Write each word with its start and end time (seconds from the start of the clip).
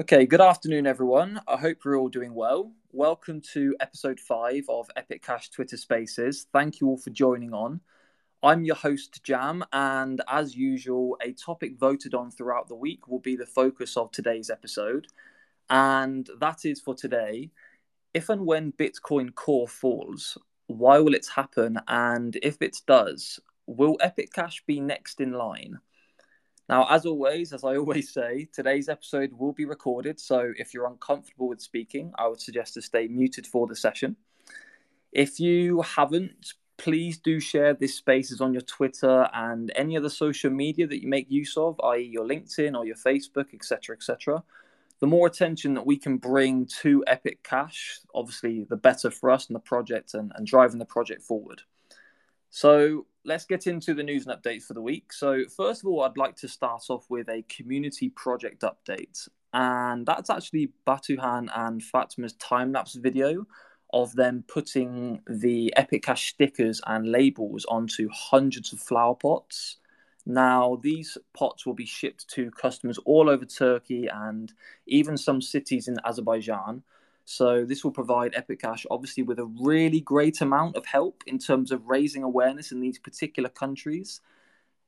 Okay, 0.00 0.26
good 0.26 0.40
afternoon, 0.40 0.88
everyone. 0.88 1.40
I 1.46 1.56
hope 1.56 1.84
you're 1.84 1.96
all 1.96 2.08
doing 2.08 2.34
well. 2.34 2.72
Welcome 2.90 3.40
to 3.52 3.76
episode 3.78 4.18
five 4.18 4.64
of 4.68 4.90
Epic 4.96 5.22
Cash 5.22 5.50
Twitter 5.50 5.76
Spaces. 5.76 6.48
Thank 6.52 6.80
you 6.80 6.88
all 6.88 6.96
for 6.96 7.10
joining 7.10 7.54
on. 7.54 7.80
I'm 8.42 8.64
your 8.64 8.74
host, 8.74 9.22
Jam, 9.22 9.64
and 9.72 10.20
as 10.28 10.56
usual, 10.56 11.16
a 11.22 11.30
topic 11.30 11.78
voted 11.78 12.12
on 12.12 12.32
throughout 12.32 12.66
the 12.66 12.74
week 12.74 13.06
will 13.06 13.20
be 13.20 13.36
the 13.36 13.46
focus 13.46 13.96
of 13.96 14.10
today's 14.10 14.50
episode. 14.50 15.06
And 15.70 16.28
that 16.40 16.64
is 16.64 16.80
for 16.80 16.96
today 16.96 17.52
if 18.14 18.30
and 18.30 18.44
when 18.44 18.72
Bitcoin 18.72 19.32
Core 19.32 19.68
falls, 19.68 20.36
why 20.66 20.98
will 20.98 21.14
it 21.14 21.28
happen? 21.32 21.78
And 21.86 22.36
if 22.42 22.60
it 22.62 22.78
does, 22.88 23.38
will 23.66 23.96
Epic 24.00 24.32
Cash 24.32 24.64
be 24.66 24.80
next 24.80 25.20
in 25.20 25.34
line? 25.34 25.78
Now, 26.68 26.86
as 26.88 27.04
always, 27.04 27.52
as 27.52 27.64
I 27.64 27.76
always 27.76 28.12
say, 28.12 28.48
today's 28.52 28.88
episode 28.88 29.32
will 29.32 29.52
be 29.52 29.64
recorded. 29.64 30.18
So 30.18 30.52
if 30.56 30.72
you're 30.72 30.86
uncomfortable 30.86 31.48
with 31.48 31.60
speaking, 31.60 32.12
I 32.18 32.28
would 32.28 32.40
suggest 32.40 32.74
to 32.74 32.82
stay 32.82 33.06
muted 33.08 33.46
for 33.46 33.66
the 33.66 33.76
session. 33.76 34.16
If 35.12 35.38
you 35.38 35.82
haven't, 35.82 36.54
please 36.76 37.18
do 37.18 37.38
share 37.38 37.74
this 37.74 37.94
spaces 37.94 38.40
on 38.40 38.52
your 38.52 38.62
Twitter 38.62 39.28
and 39.32 39.72
any 39.76 39.96
other 39.96 40.08
social 40.08 40.50
media 40.50 40.86
that 40.86 41.02
you 41.02 41.08
make 41.08 41.30
use 41.30 41.56
of, 41.56 41.78
i.e., 41.84 42.02
your 42.02 42.26
LinkedIn 42.26 42.76
or 42.76 42.84
your 42.84 42.96
Facebook, 42.96 43.54
etc., 43.54 43.94
etc. 43.96 44.42
The 45.00 45.06
more 45.06 45.26
attention 45.26 45.74
that 45.74 45.86
we 45.86 45.96
can 45.96 46.16
bring 46.16 46.66
to 46.80 47.04
Epic 47.06 47.42
Cash, 47.42 48.00
obviously, 48.14 48.64
the 48.64 48.76
better 48.76 49.10
for 49.10 49.30
us 49.30 49.46
and 49.46 49.54
the 49.54 49.60
project 49.60 50.14
and, 50.14 50.32
and 50.34 50.46
driving 50.46 50.78
the 50.78 50.84
project 50.84 51.22
forward. 51.22 51.62
So, 52.50 53.06
let's 53.24 53.44
get 53.44 53.66
into 53.66 53.94
the 53.94 54.02
news 54.02 54.26
and 54.26 54.40
updates 54.40 54.64
for 54.64 54.74
the 54.74 54.82
week. 54.82 55.12
So, 55.12 55.44
first 55.56 55.82
of 55.82 55.88
all, 55.88 56.02
I'd 56.02 56.16
like 56.16 56.36
to 56.36 56.48
start 56.48 56.84
off 56.90 57.06
with 57.08 57.28
a 57.28 57.42
community 57.48 58.10
project 58.10 58.62
update. 58.62 59.28
And 59.52 60.04
that's 60.04 60.30
actually 60.30 60.72
Batuhan 60.86 61.48
and 61.54 61.80
Fatma's 61.80 62.34
time 62.34 62.72
lapse 62.72 62.94
video 62.94 63.46
of 63.92 64.14
them 64.16 64.44
putting 64.48 65.20
the 65.28 65.72
Epic 65.76 66.02
Cash 66.02 66.30
stickers 66.30 66.80
and 66.86 67.10
labels 67.10 67.64
onto 67.66 68.08
hundreds 68.12 68.72
of 68.72 68.80
flower 68.80 69.14
pots. 69.14 69.76
Now, 70.26 70.80
these 70.82 71.16
pots 71.32 71.64
will 71.64 71.74
be 71.74 71.86
shipped 71.86 72.28
to 72.30 72.50
customers 72.50 72.98
all 73.04 73.30
over 73.30 73.44
Turkey 73.44 74.08
and 74.12 74.52
even 74.86 75.16
some 75.16 75.40
cities 75.40 75.86
in 75.86 75.98
Azerbaijan. 76.04 76.82
So 77.24 77.64
this 77.64 77.82
will 77.82 77.90
provide 77.90 78.34
Epic 78.34 78.60
Cash 78.60 78.86
obviously 78.90 79.22
with 79.22 79.38
a 79.38 79.46
really 79.60 80.00
great 80.00 80.40
amount 80.40 80.76
of 80.76 80.84
help 80.86 81.22
in 81.26 81.38
terms 81.38 81.72
of 81.72 81.86
raising 81.86 82.22
awareness 82.22 82.72
in 82.72 82.80
these 82.80 82.98
particular 82.98 83.48
countries. 83.48 84.20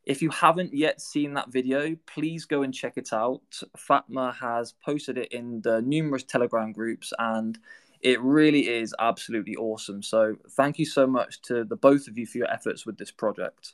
If 0.05 0.23
you 0.23 0.31
haven't 0.31 0.73
yet 0.73 1.01
seen 1.01 1.35
that 1.35 1.51
video, 1.51 1.97
please 2.07 2.45
go 2.45 2.63
and 2.63 2.73
check 2.73 2.93
it 2.97 3.13
out. 3.13 3.61
Fatma 3.77 4.33
has 4.41 4.73
posted 4.85 5.19
it 5.19 5.33
in 5.33 5.63
the 5.63 5.83
numerous 5.83 6.23
Telegram 6.23 6.73
groups 6.73 7.13
and 7.19 7.59
it 8.01 8.21
really 8.21 8.69
is 8.69 8.95
absolutely 8.99 9.57
awesome. 9.57 10.03
So 10.03 10.37
thank 10.51 10.79
you 10.79 10.87
so 10.87 11.07
much 11.07 11.43
to 11.43 11.65
the 11.65 11.77
both 11.77 12.07
of 12.07 12.17
you 12.17 12.27
for 12.27 12.39
your 12.39 12.51
efforts 12.51 12.87
with 12.87 12.99
this 12.99 13.11
project. 13.11 13.73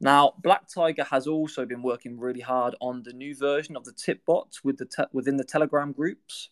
Now, 0.00 0.34
Black 0.42 0.68
Tiger 0.68 1.04
has 1.04 1.28
also 1.28 1.64
been 1.64 1.80
working 1.80 2.18
really 2.18 2.40
hard 2.40 2.74
on 2.80 3.04
the 3.04 3.12
new 3.12 3.36
version 3.36 3.76
of 3.76 3.84
the 3.84 3.92
tip 3.92 4.26
bot 4.26 4.58
with 4.64 4.76
the 4.76 4.84
te- 4.84 5.04
within 5.12 5.36
the 5.36 5.44
Telegram 5.44 5.92
groups. 5.92 6.50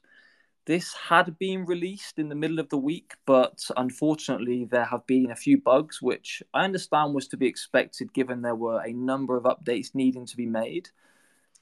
This 0.67 0.93
had 0.95 1.39
been 1.39 1.65
released 1.65 2.19
in 2.19 2.29
the 2.29 2.35
middle 2.35 2.59
of 2.59 2.69
the 2.69 2.79
week, 2.79 3.15
but 3.27 3.65
unfortunately, 3.77 4.67
there 4.67 4.85
have 4.85 5.07
been 5.07 5.31
a 5.31 5.37
few 5.37 5.59
bugs, 5.59 6.03
which 6.03 6.43
I 6.53 6.65
understand 6.65 7.15
was 7.15 7.29
to 7.29 7.37
be 7.37 7.47
expected 7.47 8.13
given 8.13 8.43
there 8.43 8.55
were 8.55 8.83
a 8.83 8.93
number 8.93 9.37
of 9.37 9.45
updates 9.45 9.95
needing 9.95 10.27
to 10.27 10.37
be 10.37 10.47
made. 10.47 10.91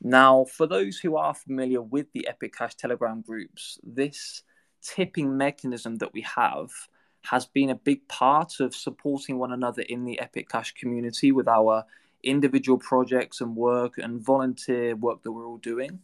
Now, 0.00 0.44
for 0.44 0.66
those 0.66 0.98
who 0.98 1.16
are 1.16 1.34
familiar 1.34 1.80
with 1.80 2.12
the 2.12 2.28
Epic 2.28 2.56
Cash 2.56 2.74
Telegram 2.74 3.20
groups, 3.20 3.78
this 3.82 4.42
tipping 4.82 5.36
mechanism 5.36 5.96
that 5.96 6.12
we 6.12 6.23
have 6.23 6.70
has 7.23 7.46
been 7.46 7.70
a 7.70 7.74
big 7.74 8.06
part 8.08 8.61
of 8.61 8.74
supporting 8.74 9.39
one 9.39 9.52
another 9.52 9.83
in 9.83 10.05
the 10.05 10.20
Epic 10.20 10.48
Cash 10.48 10.74
community 10.74 11.33
with 11.33 11.48
our 11.48 11.84
individual 12.23 12.78
projects 12.78 13.40
and 13.40 13.56
work 13.56 13.98
and 13.98 14.20
volunteer 14.20 14.94
work 14.96 15.23
that 15.23 15.33
we're 15.33 15.46
all 15.46 15.58
doing. 15.58 16.00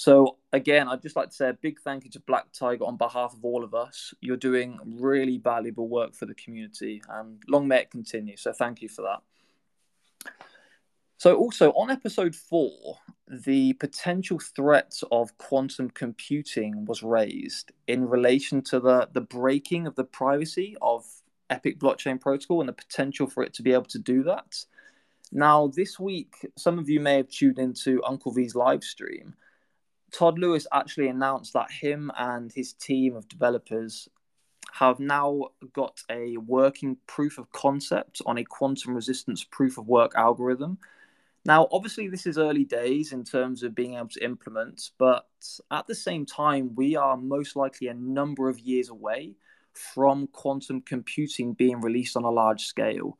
So 0.00 0.38
again, 0.54 0.88
I'd 0.88 1.02
just 1.02 1.14
like 1.14 1.28
to 1.28 1.34
say 1.34 1.50
a 1.50 1.52
big 1.52 1.78
thank 1.78 2.04
you 2.04 2.10
to 2.12 2.20
Black 2.20 2.50
Tiger 2.54 2.84
on 2.84 2.96
behalf 2.96 3.34
of 3.34 3.44
all 3.44 3.62
of 3.62 3.74
us. 3.74 4.14
You're 4.22 4.38
doing 4.38 4.78
really 4.82 5.36
valuable 5.36 5.88
work 5.88 6.14
for 6.14 6.24
the 6.24 6.32
community, 6.36 7.02
and 7.10 7.42
long 7.48 7.68
may 7.68 7.80
it 7.80 7.90
continue. 7.90 8.38
So 8.38 8.54
thank 8.54 8.80
you 8.80 8.88
for 8.88 9.02
that. 9.02 10.32
So 11.18 11.36
also 11.36 11.72
on 11.72 11.90
episode 11.90 12.34
four, 12.34 12.96
the 13.28 13.74
potential 13.74 14.38
threat 14.38 14.98
of 15.12 15.36
quantum 15.36 15.90
computing 15.90 16.86
was 16.86 17.02
raised 17.02 17.70
in 17.86 18.08
relation 18.08 18.62
to 18.70 18.80
the 18.80 19.06
the 19.12 19.20
breaking 19.20 19.86
of 19.86 19.96
the 19.96 20.04
privacy 20.04 20.78
of 20.80 21.04
Epic 21.50 21.78
blockchain 21.78 22.18
protocol 22.18 22.60
and 22.60 22.70
the 22.70 22.72
potential 22.72 23.26
for 23.26 23.42
it 23.42 23.52
to 23.52 23.62
be 23.62 23.74
able 23.74 23.84
to 23.84 23.98
do 23.98 24.22
that. 24.22 24.64
Now, 25.30 25.66
this 25.66 26.00
week, 26.00 26.36
some 26.56 26.78
of 26.78 26.88
you 26.88 27.00
may 27.00 27.18
have 27.18 27.28
tuned 27.28 27.58
into 27.58 28.02
Uncle 28.02 28.32
V's 28.32 28.54
live 28.54 28.82
stream 28.82 29.34
Todd 30.12 30.38
Lewis 30.38 30.66
actually 30.72 31.08
announced 31.08 31.52
that 31.52 31.70
him 31.70 32.10
and 32.16 32.52
his 32.52 32.72
team 32.72 33.16
of 33.16 33.28
developers 33.28 34.08
have 34.72 35.00
now 35.00 35.48
got 35.72 36.02
a 36.10 36.36
working 36.36 36.96
proof 37.06 37.38
of 37.38 37.50
concept 37.52 38.22
on 38.26 38.38
a 38.38 38.44
quantum 38.44 38.94
resistance 38.94 39.44
proof 39.44 39.78
of 39.78 39.88
work 39.88 40.12
algorithm. 40.14 40.78
Now, 41.44 41.68
obviously, 41.72 42.08
this 42.08 42.26
is 42.26 42.38
early 42.38 42.64
days 42.64 43.12
in 43.12 43.24
terms 43.24 43.62
of 43.62 43.74
being 43.74 43.94
able 43.94 44.08
to 44.08 44.24
implement, 44.24 44.90
but 44.98 45.26
at 45.70 45.86
the 45.86 45.94
same 45.94 46.26
time, 46.26 46.74
we 46.74 46.96
are 46.96 47.16
most 47.16 47.56
likely 47.56 47.88
a 47.88 47.94
number 47.94 48.48
of 48.48 48.60
years 48.60 48.90
away 48.90 49.36
from 49.72 50.26
quantum 50.28 50.82
computing 50.82 51.54
being 51.54 51.80
released 51.80 52.16
on 52.16 52.24
a 52.24 52.30
large 52.30 52.66
scale. 52.66 53.18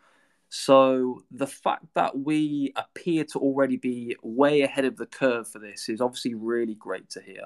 So 0.51 1.23
the 1.31 1.47
fact 1.47 1.87
that 1.95 2.19
we 2.19 2.73
appear 2.75 3.25
to 3.25 3.39
already 3.39 3.77
be 3.77 4.17
way 4.23 4.63
ahead 4.63 4.85
of 4.85 4.97
the 4.97 5.07
curve 5.07 5.49
for 5.49 5.61
this 5.61 5.89
is 5.89 6.01
obviously 6.01 6.35
really 6.35 6.75
great 6.75 7.09
to 7.11 7.23
hear. 7.23 7.45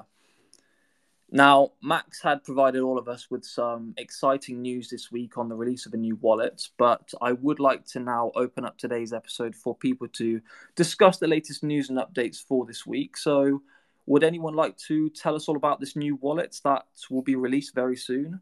Now, 1.30 1.72
Max 1.82 2.22
had 2.22 2.44
provided 2.44 2.80
all 2.80 2.96
of 2.96 3.08
us 3.08 3.30
with 3.30 3.44
some 3.44 3.92
exciting 3.98 4.62
news 4.62 4.88
this 4.88 5.12
week 5.12 5.36
on 5.36 5.50
the 5.50 5.54
release 5.54 5.84
of 5.84 5.92
a 5.92 5.98
new 5.98 6.16
wallet, 6.16 6.66
but 6.78 7.12
I 7.20 7.32
would 7.32 7.60
like 7.60 7.84
to 7.88 8.00
now 8.00 8.32
open 8.36 8.64
up 8.64 8.78
today's 8.78 9.12
episode 9.12 9.54
for 9.54 9.74
people 9.74 10.08
to 10.08 10.40
discuss 10.74 11.18
the 11.18 11.26
latest 11.26 11.62
news 11.62 11.90
and 11.90 11.98
updates 11.98 12.42
for 12.42 12.64
this 12.64 12.86
week. 12.86 13.18
So, 13.18 13.60
would 14.06 14.24
anyone 14.24 14.54
like 14.54 14.78
to 14.86 15.10
tell 15.10 15.34
us 15.34 15.46
all 15.48 15.56
about 15.56 15.80
this 15.80 15.96
new 15.96 16.16
wallet 16.16 16.58
that 16.64 16.84
will 17.10 17.22
be 17.22 17.36
released 17.36 17.74
very 17.74 17.96
soon? 17.96 18.40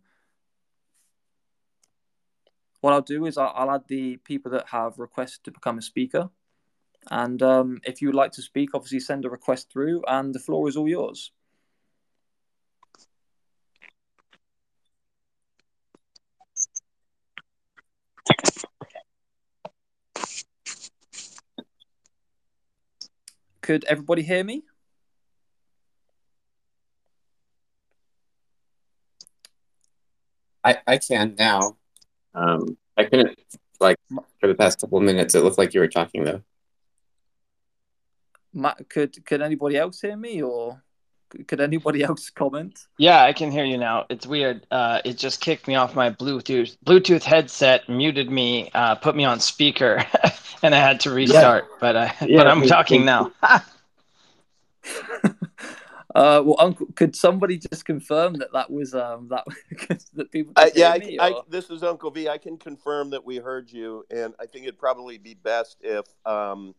What 2.82 2.92
I'll 2.92 3.00
do 3.00 3.24
is 3.26 3.38
I'll, 3.38 3.52
I'll 3.54 3.70
add 3.70 3.84
the 3.88 4.16
people 4.18 4.50
that 4.52 4.66
have 4.68 4.98
requested 4.98 5.44
to 5.44 5.52
become 5.52 5.78
a 5.78 5.82
speaker. 5.82 6.28
And 7.10 7.40
um, 7.42 7.80
if 7.84 8.02
you 8.02 8.08
would 8.08 8.14
like 8.16 8.32
to 8.32 8.42
speak, 8.42 8.70
obviously 8.74 9.00
send 9.00 9.24
a 9.24 9.30
request 9.30 9.72
through, 9.72 10.02
and 10.06 10.34
the 10.34 10.40
floor 10.40 10.68
is 10.68 10.76
all 10.76 10.88
yours. 10.88 11.30
Could 23.60 23.84
everybody 23.84 24.22
hear 24.22 24.42
me? 24.42 24.64
I, 30.64 30.78
I 30.86 30.98
can 30.98 31.36
now. 31.38 31.76
Um, 32.34 32.76
I 32.96 33.04
couldn't 33.04 33.38
like 33.80 33.96
for 34.40 34.46
the 34.46 34.54
past 34.54 34.80
couple 34.80 34.98
of 34.98 35.04
minutes. 35.04 35.34
It 35.34 35.42
looked 35.42 35.58
like 35.58 35.74
you 35.74 35.80
were 35.80 35.88
talking 35.88 36.24
though. 36.24 36.42
Matt, 38.54 38.88
could 38.88 39.24
could 39.24 39.40
anybody 39.42 39.76
else 39.76 40.00
hear 40.00 40.16
me, 40.16 40.42
or 40.42 40.82
could 41.46 41.60
anybody 41.60 42.02
else 42.08 42.30
comment? 42.30 42.86
Yeah, 42.98 43.22
I 43.22 43.32
can 43.32 43.50
hear 43.50 43.64
you 43.64 43.78
now. 43.78 44.06
It's 44.10 44.26
weird. 44.26 44.66
Uh, 44.70 45.00
it 45.04 45.18
just 45.18 45.40
kicked 45.40 45.66
me 45.68 45.74
off 45.74 45.94
my 45.94 46.10
Bluetooth 46.10 46.76
Bluetooth 46.84 47.22
headset, 47.22 47.88
muted 47.88 48.30
me, 48.30 48.70
uh, 48.74 48.94
put 48.96 49.16
me 49.16 49.24
on 49.24 49.40
speaker, 49.40 50.04
and 50.62 50.74
I 50.74 50.78
had 50.78 51.00
to 51.00 51.10
restart. 51.10 51.64
Yeah. 51.70 51.76
But 51.80 51.96
uh, 51.96 52.10
yeah, 52.22 52.38
but 52.38 52.46
I'm 52.46 52.62
talking 52.62 53.04
now. 53.04 53.32
Uh, 56.14 56.42
well, 56.44 56.56
Uncle, 56.58 56.86
could 56.94 57.16
somebody 57.16 57.58
just 57.58 57.84
confirm 57.84 58.34
that 58.34 58.52
that 58.52 58.70
was 58.70 58.94
um, 58.94 59.28
that 59.28 59.44
that 60.14 60.30
people? 60.30 60.52
Uh, 60.56 60.68
yeah, 60.74 60.90
I, 60.90 61.16
I, 61.20 61.40
this 61.48 61.70
is 61.70 61.82
Uncle 61.82 62.10
V. 62.10 62.28
I 62.28 62.38
can 62.38 62.58
confirm 62.58 63.10
that 63.10 63.24
we 63.24 63.36
heard 63.36 63.70
you, 63.70 64.04
and 64.10 64.34
I 64.38 64.46
think 64.46 64.64
it'd 64.64 64.78
probably 64.78 65.18
be 65.18 65.34
best 65.34 65.78
if 65.80 66.04
um, 66.26 66.74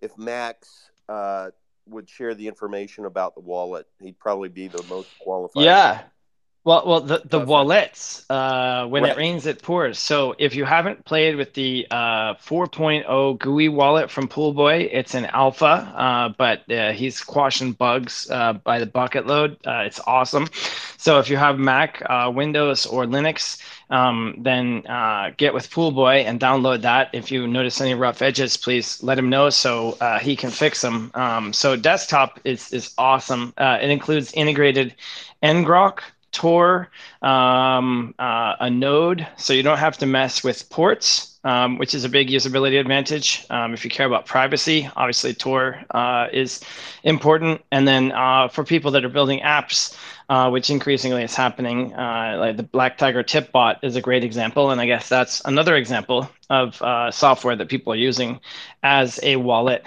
if 0.00 0.16
Max 0.16 0.90
uh, 1.08 1.50
would 1.86 2.08
share 2.08 2.34
the 2.34 2.48
information 2.48 3.04
about 3.04 3.34
the 3.34 3.40
wallet. 3.40 3.86
He'd 4.00 4.18
probably 4.18 4.48
be 4.48 4.68
the 4.68 4.82
most 4.84 5.10
qualified. 5.18 5.64
Yeah, 5.64 6.02
Well, 6.62 6.82
well, 6.86 7.00
the 7.00 7.22
the 7.24 7.40
wallets. 7.40 8.26
Uh, 8.28 8.86
when 8.86 9.02
right. 9.02 9.12
it 9.12 9.16
rains, 9.16 9.46
it 9.46 9.62
pours. 9.62 9.98
So 9.98 10.34
if 10.38 10.54
you 10.54 10.66
haven't 10.66 11.06
played 11.06 11.36
with 11.36 11.54
the 11.54 11.86
uh, 11.90 12.34
4.0 12.34 13.38
GUI 13.38 13.68
wallet 13.70 14.10
from 14.10 14.28
Poolboy, 14.28 14.88
it's 14.92 15.14
an 15.14 15.24
alpha, 15.26 15.66
uh, 15.66 16.28
but 16.36 16.70
uh, 16.70 16.92
he's 16.92 17.16
squashing 17.16 17.72
bugs 17.72 18.30
uh, 18.30 18.52
by 18.52 18.78
the 18.78 18.84
bucket 18.84 19.26
load. 19.26 19.56
Uh, 19.66 19.84
it's 19.86 20.00
awesome. 20.06 20.48
So 20.98 21.18
if 21.18 21.30
you 21.30 21.38
have 21.38 21.58
Mac, 21.58 22.02
uh, 22.04 22.30
Windows, 22.32 22.84
or 22.84 23.06
Linux, 23.06 23.58
um, 23.88 24.34
then 24.38 24.86
uh, 24.86 25.30
get 25.38 25.54
with 25.54 25.70
Poolboy 25.70 26.24
and 26.26 26.38
download 26.38 26.82
that. 26.82 27.08
If 27.14 27.32
you 27.32 27.46
notice 27.46 27.80
any 27.80 27.94
rough 27.94 28.20
edges, 28.20 28.58
please 28.58 29.02
let 29.02 29.18
him 29.18 29.30
know 29.30 29.48
so 29.48 29.96
uh, 30.02 30.18
he 30.18 30.36
can 30.36 30.50
fix 30.50 30.82
them. 30.82 31.10
Um, 31.14 31.54
so 31.54 31.74
desktop 31.74 32.38
is 32.44 32.70
is 32.70 32.92
awesome. 32.98 33.54
Uh, 33.56 33.78
it 33.80 33.88
includes 33.88 34.30
integrated 34.34 34.94
ngrok 35.42 36.00
Tor, 36.32 36.88
um, 37.22 38.14
uh, 38.18 38.56
a 38.60 38.70
node, 38.70 39.26
so 39.36 39.52
you 39.52 39.62
don't 39.62 39.78
have 39.78 39.98
to 39.98 40.06
mess 40.06 40.44
with 40.44 40.68
ports, 40.70 41.38
um, 41.44 41.78
which 41.78 41.94
is 41.94 42.04
a 42.04 42.08
big 42.08 42.28
usability 42.28 42.78
advantage. 42.78 43.44
Um, 43.50 43.74
if 43.74 43.84
you 43.84 43.90
care 43.90 44.06
about 44.06 44.26
privacy, 44.26 44.88
obviously 44.96 45.34
Tor 45.34 45.82
uh, 45.90 46.28
is 46.32 46.60
important. 47.02 47.62
And 47.72 47.86
then 47.88 48.12
uh, 48.12 48.48
for 48.48 48.64
people 48.64 48.90
that 48.92 49.04
are 49.04 49.08
building 49.08 49.40
apps, 49.40 49.96
uh, 50.30 50.48
which 50.48 50.70
increasingly 50.70 51.24
is 51.24 51.34
happening. 51.34 51.92
Uh, 51.92 52.36
like 52.38 52.56
the 52.56 52.62
Black 52.62 52.96
Tiger 52.96 53.24
tip 53.24 53.50
bot 53.50 53.82
is 53.82 53.96
a 53.96 54.00
great 54.00 54.22
example. 54.22 54.70
And 54.70 54.80
I 54.80 54.86
guess 54.86 55.08
that's 55.08 55.44
another 55.44 55.74
example 55.74 56.30
of 56.48 56.80
uh, 56.82 57.10
software 57.10 57.56
that 57.56 57.68
people 57.68 57.92
are 57.92 57.96
using 57.96 58.38
as 58.84 59.18
a 59.24 59.34
wallet. 59.36 59.84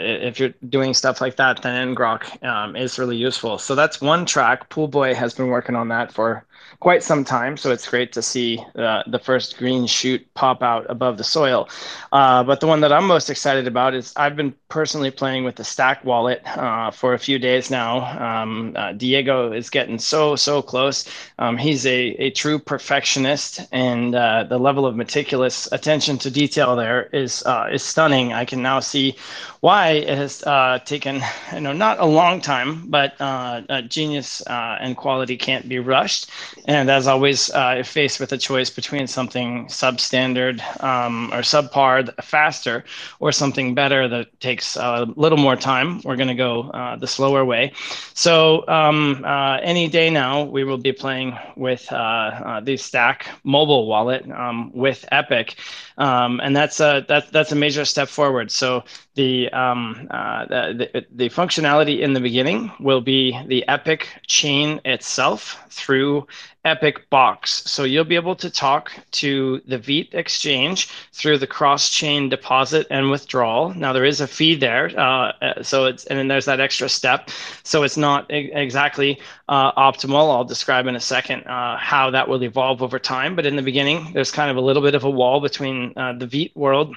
If 0.00 0.38
you're 0.38 0.54
doing 0.68 0.94
stuff 0.94 1.20
like 1.20 1.36
that, 1.36 1.62
then 1.62 1.94
ngrok 1.94 2.42
um, 2.44 2.76
is 2.76 2.98
really 2.98 3.16
useful. 3.16 3.58
So 3.58 3.74
that's 3.74 4.00
one 4.00 4.26
track. 4.26 4.68
Poolboy 4.68 5.14
has 5.14 5.34
been 5.34 5.48
working 5.48 5.76
on 5.76 5.88
that 5.88 6.12
for 6.12 6.44
quite 6.80 7.02
some 7.02 7.24
time. 7.24 7.56
So 7.56 7.70
it's 7.70 7.88
great 7.88 8.12
to 8.12 8.22
see 8.22 8.62
uh, 8.76 9.02
the 9.06 9.18
first 9.18 9.56
green 9.58 9.86
shoot 9.86 10.26
pop 10.34 10.62
out 10.62 10.86
above 10.88 11.16
the 11.16 11.24
soil. 11.24 11.68
Uh, 12.12 12.42
but 12.42 12.60
the 12.60 12.66
one 12.66 12.80
that 12.80 12.92
I'm 12.92 13.06
most 13.06 13.30
excited 13.30 13.66
about 13.66 13.94
is 13.94 14.12
I've 14.16 14.36
been 14.36 14.54
personally 14.68 15.10
playing 15.10 15.44
with 15.44 15.56
the 15.56 15.64
Stack 15.64 16.04
wallet 16.04 16.42
uh, 16.56 16.90
for 16.90 17.14
a 17.14 17.18
few 17.18 17.38
days 17.38 17.70
now. 17.70 18.42
Um, 18.42 18.74
uh, 18.76 18.92
Diego 18.92 19.52
is 19.52 19.70
getting 19.70 19.98
so, 19.98 20.36
so 20.36 20.62
close. 20.62 21.08
Um, 21.38 21.56
he's 21.56 21.86
a, 21.86 21.98
a 22.18 22.30
true 22.30 22.58
perfectionist, 22.58 23.60
and 23.72 24.14
uh, 24.14 24.44
the 24.44 24.58
level 24.58 24.86
of 24.86 24.96
meticulous 24.96 25.70
attention 25.72 26.18
to 26.18 26.30
detail 26.30 26.76
there 26.76 27.04
is, 27.12 27.42
uh, 27.46 27.68
is 27.72 27.82
stunning. 27.82 28.32
I 28.32 28.44
can 28.44 28.62
now 28.62 28.80
see 28.80 29.16
why 29.60 29.85
it 29.90 30.08
has 30.08 30.42
uh, 30.44 30.78
taken 30.84 31.20
you 31.52 31.60
know 31.60 31.72
not 31.72 31.98
a 32.00 32.04
long 32.06 32.40
time, 32.40 32.88
but 32.88 33.14
uh, 33.20 33.82
genius 33.82 34.46
uh, 34.46 34.76
and 34.80 34.96
quality 34.96 35.36
can't 35.36 35.68
be 35.68 35.78
rushed. 35.78 36.30
And 36.66 36.90
as 36.90 37.06
always, 37.06 37.50
uh, 37.50 37.76
if 37.78 37.88
faced 37.88 38.20
with 38.20 38.32
a 38.32 38.38
choice 38.38 38.70
between 38.70 39.06
something 39.06 39.66
substandard 39.66 40.60
um, 40.82 41.30
or 41.32 41.40
subpar, 41.40 42.12
faster, 42.22 42.84
or 43.20 43.32
something 43.32 43.74
better 43.74 44.08
that 44.08 44.40
takes 44.40 44.76
a 44.76 45.06
little 45.16 45.38
more 45.38 45.56
time, 45.56 46.00
we're 46.04 46.16
going 46.16 46.28
to 46.28 46.34
go 46.34 46.62
uh, 46.70 46.96
the 46.96 47.06
slower 47.06 47.44
way. 47.44 47.72
So 48.14 48.66
um, 48.68 49.24
uh, 49.24 49.58
any 49.62 49.88
day 49.88 50.10
now, 50.10 50.44
we 50.44 50.64
will 50.64 50.78
be 50.78 50.92
playing 50.92 51.36
with 51.56 51.86
the 51.88 52.76
Stack 52.76 53.26
mobile 53.44 53.86
wallet 53.86 54.28
um, 54.30 54.70
with 54.74 55.04
Epic, 55.12 55.56
um, 55.98 56.40
and 56.42 56.54
that's 56.56 56.80
a 56.80 57.04
that, 57.08 57.32
that's 57.32 57.52
a 57.52 57.56
major 57.56 57.84
step 57.84 58.08
forward. 58.08 58.50
So 58.50 58.84
the, 59.16 59.50
um, 59.50 60.06
uh, 60.10 60.46
the, 60.46 61.06
the 61.10 61.28
functionality 61.30 62.00
in 62.00 62.12
the 62.12 62.20
beginning 62.20 62.70
will 62.78 63.00
be 63.00 63.38
the 63.46 63.66
Epic 63.66 64.08
chain 64.26 64.80
itself 64.84 65.64
through 65.70 66.26
Epic 66.66 67.08
Box. 67.10 67.62
So 67.70 67.84
you'll 67.84 68.04
be 68.04 68.16
able 68.16 68.36
to 68.36 68.50
talk 68.50 68.92
to 69.12 69.62
the 69.66 69.78
Vite 69.78 70.10
exchange 70.12 70.88
through 71.12 71.38
the 71.38 71.46
cross 71.46 71.90
chain 71.90 72.28
deposit 72.28 72.86
and 72.90 73.10
withdrawal. 73.10 73.72
Now 73.74 73.92
there 73.92 74.04
is 74.04 74.20
a 74.20 74.26
fee 74.26 74.56
there, 74.56 74.90
uh, 74.98 75.32
uh 75.40 75.62
so 75.62 75.86
it's 75.86 76.04
and 76.06 76.18
then 76.18 76.28
there's 76.28 76.46
that 76.46 76.60
extra 76.60 76.88
step. 76.88 77.30
So 77.62 77.84
it's 77.84 77.96
not 77.96 78.30
e- 78.32 78.50
exactly 78.52 79.20
uh, 79.48 79.72
optimal. 79.72 80.30
I'll 80.34 80.44
describe 80.44 80.86
in 80.86 80.96
a 80.96 81.00
second 81.00 81.46
uh, 81.46 81.76
how 81.78 82.10
that 82.10 82.28
will 82.28 82.42
evolve 82.42 82.82
over 82.82 82.98
time. 82.98 83.36
But 83.36 83.46
in 83.46 83.56
the 83.56 83.62
beginning, 83.62 84.12
there's 84.12 84.32
kind 84.32 84.50
of 84.50 84.56
a 84.56 84.60
little 84.60 84.82
bit 84.82 84.94
of 84.94 85.04
a 85.04 85.10
wall 85.10 85.40
between 85.40 85.92
uh, 85.96 86.14
the 86.14 86.26
Vite 86.26 86.56
world 86.56 86.96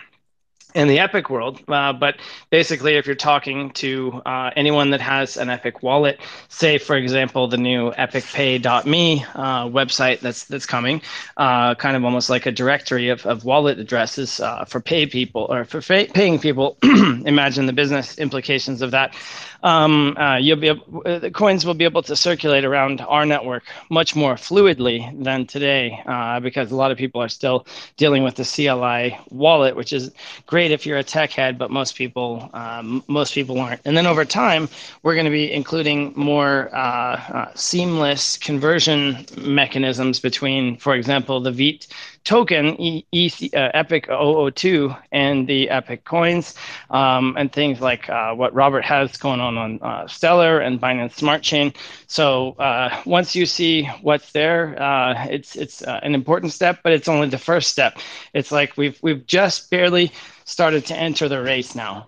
in 0.76 0.88
the 0.88 1.00
Epic 1.00 1.30
world. 1.30 1.62
Uh, 1.68 1.94
but 1.94 2.18
basically, 2.50 2.96
if 2.96 3.06
you're 3.06 3.16
talking 3.16 3.72
to 3.72 4.22
uh, 4.26 4.52
anyone 4.56 4.92
that 4.92 5.02
has 5.02 5.38
an 5.38 5.50
Epic 5.50 5.82
wallet, 5.82 6.20
say 6.48 6.78
for 6.78 6.96
example 6.96 7.48
the 7.48 7.58
new 7.58 7.92
EpicPay.me 7.92 9.26
uh, 9.36 9.66
website 9.66 10.20
that's 10.20 10.46
that's 10.46 10.66
coming, 10.66 11.02
uh, 11.38 11.76
kind 11.76 11.96
of 11.96 12.06
almost 12.06 12.30
like 12.30 12.46
a 12.46 12.52
directory 12.52 13.10
of, 13.10 13.26
of 13.26 13.46
wallet 13.46 13.80
addresses 13.80 14.40
uh, 14.40 14.66
for 14.66 14.80
pay 14.80 15.06
people 15.06 15.48
or 15.50 15.66
for 15.66 15.82
paying 15.82 16.40
people. 16.40 16.78
Imagine 16.84 17.66
the 17.66 17.74
business 17.74 18.18
implications 18.20 18.82
of 18.82 18.92
that 18.92 19.16
um, 19.64 20.16
uh, 20.18 20.38
you'll 20.38 20.58
be 20.58 20.68
able, 20.68 21.04
uh, 21.06 21.20
the 21.20 21.32
coins 21.32 21.66
will 21.66 21.74
be 21.74 21.84
able 21.86 22.02
to 22.04 22.16
circulate 22.16 22.66
around 22.66 23.02
our 23.02 23.26
network 23.26 23.64
much 23.90 24.16
more 24.16 24.36
fluidly 24.36 25.12
than 25.24 25.46
today 25.46 26.02
uh, 26.06 26.40
because 26.40 26.72
a 26.72 26.76
lot 26.76 26.92
of 26.92 26.98
people 26.98 27.22
are 27.22 27.30
still 27.30 27.66
dealing 27.98 28.24
with 28.24 28.36
the 28.36 28.44
CLI 28.44 29.18
wallet, 29.30 29.76
which 29.76 29.94
is 29.94 30.12
great 30.46 30.72
if 30.72 30.86
you're 30.86 30.98
a 30.98 31.04
tech 31.04 31.32
head, 31.32 31.58
but 31.58 31.72
most 31.72 31.96
people 31.96 32.50
um, 32.54 33.04
most 33.08 33.34
people 33.34 33.60
aren't. 33.60 33.82
And 33.86 33.98
then 33.98 34.08
over 34.08 34.26
time, 34.26 34.70
we're 35.04 35.16
going 35.16 35.26
to 35.26 35.32
be 35.32 35.52
including 35.52 36.14
more 36.16 36.74
uh, 36.74 36.80
uh, 36.80 37.52
seamless 37.56 38.38
conversion 38.38 39.26
mechanisms 39.38 40.20
between, 40.20 40.78
for 40.78 40.96
example, 40.96 41.40
the 41.40 41.52
Vite 41.52 41.88
token, 42.24 42.80
e- 42.80 43.06
e- 43.12 43.50
uh, 43.54 43.70
Epic 43.74 44.08
002, 44.08 44.96
and 45.12 45.48
the 45.48 45.70
Epic 45.70 46.04
coins, 46.04 46.56
um, 46.90 47.36
and 47.38 47.52
things 47.52 47.82
like 47.82 48.10
uh, 48.10 48.34
what 48.34 48.54
Robert 48.54 48.84
has 48.86 49.18
going 49.18 49.40
on 49.40 49.58
on 49.58 49.80
uh, 49.82 50.08
Stellar 50.08 50.60
and 50.60 50.80
Binance 50.80 51.14
Smart 51.14 51.42
Chain. 51.42 51.74
So 52.08 52.52
uh, 52.60 53.02
once 53.06 53.36
you 53.36 53.46
see 53.46 53.86
what's 54.02 54.32
there, 54.32 54.82
uh, 54.82 55.28
it's 55.30 55.56
it's 55.56 55.82
uh, 55.82 56.00
an 56.04 56.14
important 56.16 56.54
step, 56.54 56.80
but 56.84 56.94
it's 56.94 57.08
only 57.08 57.28
the 57.30 57.38
first 57.38 57.70
step. 57.70 57.98
It's 58.34 58.52
like 58.52 58.78
we've 58.78 58.98
we've 59.02 59.26
just 59.26 59.70
barely 59.70 60.12
started 60.46 60.86
to 60.88 60.96
enter 60.96 61.28
the 61.28 61.42
race 61.42 61.76
now. 61.76 62.08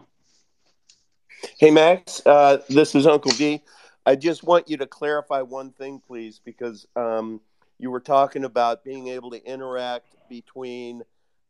Hey 1.60 1.72
Max, 1.72 2.22
this 2.69 2.96
is 2.96 3.07
Uncle 3.07 3.31
V. 3.31 3.62
I 4.06 4.16
just 4.16 4.44
want 4.44 4.69
you 4.69 4.78
to 4.78 4.88
clarify 4.88 5.42
one 5.42 5.72
thing, 5.72 6.02
please, 6.06 6.40
because. 6.44 6.88
Um, 6.96 7.42
you 7.81 7.89
were 7.89 8.00
talking 8.00 8.44
about 8.44 8.83
being 8.83 9.07
able 9.07 9.31
to 9.31 9.44
interact 9.44 10.16
between 10.30 11.01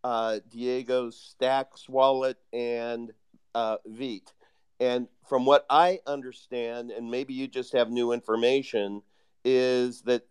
uh, 0.04 0.40
Diego's 0.50 1.18
Stacks 1.18 1.90
wallet 1.90 2.38
and 2.54 3.12
uh, 3.54 3.78
Vite. 3.86 4.32
And 4.80 5.10
from 5.28 5.46
what 5.46 5.66
I 5.70 6.00
understand, 6.08 6.90
and 6.90 7.12
maybe 7.12 7.34
you 7.34 7.50
just 7.50 7.74
have 7.74 7.92
new 7.92 8.14
information, 8.14 9.02
is 9.44 10.04
that 10.04 10.26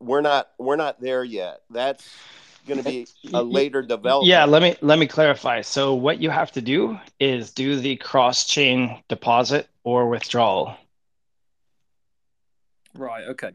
we're 0.00 0.22
not 0.22 0.48
we're 0.58 0.76
not 0.76 1.00
there 1.00 1.22
yet. 1.22 1.60
That's 1.70 2.16
going 2.66 2.78
to 2.78 2.84
be 2.84 3.06
a 3.34 3.42
later 3.42 3.82
development. 3.82 4.30
Yeah, 4.30 4.46
let 4.46 4.62
me 4.62 4.76
let 4.80 4.98
me 4.98 5.06
clarify. 5.06 5.60
So 5.60 5.94
what 5.94 6.20
you 6.20 6.30
have 6.30 6.50
to 6.52 6.62
do 6.62 6.98
is 7.20 7.52
do 7.52 7.76
the 7.76 7.96
cross 7.96 8.46
chain 8.46 9.02
deposit 9.08 9.68
or 9.84 10.08
withdrawal. 10.08 10.76
Right. 12.94 13.24
Okay. 13.28 13.52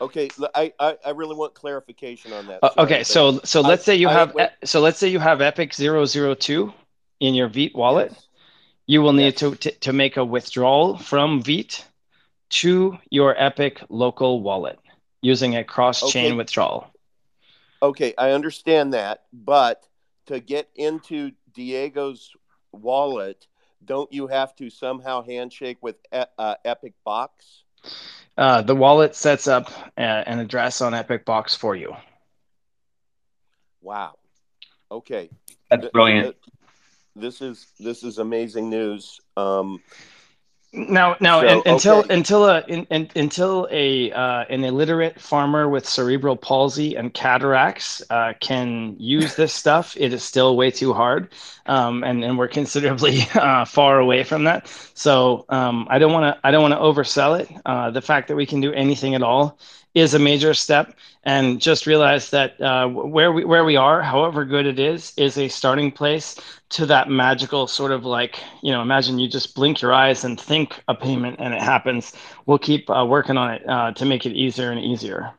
Okay, 0.00 0.30
I, 0.54 0.72
I, 0.80 0.96
I 1.04 1.10
really 1.10 1.36
want 1.36 1.54
clarification 1.54 2.32
on 2.32 2.46
that. 2.46 2.60
Uh, 2.62 2.70
okay, 2.78 3.02
so 3.02 3.40
so 3.44 3.60
let's 3.60 3.82
I, 3.82 3.86
say 3.86 3.96
you 3.96 4.08
I, 4.08 4.12
have 4.12 4.34
so 4.64 4.80
let's 4.80 4.98
say 4.98 5.08
you 5.08 5.18
have 5.18 5.40
Epic 5.42 5.74
002 5.74 6.72
in 7.20 7.34
your 7.34 7.48
Vite 7.48 7.74
wallet. 7.74 8.12
Yes. 8.12 8.26
You 8.86 9.02
will 9.02 9.12
need 9.12 9.40
yes. 9.40 9.58
to, 9.58 9.70
to 9.70 9.92
make 9.92 10.16
a 10.16 10.24
withdrawal 10.24 10.96
from 10.96 11.42
Vite 11.42 11.84
to 12.50 12.98
your 13.10 13.40
Epic 13.40 13.82
local 13.88 14.42
wallet 14.42 14.78
using 15.22 15.56
a 15.56 15.62
cross-chain 15.62 16.26
okay. 16.26 16.36
withdrawal. 16.36 16.90
Okay, 17.82 18.14
I 18.18 18.32
understand 18.32 18.94
that, 18.94 19.24
but 19.32 19.86
to 20.26 20.40
get 20.40 20.68
into 20.74 21.32
Diego's 21.54 22.34
wallet, 22.72 23.46
don't 23.84 24.12
you 24.12 24.26
have 24.26 24.54
to 24.56 24.70
somehow 24.70 25.22
handshake 25.22 25.78
with 25.80 25.96
uh, 26.12 26.54
Epic 26.64 26.94
Box? 27.04 27.64
Uh, 28.36 28.62
the 28.62 28.74
wallet 28.74 29.14
sets 29.14 29.48
up 29.48 29.70
a, 29.98 30.00
an 30.00 30.38
address 30.38 30.80
on 30.80 30.94
Epic 30.94 31.24
Box 31.24 31.54
for 31.54 31.76
you. 31.76 31.94
Wow. 33.82 34.14
Okay. 34.90 35.30
That's 35.70 35.88
brilliant. 35.88 36.36
This 37.16 37.40
is 37.42 37.66
this 37.78 38.02
is 38.02 38.18
amazing 38.18 38.70
news. 38.70 39.20
Um, 39.36 39.82
Now, 40.72 41.16
now, 41.18 41.40
so, 41.40 41.48
and, 41.48 41.66
until 41.66 41.96
okay. 41.96 42.14
until 42.14 42.44
a 42.44 42.64
in, 42.68 42.86
in, 42.90 43.10
until 43.16 43.66
a 43.72 44.12
uh, 44.12 44.44
an 44.48 44.62
illiterate 44.62 45.20
farmer 45.20 45.68
with 45.68 45.84
cerebral 45.84 46.36
palsy 46.36 46.94
and 46.94 47.12
cataracts 47.12 48.02
uh, 48.08 48.34
can 48.38 48.94
use 48.96 49.34
this 49.34 49.52
stuff, 49.52 49.96
it 49.98 50.12
is 50.12 50.22
still 50.22 50.56
way 50.56 50.70
too 50.70 50.92
hard, 50.92 51.30
um, 51.66 52.04
and 52.04 52.22
and 52.22 52.38
we're 52.38 52.46
considerably 52.46 53.22
uh, 53.34 53.64
far 53.64 53.98
away 53.98 54.22
from 54.22 54.44
that. 54.44 54.68
So 54.94 55.44
um, 55.48 55.88
I 55.90 55.98
don't 55.98 56.12
want 56.12 56.36
to 56.36 56.46
I 56.46 56.52
don't 56.52 56.62
want 56.62 56.74
to 56.74 56.78
oversell 56.78 57.40
it. 57.40 57.50
Uh, 57.66 57.90
the 57.90 58.02
fact 58.02 58.28
that 58.28 58.36
we 58.36 58.46
can 58.46 58.60
do 58.60 58.72
anything 58.72 59.16
at 59.16 59.24
all 59.24 59.58
is 59.94 60.14
a 60.14 60.18
major 60.18 60.54
step. 60.54 60.94
And 61.24 61.60
just 61.60 61.86
realize 61.86 62.30
that 62.30 62.60
uh, 62.60 62.88
where 62.88 63.32
we 63.32 63.44
where 63.44 63.64
we 63.64 63.76
are 63.76 64.00
however 64.02 64.44
good 64.44 64.66
it 64.66 64.78
is 64.78 65.12
is 65.16 65.36
a 65.36 65.48
starting 65.48 65.90
place 65.92 66.36
to 66.70 66.86
that 66.86 67.08
magical 67.10 67.66
sort 67.66 67.92
of 67.92 68.04
like 68.04 68.42
you 68.62 68.72
know 68.72 68.80
imagine 68.80 69.18
you 69.18 69.28
just 69.28 69.54
blink 69.54 69.82
your 69.82 69.92
eyes 69.92 70.24
and 70.24 70.40
think 70.40 70.82
a 70.88 70.94
payment 70.94 71.36
and 71.38 71.52
it 71.52 71.60
happens. 71.60 72.12
We'll 72.46 72.58
keep 72.58 72.88
uh, 72.88 73.04
working 73.06 73.36
on 73.36 73.50
it 73.52 73.68
uh, 73.68 73.92
to 73.92 74.04
make 74.06 74.24
it 74.26 74.32
easier 74.32 74.70
and 74.70 74.80
easier. 74.80 75.32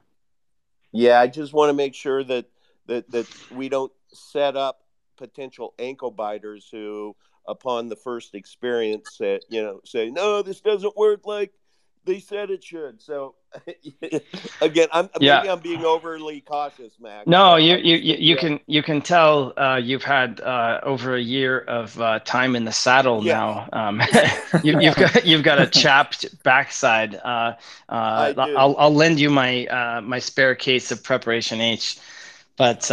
Yeah 0.91 1.19
i 1.19 1.27
just 1.27 1.53
want 1.53 1.69
to 1.69 1.73
make 1.73 1.93
sure 1.95 2.23
that 2.23 2.45
that 2.87 3.09
that 3.11 3.27
we 3.49 3.69
don't 3.69 3.91
set 4.13 4.55
up 4.55 4.83
potential 5.17 5.73
ankle 5.79 6.11
biters 6.11 6.67
who 6.71 7.15
upon 7.47 7.89
the 7.89 7.95
first 7.95 8.35
experience 8.35 9.17
that 9.17 9.41
you 9.49 9.61
know 9.61 9.81
say 9.85 10.09
no 10.09 10.41
this 10.41 10.61
doesn't 10.61 10.95
work 10.97 11.25
like 11.25 11.53
they 12.05 12.19
said 12.19 12.49
it 12.49 12.63
should. 12.63 13.01
So 13.01 13.35
again, 14.61 14.87
I'm 14.91 15.09
yeah. 15.19 15.37
maybe 15.37 15.49
I'm 15.49 15.59
being 15.59 15.83
overly 15.83 16.41
cautious, 16.41 16.93
Max. 16.99 17.27
No, 17.27 17.55
you 17.57 17.75
you 17.77 17.95
you, 17.97 18.15
you 18.15 18.35
yeah. 18.35 18.41
can 18.41 18.59
you 18.67 18.83
can 18.83 19.01
tell 19.01 19.53
uh, 19.57 19.77
you've 19.77 20.03
had 20.03 20.41
uh, 20.41 20.79
over 20.83 21.15
a 21.15 21.21
year 21.21 21.59
of 21.59 21.99
uh, 21.99 22.19
time 22.19 22.55
in 22.55 22.65
the 22.65 22.71
saddle 22.71 23.23
yeah. 23.23 23.33
now. 23.33 23.69
Um, 23.73 24.01
you, 24.63 24.77
have 24.79 24.95
got 24.95 25.25
you've 25.25 25.43
got 25.43 25.59
a 25.59 25.67
chapped 25.67 26.43
backside. 26.43 27.15
Uh, 27.15 27.53
uh, 27.89 28.33
I'll 28.37 28.75
I'll 28.77 28.93
lend 28.93 29.19
you 29.19 29.29
my 29.29 29.65
uh, 29.67 30.01
my 30.01 30.19
spare 30.19 30.55
case 30.55 30.91
of 30.91 31.03
preparation 31.03 31.61
H, 31.61 31.99
but. 32.57 32.89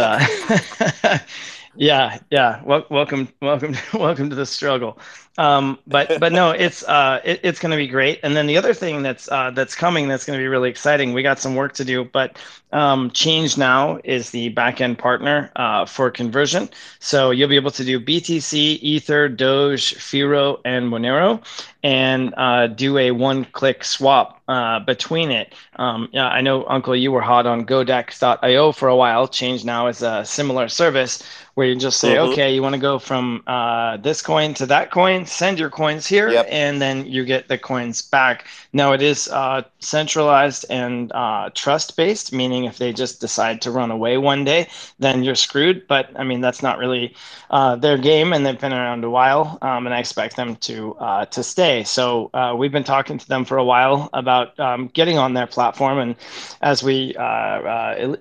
yeah 1.75 2.17
yeah 2.31 2.61
welcome 2.63 3.29
welcome 3.41 3.75
welcome 3.93 4.29
to 4.29 4.35
the 4.35 4.45
struggle 4.45 4.97
um, 5.39 5.79
but 5.87 6.19
but 6.19 6.31
no, 6.31 6.51
it's 6.51 6.83
uh, 6.83 7.21
it, 7.23 7.39
it's 7.41 7.59
going 7.59 7.71
to 7.71 7.77
be 7.77 7.87
great. 7.87 8.19
And 8.21 8.35
then 8.35 8.45
the 8.45 8.57
other 8.57 8.73
thing 8.73 9.01
that's 9.01 9.31
uh, 9.31 9.49
that's 9.51 9.73
coming 9.73 10.07
that's 10.07 10.25
going 10.25 10.37
to 10.37 10.43
be 10.43 10.47
really 10.47 10.69
exciting. 10.69 11.13
We 11.13 11.23
got 11.23 11.39
some 11.39 11.55
work 11.55 11.73
to 11.75 11.85
do, 11.85 12.03
but 12.03 12.37
um, 12.71 13.09
Change 13.11 13.57
Now 13.57 13.99
is 14.03 14.29
the 14.29 14.53
backend 14.53 14.97
partner 14.97 15.51
uh, 15.55 15.85
for 15.85 16.11
conversion. 16.11 16.69
So 16.99 17.31
you'll 17.31 17.49
be 17.49 17.55
able 17.55 17.71
to 17.71 17.83
do 17.83 17.99
BTC, 17.99 18.79
Ether, 18.81 19.27
Doge, 19.27 19.95
Firo, 19.95 20.59
and 20.65 20.91
Monero, 20.91 21.43
and 21.83 22.33
uh, 22.37 22.67
do 22.67 22.97
a 22.97 23.11
one-click 23.11 23.83
swap 23.83 24.41
uh, 24.47 24.79
between 24.81 25.31
it. 25.31 25.53
Um, 25.77 26.09
yeah, 26.11 26.27
I 26.27 26.41
know, 26.41 26.65
Uncle, 26.67 26.95
you 26.95 27.11
were 27.11 27.21
hot 27.21 27.47
on 27.47 27.65
Godex.io 27.65 28.71
for 28.71 28.87
a 28.87 28.95
while. 28.95 29.27
Change 29.27 29.65
Now 29.65 29.87
is 29.87 30.03
a 30.03 30.23
similar 30.25 30.67
service 30.67 31.23
where 31.55 31.67
you 31.67 31.75
just 31.75 31.99
say, 31.99 32.15
mm-hmm. 32.15 32.31
okay, 32.31 32.53
you 32.53 32.61
want 32.61 32.75
to 32.75 32.81
go 32.81 32.99
from 32.99 33.43
uh, 33.47 33.97
this 33.97 34.21
coin 34.21 34.53
to 34.55 34.65
that 34.67 34.91
coin, 34.91 35.25
send 35.29 35.59
your 35.59 35.69
coins 35.69 36.07
here, 36.07 36.29
yep. 36.29 36.47
and 36.49 36.81
then 36.81 37.05
you 37.05 37.25
get 37.25 37.47
the 37.49 37.57
coins 37.57 38.01
back. 38.01 38.45
Now 38.71 38.93
it 38.93 39.01
is 39.01 39.27
uh, 39.27 39.63
centralized 39.79 40.65
and 40.69 41.11
uh, 41.11 41.49
trust 41.53 41.97
based, 41.97 42.31
meaning 42.31 42.63
if 42.63 42.77
they 42.77 42.93
just 42.93 43.19
decide 43.19 43.61
to 43.63 43.71
run 43.71 43.91
away 43.91 44.17
one 44.17 44.45
day, 44.45 44.69
then 44.99 45.23
you're 45.23 45.35
screwed. 45.35 45.87
But 45.87 46.09
I 46.15 46.23
mean, 46.23 46.39
that's 46.39 46.63
not 46.63 46.77
really 46.77 47.13
uh, 47.49 47.75
their 47.75 47.97
game, 47.97 48.31
and 48.31 48.45
they've 48.45 48.59
been 48.59 48.73
around 48.73 49.03
a 49.03 49.09
while, 49.09 49.57
um, 49.61 49.85
and 49.85 49.93
I 49.93 49.99
expect 49.99 50.37
them 50.37 50.55
to 50.55 50.95
uh, 50.95 51.25
to 51.25 51.43
stay. 51.43 51.83
So 51.83 52.29
uh, 52.33 52.55
we've 52.57 52.71
been 52.71 52.85
talking 52.85 53.17
to 53.17 53.27
them 53.27 53.43
for 53.43 53.57
a 53.57 53.65
while 53.65 54.09
about 54.13 54.57
um, 54.59 54.87
getting 54.93 55.17
on 55.17 55.33
their 55.33 55.47
platform, 55.47 55.99
and 55.99 56.15
as 56.61 56.83
we 56.83 57.15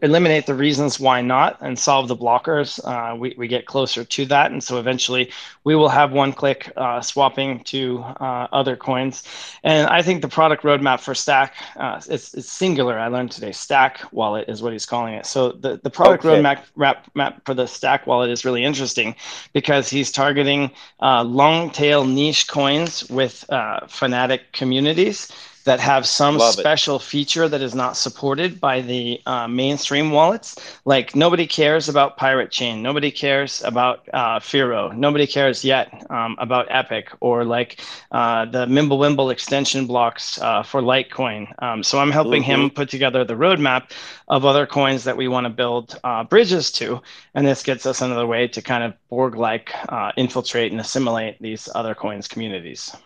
eliminate 0.03 0.47
the 0.47 0.55
reasons 0.55 0.99
why 0.99 1.21
not 1.21 1.57
and 1.61 1.79
solve 1.79 2.09
the 2.09 2.17
blockers, 2.17 2.81
we 3.19 3.29
we, 3.29 3.35
we 3.39 3.49
get 3.49 3.67
closer 3.67 4.05
to 4.05 4.27
that. 4.27 4.51
And 4.51 4.63
so 4.63 4.79
eventually 4.79 5.31
we 5.65 5.75
will 5.75 5.89
have 5.89 6.13
one 6.13 6.33
click 6.33 6.73
uh, 6.89 7.01
swapping 7.03 7.63
to 7.65 8.01
uh, 8.21 8.49
other 8.53 8.77
coins. 8.77 9.23
And 9.63 9.87
I 9.89 10.03
think 10.03 10.23
the 10.23 10.29
product 10.29 10.63
roadmap 10.63 11.01
for 11.01 11.15
Stack, 11.15 11.55
uh, 11.77 12.01
it's, 12.09 12.35
it's, 12.35 12.51
singular. 12.51 12.99
I 12.99 13.09
learned 13.09 13.31
today, 13.31 13.53
Stack 13.53 14.01
Wallet 14.13 14.49
is 14.49 14.63
what 14.63 14.73
he's 14.73 14.87
calling 14.87 15.15
it. 15.15 15.27
So 15.27 15.53
the, 15.53 15.81
the 15.83 15.91
product 15.91 16.25
okay. 16.25 16.41
roadmap 16.41 16.61
map, 16.77 17.07
map 17.15 17.43
for 17.45 17.55
the 17.55 17.67
Stack 17.67 18.07
Wallet 18.07 18.31
is 18.31 18.45
really 18.45 18.65
interesting 18.65 19.15
because 19.53 19.91
he's 19.91 20.11
targeting 20.11 20.71
uh, 21.01 21.23
long 21.23 21.71
tail 21.71 22.05
niche 22.05 22.49
coins 22.49 23.09
with 23.11 23.45
uh, 23.51 23.87
fanatic 23.87 24.53
communities 24.53 25.31
that 25.69 25.81
have 25.81 26.07
some 26.07 26.39
Love 26.39 26.55
special 26.55 26.97
it. 26.97 27.03
feature 27.03 27.47
that 27.47 27.61
is 27.61 27.75
not 27.75 27.95
supported 27.95 28.59
by 28.59 28.81
the 28.81 29.21
uh, 29.27 29.47
mainstream 29.47 30.11
wallets. 30.11 30.57
Like 30.87 31.15
nobody 31.15 31.47
cares 31.47 31.91
about 31.91 32.17
Pirate 32.17 32.51
Chain, 32.51 32.83
nobody 32.83 33.11
cares 33.11 33.63
about 33.63 34.09
uh, 34.15 34.39
Firo, 34.41 34.97
nobody 34.97 35.27
cares 35.27 35.67
yet 35.67 36.07
um, 36.11 36.37
about 36.39 36.67
Epic 36.71 37.11
or 37.21 37.45
like 37.45 37.83
uh, 38.13 38.47
the 38.47 38.65
Mimblewimble 38.65 39.31
extension 39.31 39.87
blocks 39.87 40.41
uh, 40.41 40.63
for 40.63 40.81
Litecoin. 40.81 41.53
Um, 41.63 41.83
so 41.83 41.99
I'm 41.99 42.13
helping 42.13 42.43
mm-hmm. 42.43 42.63
him 42.63 42.71
put 42.71 42.89
together 42.89 43.23
the 43.23 43.35
roadmap 43.35 43.91
of 44.29 44.47
other 44.47 44.67
coins 44.67 45.05
that 45.05 45.19
we 45.19 45.29
want 45.29 45.45
to 45.45 45.51
build 45.51 46.01
uh, 46.03 46.25
bridges 46.25 46.73
to, 46.73 47.03
and 47.35 47.47
this 47.47 47.63
gets 47.63 47.85
us 47.85 48.01
another 48.01 48.27
way 48.27 48.49
to 48.49 48.63
kind 48.63 48.85
of 48.85 48.95
Borg-like 49.11 49.71
uh, 49.91 50.13
infiltrate 50.17 50.73
and 50.73 50.81
assimilate 50.81 51.41
these 51.43 51.69
other 51.75 51.95
coins 51.95 52.27
communities. 52.27 52.97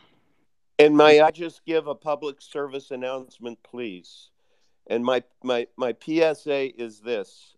And 0.79 0.97
may 0.97 1.21
I 1.21 1.31
just 1.31 1.65
give 1.65 1.87
a 1.87 1.95
public 1.95 2.41
service 2.41 2.91
announcement, 2.91 3.59
please? 3.63 4.31
And 4.89 5.05
my 5.05 5.23
my 5.43 5.67
my 5.77 5.95
PSA 6.01 6.81
is 6.81 7.01
this: 7.01 7.55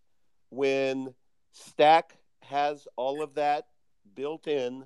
when 0.51 1.15
Stack 1.53 2.17
has 2.43 2.87
all 2.97 3.23
of 3.23 3.35
that 3.35 3.67
built 4.15 4.47
in, 4.47 4.85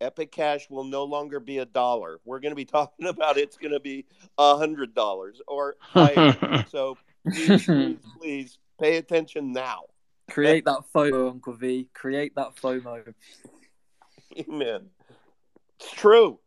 Epic 0.00 0.32
Cash 0.32 0.70
will 0.70 0.84
no 0.84 1.04
longer 1.04 1.40
be 1.40 1.58
a 1.58 1.64
dollar. 1.64 2.20
We're 2.24 2.40
going 2.40 2.52
to 2.52 2.56
be 2.56 2.64
talking 2.64 3.06
about 3.06 3.36
it's 3.36 3.56
going 3.56 3.72
to 3.72 3.80
be 3.80 4.06
a 4.38 4.56
hundred 4.56 4.94
dollars 4.94 5.40
or 5.46 5.76
higher. 5.80 6.64
so 6.70 6.96
please, 7.30 7.64
please, 7.64 7.98
please 8.18 8.58
pay 8.80 8.96
attention 8.96 9.52
now. 9.52 9.84
Create 10.30 10.64
that 10.64 10.80
FOMO, 10.94 11.30
Uncle 11.30 11.52
V. 11.52 11.88
Create 11.92 12.34
that 12.36 12.56
FOMO. 12.56 13.12
Amen. 14.38 14.86
It's 15.78 15.92
true. 15.92 16.38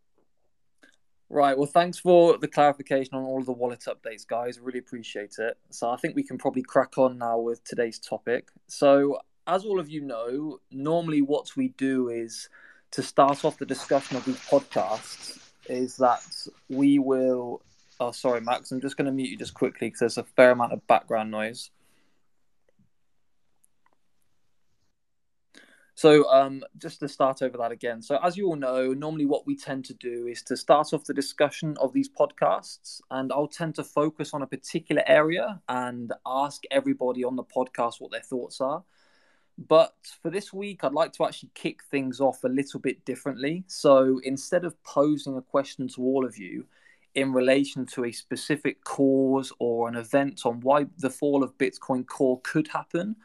Right. 1.29 1.57
Well, 1.57 1.67
thanks 1.67 1.99
for 1.99 2.37
the 2.37 2.47
clarification 2.47 3.15
on 3.15 3.23
all 3.23 3.39
of 3.39 3.45
the 3.45 3.51
wallet 3.51 3.85
updates, 3.87 4.25
guys. 4.25 4.59
Really 4.59 4.79
appreciate 4.79 5.35
it. 5.39 5.57
So 5.69 5.89
I 5.89 5.97
think 5.97 6.15
we 6.15 6.23
can 6.23 6.37
probably 6.37 6.63
crack 6.63 6.97
on 6.97 7.17
now 7.17 7.37
with 7.37 7.63
today's 7.65 7.99
topic. 7.99 8.47
So, 8.67 9.19
as 9.45 9.65
all 9.65 9.79
of 9.79 9.89
you 9.89 10.01
know, 10.01 10.59
normally 10.71 11.21
what 11.21 11.55
we 11.57 11.69
do 11.69 12.09
is 12.09 12.47
to 12.91 13.03
start 13.03 13.43
off 13.43 13.57
the 13.57 13.65
discussion 13.65 14.15
of 14.15 14.23
these 14.23 14.39
podcasts 14.47 15.39
is 15.67 15.97
that 15.97 16.23
we 16.69 16.97
will. 16.97 17.61
Oh, 17.99 18.11
sorry, 18.11 18.39
Max. 18.39 18.71
I'm 18.71 18.79
just 18.79 18.95
going 18.95 19.07
to 19.07 19.11
mute 19.11 19.29
you 19.29 19.37
just 19.37 19.53
quickly 19.53 19.87
because 19.87 19.99
there's 19.99 20.17
a 20.17 20.23
fair 20.23 20.51
amount 20.51 20.71
of 20.71 20.85
background 20.87 21.31
noise. 21.31 21.71
So, 25.97 26.29
um, 26.29 26.63
just 26.77 26.99
to 26.99 27.07
start 27.07 27.41
over 27.41 27.57
that 27.57 27.71
again. 27.71 28.03
So, 28.03 28.19
as 28.21 28.37
you 28.37 28.45
all 28.45 28.55
know, 28.55 28.93
normally 28.93 29.25
what 29.25 29.47
we 29.47 29.55
tend 29.55 29.83
to 29.85 29.95
do 29.95 30.27
is 30.27 30.43
to 30.43 30.55
start 30.55 30.93
off 30.93 31.05
the 31.05 31.13
discussion 31.13 31.75
of 31.81 31.91
these 31.91 32.07
podcasts, 32.07 33.01
and 33.09 33.31
I'll 33.33 33.47
tend 33.47 33.73
to 33.75 33.83
focus 33.83 34.31
on 34.31 34.43
a 34.43 34.47
particular 34.47 35.01
area 35.07 35.59
and 35.67 36.13
ask 36.23 36.61
everybody 36.69 37.23
on 37.23 37.35
the 37.35 37.43
podcast 37.43 37.95
what 37.97 38.11
their 38.11 38.21
thoughts 38.21 38.61
are. 38.61 38.83
But 39.57 39.95
for 40.21 40.29
this 40.29 40.53
week, 40.53 40.83
I'd 40.83 40.93
like 40.93 41.13
to 41.13 41.25
actually 41.25 41.49
kick 41.55 41.83
things 41.89 42.21
off 42.21 42.43
a 42.43 42.47
little 42.47 42.79
bit 42.79 43.03
differently. 43.03 43.63
So, 43.65 44.21
instead 44.23 44.65
of 44.65 44.75
posing 44.83 45.35
a 45.35 45.41
question 45.41 45.87
to 45.95 46.03
all 46.03 46.27
of 46.27 46.37
you 46.37 46.67
in 47.15 47.33
relation 47.33 47.87
to 47.87 48.05
a 48.05 48.11
specific 48.11 48.83
cause 48.83 49.51
or 49.57 49.89
an 49.89 49.95
event 49.95 50.41
on 50.45 50.59
why 50.59 50.85
the 50.99 51.09
fall 51.09 51.41
of 51.41 51.57
Bitcoin 51.57 52.05
Core 52.05 52.39
could 52.43 52.67
happen, 52.67 53.15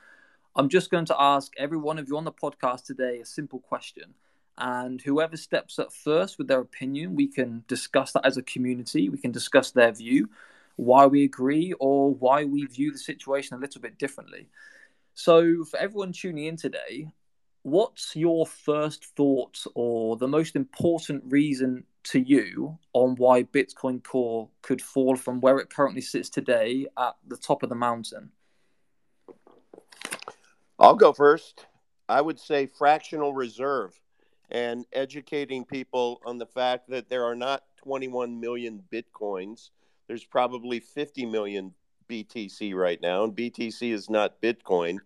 I'm 0.54 0.68
just 0.68 0.90
going 0.90 1.06
to 1.06 1.18
ask 1.18 1.52
every 1.56 1.78
one 1.78 1.98
of 1.98 2.08
you 2.08 2.16
on 2.18 2.24
the 2.24 2.32
podcast 2.32 2.84
today 2.84 3.20
a 3.20 3.24
simple 3.24 3.58
question. 3.58 4.14
And 4.58 5.00
whoever 5.00 5.38
steps 5.38 5.78
up 5.78 5.94
first 5.94 6.36
with 6.36 6.46
their 6.46 6.60
opinion, 6.60 7.14
we 7.14 7.26
can 7.26 7.64
discuss 7.68 8.12
that 8.12 8.26
as 8.26 8.36
a 8.36 8.42
community. 8.42 9.08
We 9.08 9.16
can 9.16 9.32
discuss 9.32 9.70
their 9.70 9.92
view, 9.92 10.28
why 10.76 11.06
we 11.06 11.24
agree, 11.24 11.72
or 11.80 12.14
why 12.14 12.44
we 12.44 12.66
view 12.66 12.92
the 12.92 12.98
situation 12.98 13.56
a 13.56 13.60
little 13.60 13.80
bit 13.80 13.96
differently. 13.96 14.48
So, 15.14 15.64
for 15.64 15.78
everyone 15.78 16.12
tuning 16.12 16.44
in 16.44 16.56
today, 16.56 17.12
what's 17.62 18.14
your 18.14 18.46
first 18.46 19.06
thought 19.16 19.64
or 19.74 20.16
the 20.16 20.28
most 20.28 20.54
important 20.54 21.24
reason 21.28 21.84
to 22.04 22.20
you 22.20 22.78
on 22.92 23.14
why 23.16 23.44
Bitcoin 23.44 24.04
Core 24.04 24.50
could 24.60 24.82
fall 24.82 25.16
from 25.16 25.40
where 25.40 25.58
it 25.58 25.70
currently 25.70 26.02
sits 26.02 26.28
today 26.28 26.86
at 26.98 27.14
the 27.26 27.38
top 27.38 27.62
of 27.62 27.70
the 27.70 27.74
mountain? 27.74 28.32
I'll 30.82 30.96
go 30.96 31.14
first. 31.14 31.66
I 32.08 32.20
would 32.20 32.40
say 32.40 32.66
fractional 32.66 33.34
reserve. 33.34 33.98
and 34.50 34.86
educating 34.92 35.64
people 35.64 36.20
on 36.26 36.38
the 36.38 36.46
fact 36.46 36.90
that 36.90 37.10
there 37.10 37.24
are 37.24 37.36
not 37.36 37.64
21 37.84 38.40
million 38.40 38.82
bitcoins. 38.92 39.70
There's 40.08 40.24
probably 40.26 40.80
50 40.80 41.26
million 41.26 41.74
BTC 42.10 42.74
right 42.74 43.00
now, 43.02 43.24
and 43.24 43.36
BTC 43.36 43.92
is 43.92 44.10
not 44.10 44.42
Bitcoin. 44.42 44.98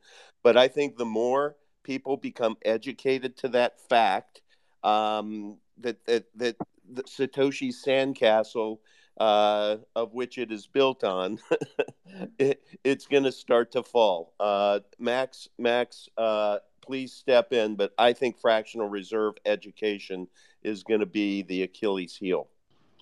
But 0.45 0.56
I 0.59 0.68
think 0.68 0.97
the 0.97 1.06
more 1.06 1.56
people 1.85 2.18
become 2.18 2.56
educated 2.64 3.37
to 3.38 3.49
that 3.50 3.80
fact, 3.88 4.42
um, 4.85 5.59
that 5.78 6.04
that 6.06 6.26
that 6.37 6.56
the 6.92 7.04
Satoshi 7.04 7.73
Sandcastle, 7.73 8.78
uh, 9.19 9.77
of 9.95 10.13
which 10.13 10.39
it 10.39 10.53
is 10.53 10.67
built 10.67 11.05
on, 11.05 11.39
it, 12.39 12.63
it's 12.85 13.07
going 13.07 13.25
to 13.25 13.33
start 13.33 13.73
to 13.73 13.83
fall. 13.83 14.35
Uh, 14.39 14.81
Max, 14.99 15.49
Max, 15.59 16.09
uh, 16.19 16.59
please 16.83 17.13
step 17.13 17.53
in. 17.53 17.77
But 17.77 17.93
I 17.99 18.13
think 18.13 18.39
fractional 18.41 18.89
reserve 18.89 19.35
education 19.45 20.29
is 20.63 20.83
going 20.83 21.01
to 21.01 21.07
be 21.07 21.43
the 21.43 21.63
Achilles 21.63 22.17
heel. 22.17 22.49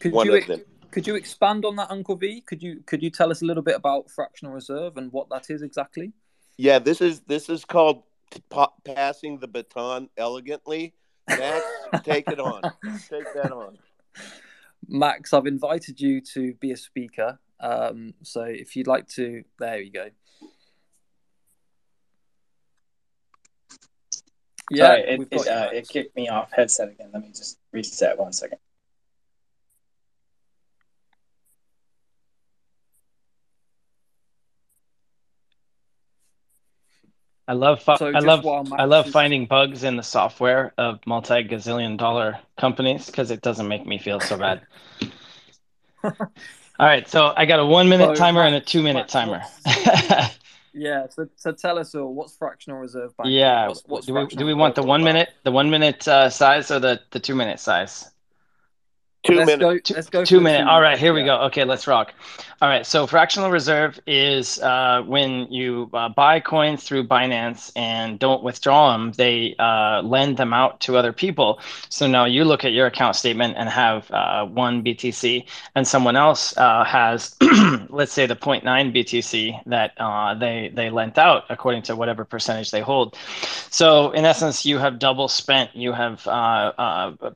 Could 0.00 0.12
One 0.12 0.26
you, 0.26 0.36
of 0.36 0.46
them. 0.46 0.62
Could 0.90 1.06
you 1.06 1.16
expand 1.16 1.64
on 1.64 1.76
that, 1.76 1.90
Uncle 1.90 2.16
V? 2.16 2.40
Could 2.42 2.62
you 2.62 2.80
could 2.86 3.02
you 3.02 3.10
tell 3.10 3.30
us 3.30 3.42
a 3.42 3.44
little 3.44 3.62
bit 3.62 3.74
about 3.74 4.10
fractional 4.10 4.52
reserve 4.54 4.96
and 4.96 5.12
what 5.12 5.28
that 5.30 5.50
is 5.50 5.62
exactly? 5.62 6.12
Yeah, 6.56 6.78
this 6.78 7.00
is 7.00 7.20
this 7.20 7.48
is 7.48 7.64
called 7.64 8.04
passing 8.84 9.38
the 9.38 9.48
baton 9.48 10.08
elegantly. 10.16 10.94
Max, 11.28 11.64
take 12.02 12.28
it 12.28 12.38
on. 12.38 12.62
Take 13.08 13.32
that 13.34 13.50
on. 13.50 13.78
Max, 14.88 15.32
I've 15.32 15.46
invited 15.46 16.00
you 16.00 16.20
to 16.32 16.54
be 16.54 16.72
a 16.72 16.76
speaker. 16.76 17.38
Um, 17.60 18.14
so 18.22 18.42
if 18.42 18.76
you'd 18.76 18.86
like 18.86 19.08
to, 19.10 19.44
there 19.58 19.80
you 19.80 19.90
go. 19.90 20.10
Yeah, 24.70 24.86
Sorry, 24.86 25.00
it, 25.02 25.28
it, 25.30 25.48
uh, 25.48 25.68
it 25.72 25.88
kicked 25.88 26.16
me 26.16 26.28
off 26.28 26.50
headset 26.52 26.88
again. 26.88 27.10
Let 27.12 27.22
me 27.22 27.28
just 27.28 27.58
reset 27.72 28.18
one 28.18 28.32
second. 28.32 28.58
I 37.46 37.52
love 37.52 37.82
so 37.82 38.06
I 38.06 38.20
love 38.20 38.46
I 38.72 38.84
love 38.84 39.10
finding 39.10 39.46
bugs 39.46 39.84
in 39.84 39.96
the 39.96 40.02
software 40.02 40.72
of 40.78 41.00
multi 41.06 41.44
gazillion 41.44 41.98
dollar 41.98 42.38
companies 42.56 43.06
because 43.06 43.30
it 43.30 43.42
doesn't 43.42 43.68
make 43.68 43.86
me 43.86 43.98
feel 43.98 44.18
so 44.20 44.38
bad. 44.38 44.62
All 46.04 46.86
right, 46.86 47.08
so 47.08 47.32
I 47.36 47.44
got 47.44 47.60
a 47.60 47.66
one 47.66 47.88
minute 47.88 48.08
so 48.08 48.14
timer 48.14 48.40
Max, 48.40 48.46
and 48.46 48.56
a 48.56 48.60
two 48.60 48.82
minute 48.82 49.08
timer. 49.08 49.42
yeah, 50.72 51.06
so, 51.08 51.28
so 51.36 51.52
tell 51.52 51.78
us 51.78 51.94
all 51.94 52.12
what's 52.12 52.36
fractional 52.36 52.80
reserve 52.80 53.16
banking? 53.16 53.34
Yeah, 53.34 53.68
what's, 53.68 53.82
what's 53.86 54.06
do 54.06 54.14
we 54.14 54.26
do 54.26 54.44
we 54.46 54.54
want 54.54 54.74
the 54.74 54.82
one 54.82 55.04
minute 55.04 55.28
the 55.44 55.52
one 55.52 55.70
minute 55.70 56.08
uh, 56.08 56.30
size 56.30 56.70
or 56.70 56.80
the 56.80 57.00
the 57.10 57.20
two 57.20 57.34
minute 57.34 57.60
size? 57.60 58.10
2 59.24 59.34
let's 59.36 59.46
minutes. 59.46 59.90
Go, 59.90 59.94
let's 59.94 60.10
go. 60.10 60.24
Two, 60.24 60.36
two 60.36 60.40
minutes. 60.40 60.68
All 60.68 60.80
right, 60.80 60.98
here 60.98 61.12
yeah. 61.12 61.20
we 61.20 61.24
go. 61.24 61.36
Okay, 61.44 61.64
let's 61.64 61.86
rock. 61.86 62.12
All 62.62 62.68
right, 62.68 62.86
so 62.86 63.06
fractional 63.06 63.50
reserve 63.50 63.98
is 64.06 64.58
uh, 64.60 65.02
when 65.06 65.52
you 65.52 65.90
uh, 65.92 66.08
buy 66.08 66.40
coins 66.40 66.84
through 66.84 67.06
Binance 67.08 67.72
and 67.74 68.18
don't 68.18 68.42
withdraw 68.42 68.92
them, 68.92 69.12
they 69.12 69.54
uh, 69.58 70.02
lend 70.02 70.36
them 70.36 70.52
out 70.52 70.80
to 70.80 70.96
other 70.96 71.12
people. 71.12 71.58
So 71.88 72.06
now 72.06 72.24
you 72.24 72.44
look 72.44 72.64
at 72.64 72.72
your 72.72 72.86
account 72.86 73.16
statement 73.16 73.56
and 73.58 73.68
have 73.68 74.10
uh, 74.10 74.46
one 74.46 74.82
BTC, 74.82 75.46
and 75.74 75.86
someone 75.86 76.16
else 76.16 76.56
uh, 76.56 76.84
has, 76.84 77.34
let's 77.88 78.12
say, 78.12 78.26
the 78.26 78.36
0.9 78.36 78.62
BTC 78.64 79.60
that 79.66 79.92
uh, 79.98 80.34
they 80.34 80.70
they 80.74 80.90
lent 80.90 81.18
out 81.18 81.44
according 81.50 81.82
to 81.82 81.96
whatever 81.96 82.24
percentage 82.24 82.70
they 82.70 82.80
hold. 82.80 83.16
So 83.70 84.10
in 84.12 84.24
essence, 84.24 84.64
you 84.64 84.78
have 84.78 84.98
double 84.98 85.28
spent. 85.28 85.74
You 85.74 85.92
have, 85.92 86.22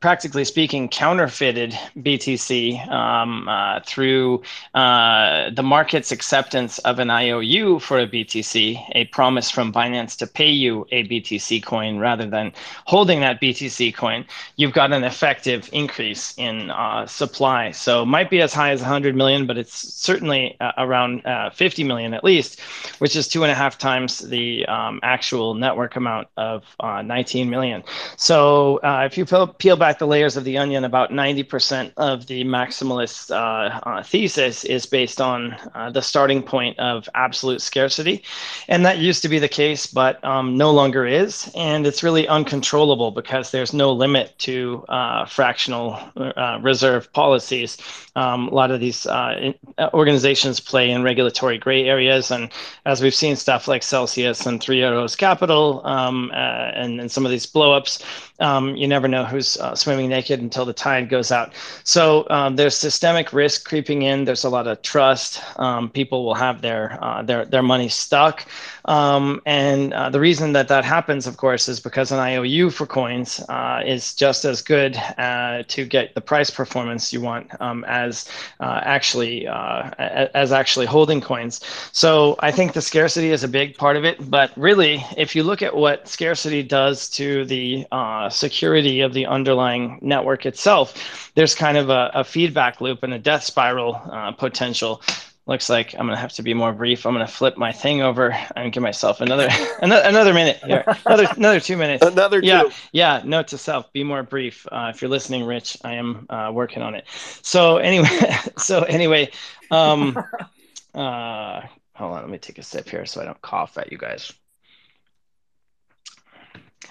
practically 0.00 0.44
speaking, 0.44 0.88
counterfeited 0.88 1.77
BTC 1.98 2.88
um, 2.90 3.48
uh, 3.48 3.80
through 3.86 4.42
uh, 4.74 5.50
the 5.50 5.62
market's 5.62 6.12
acceptance 6.12 6.78
of 6.80 6.98
an 6.98 7.10
IOU 7.10 7.78
for 7.80 7.98
a 7.98 8.06
BTC, 8.06 8.82
a 8.92 9.04
promise 9.06 9.50
from 9.50 9.72
Binance 9.72 10.16
to 10.18 10.26
pay 10.26 10.50
you 10.50 10.86
a 10.90 11.06
BTC 11.08 11.62
coin 11.62 11.98
rather 11.98 12.26
than 12.26 12.52
holding 12.86 13.20
that 13.20 13.40
BTC 13.40 13.94
coin, 13.94 14.24
you've 14.56 14.72
got 14.72 14.92
an 14.92 15.04
effective 15.04 15.68
increase 15.72 16.34
in 16.36 16.70
uh, 16.70 17.06
supply. 17.06 17.70
So 17.70 18.02
it 18.02 18.06
might 18.06 18.30
be 18.30 18.40
as 18.40 18.52
high 18.52 18.70
as 18.70 18.80
100 18.80 19.14
million, 19.14 19.46
but 19.46 19.58
it's 19.58 19.74
certainly 19.74 20.56
uh, 20.60 20.72
around 20.78 21.24
uh, 21.26 21.50
50 21.50 21.84
million 21.84 22.14
at 22.14 22.24
least, 22.24 22.60
which 22.98 23.14
is 23.16 23.28
two 23.28 23.42
and 23.42 23.52
a 23.52 23.54
half 23.54 23.78
times 23.78 24.18
the 24.20 24.66
um, 24.66 25.00
actual 25.02 25.54
network 25.54 25.96
amount 25.96 26.28
of 26.36 26.64
uh, 26.80 27.02
19 27.02 27.50
million. 27.50 27.82
So 28.16 28.80
if 28.82 29.18
you 29.18 29.24
peel 29.24 29.76
back 29.76 29.98
the 29.98 30.06
layers 30.06 30.36
of 30.36 30.44
the 30.44 30.58
onion, 30.58 30.84
about 30.84 31.10
90% 31.10 31.67
percent 31.68 31.92
of 31.98 32.26
the 32.28 32.44
maximalist 32.44 33.30
uh, 33.30 33.78
uh, 33.86 34.02
thesis 34.02 34.64
is 34.64 34.86
based 34.86 35.20
on 35.20 35.54
uh, 35.74 35.90
the 35.90 36.00
starting 36.00 36.42
point 36.42 36.78
of 36.78 37.06
absolute 37.14 37.60
scarcity. 37.60 38.22
And 38.68 38.86
that 38.86 38.96
used 38.96 39.20
to 39.20 39.28
be 39.28 39.38
the 39.38 39.50
case, 39.50 39.86
but 39.86 40.24
um, 40.24 40.56
no 40.56 40.70
longer 40.70 41.04
is. 41.04 41.52
And 41.54 41.86
it's 41.86 42.02
really 42.02 42.26
uncontrollable 42.26 43.10
because 43.10 43.50
there's 43.50 43.74
no 43.74 43.92
limit 43.92 44.32
to 44.38 44.82
uh, 44.88 45.26
fractional 45.26 46.00
uh, 46.16 46.58
reserve 46.62 47.12
policies. 47.12 47.76
Um, 48.18 48.48
a 48.48 48.54
lot 48.60 48.70
of 48.70 48.80
these 48.80 49.06
uh, 49.06 49.52
organizations 49.92 50.60
play 50.60 50.90
in 50.90 51.02
regulatory 51.02 51.58
gray 51.58 51.82
areas. 51.94 52.30
And 52.30 52.50
as 52.84 53.00
we've 53.02 53.14
seen, 53.14 53.36
stuff 53.36 53.68
like 53.68 53.82
Celsius 53.82 54.46
and 54.46 54.60
Three 54.60 54.82
Arrows 54.82 55.16
Capital 55.16 55.86
um, 55.86 56.30
and, 56.34 57.00
and 57.00 57.10
some 57.10 57.24
of 57.26 57.30
these 57.30 57.46
blowups, 57.46 58.02
um, 58.40 58.76
you 58.76 58.88
never 58.88 59.08
know 59.08 59.24
who's 59.24 59.58
swimming 59.74 60.08
naked 60.08 60.40
until 60.40 60.64
the 60.64 60.72
tide 60.72 61.08
goes 61.08 61.30
out. 61.30 61.52
So 61.84 62.26
um, 62.30 62.56
there's 62.56 62.76
systemic 62.76 63.32
risk 63.32 63.68
creeping 63.68 64.02
in. 64.02 64.24
There's 64.24 64.44
a 64.44 64.50
lot 64.50 64.66
of 64.66 64.82
trust. 64.82 65.40
Um, 65.56 65.90
people 65.90 66.24
will 66.24 66.34
have 66.34 66.62
their 66.62 66.98
uh, 67.02 67.22
their 67.22 67.44
their 67.44 67.62
money 67.62 67.88
stuck, 67.88 68.46
um, 68.88 69.42
and 69.44 69.92
uh, 69.92 70.08
the 70.08 70.18
reason 70.18 70.54
that 70.54 70.68
that 70.68 70.82
happens, 70.82 71.26
of 71.26 71.36
course, 71.36 71.68
is 71.68 71.78
because 71.78 72.10
an 72.10 72.18
IOU 72.18 72.70
for 72.70 72.86
coins 72.86 73.38
uh, 73.50 73.82
is 73.84 74.14
just 74.14 74.46
as 74.46 74.62
good 74.62 74.96
uh, 75.18 75.62
to 75.68 75.84
get 75.84 76.14
the 76.14 76.22
price 76.22 76.50
performance 76.50 77.12
you 77.12 77.20
want 77.20 77.48
um, 77.60 77.84
as 77.86 78.30
uh, 78.60 78.80
actually 78.82 79.46
uh, 79.46 79.90
as 80.34 80.52
actually 80.52 80.86
holding 80.86 81.20
coins. 81.20 81.60
So 81.92 82.36
I 82.38 82.50
think 82.50 82.72
the 82.72 82.80
scarcity 82.80 83.30
is 83.30 83.44
a 83.44 83.48
big 83.48 83.76
part 83.76 83.96
of 83.96 84.06
it. 84.06 84.30
But 84.30 84.52
really, 84.56 85.04
if 85.18 85.36
you 85.36 85.42
look 85.42 85.60
at 85.60 85.76
what 85.76 86.08
scarcity 86.08 86.62
does 86.62 87.10
to 87.10 87.44
the 87.44 87.86
security 88.30 89.02
of 89.02 89.12
the 89.12 89.26
underlying 89.26 89.98
network 90.00 90.46
itself, 90.46 91.30
there's 91.34 91.54
kind 91.54 91.76
of 91.76 91.90
a, 91.90 92.10
a 92.14 92.24
feedback 92.24 92.80
loop 92.80 93.02
and 93.02 93.12
a 93.12 93.18
death 93.18 93.44
spiral 93.44 94.00
uh, 94.10 94.32
potential. 94.32 95.02
Looks 95.48 95.70
like 95.70 95.94
I'm 95.94 96.06
gonna 96.06 96.18
have 96.18 96.34
to 96.34 96.42
be 96.42 96.52
more 96.52 96.74
brief. 96.74 97.06
I'm 97.06 97.14
gonna 97.14 97.26
flip 97.26 97.56
my 97.56 97.72
thing 97.72 98.02
over 98.02 98.36
and 98.54 98.70
give 98.70 98.82
myself 98.82 99.22
another 99.22 99.48
another, 99.82 100.06
another 100.06 100.34
minute 100.34 100.58
here. 100.62 100.84
Another 101.06 101.26
another 101.36 101.58
two 101.58 101.78
minutes. 101.78 102.04
Another 102.04 102.40
yeah, 102.42 102.64
two. 102.64 102.70
Yeah, 102.92 103.22
note 103.24 103.48
to 103.48 103.58
self: 103.58 103.90
be 103.94 104.04
more 104.04 104.22
brief. 104.22 104.66
Uh, 104.70 104.92
if 104.94 105.00
you're 105.00 105.10
listening, 105.10 105.44
Rich, 105.44 105.78
I 105.82 105.94
am 105.94 106.26
uh, 106.28 106.50
working 106.52 106.82
on 106.82 106.94
it. 106.94 107.06
So 107.40 107.78
anyway, 107.78 108.08
so 108.58 108.82
anyway, 108.82 109.30
um, 109.70 110.18
uh, 110.94 111.62
hold 111.94 112.12
on. 112.12 112.20
Let 112.20 112.28
me 112.28 112.36
take 112.36 112.58
a 112.58 112.62
sip 112.62 112.86
here 112.86 113.06
so 113.06 113.22
I 113.22 113.24
don't 113.24 113.40
cough 113.40 113.78
at 113.78 113.90
you 113.90 113.96
guys. 113.96 114.30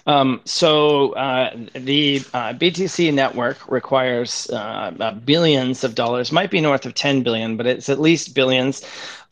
Um, 0.06 0.42
so 0.46 1.12
uh, 1.14 1.56
the 1.74 2.24
uh, 2.34 2.54
BTC 2.54 3.14
network 3.14 3.70
requires 3.70 4.50
uh, 4.50 4.94
uh, 5.00 5.12
billions 5.12 5.84
of 5.84 5.96
dollars, 5.96 6.32
might 6.32 6.50
be 6.50 6.62
north 6.62 6.86
of 6.86 6.94
10 6.94 7.24
billion, 7.24 7.58
but 7.58 7.66
it's 7.68 7.90
at 7.90 8.00
least 8.00 8.34
billions 8.34 8.84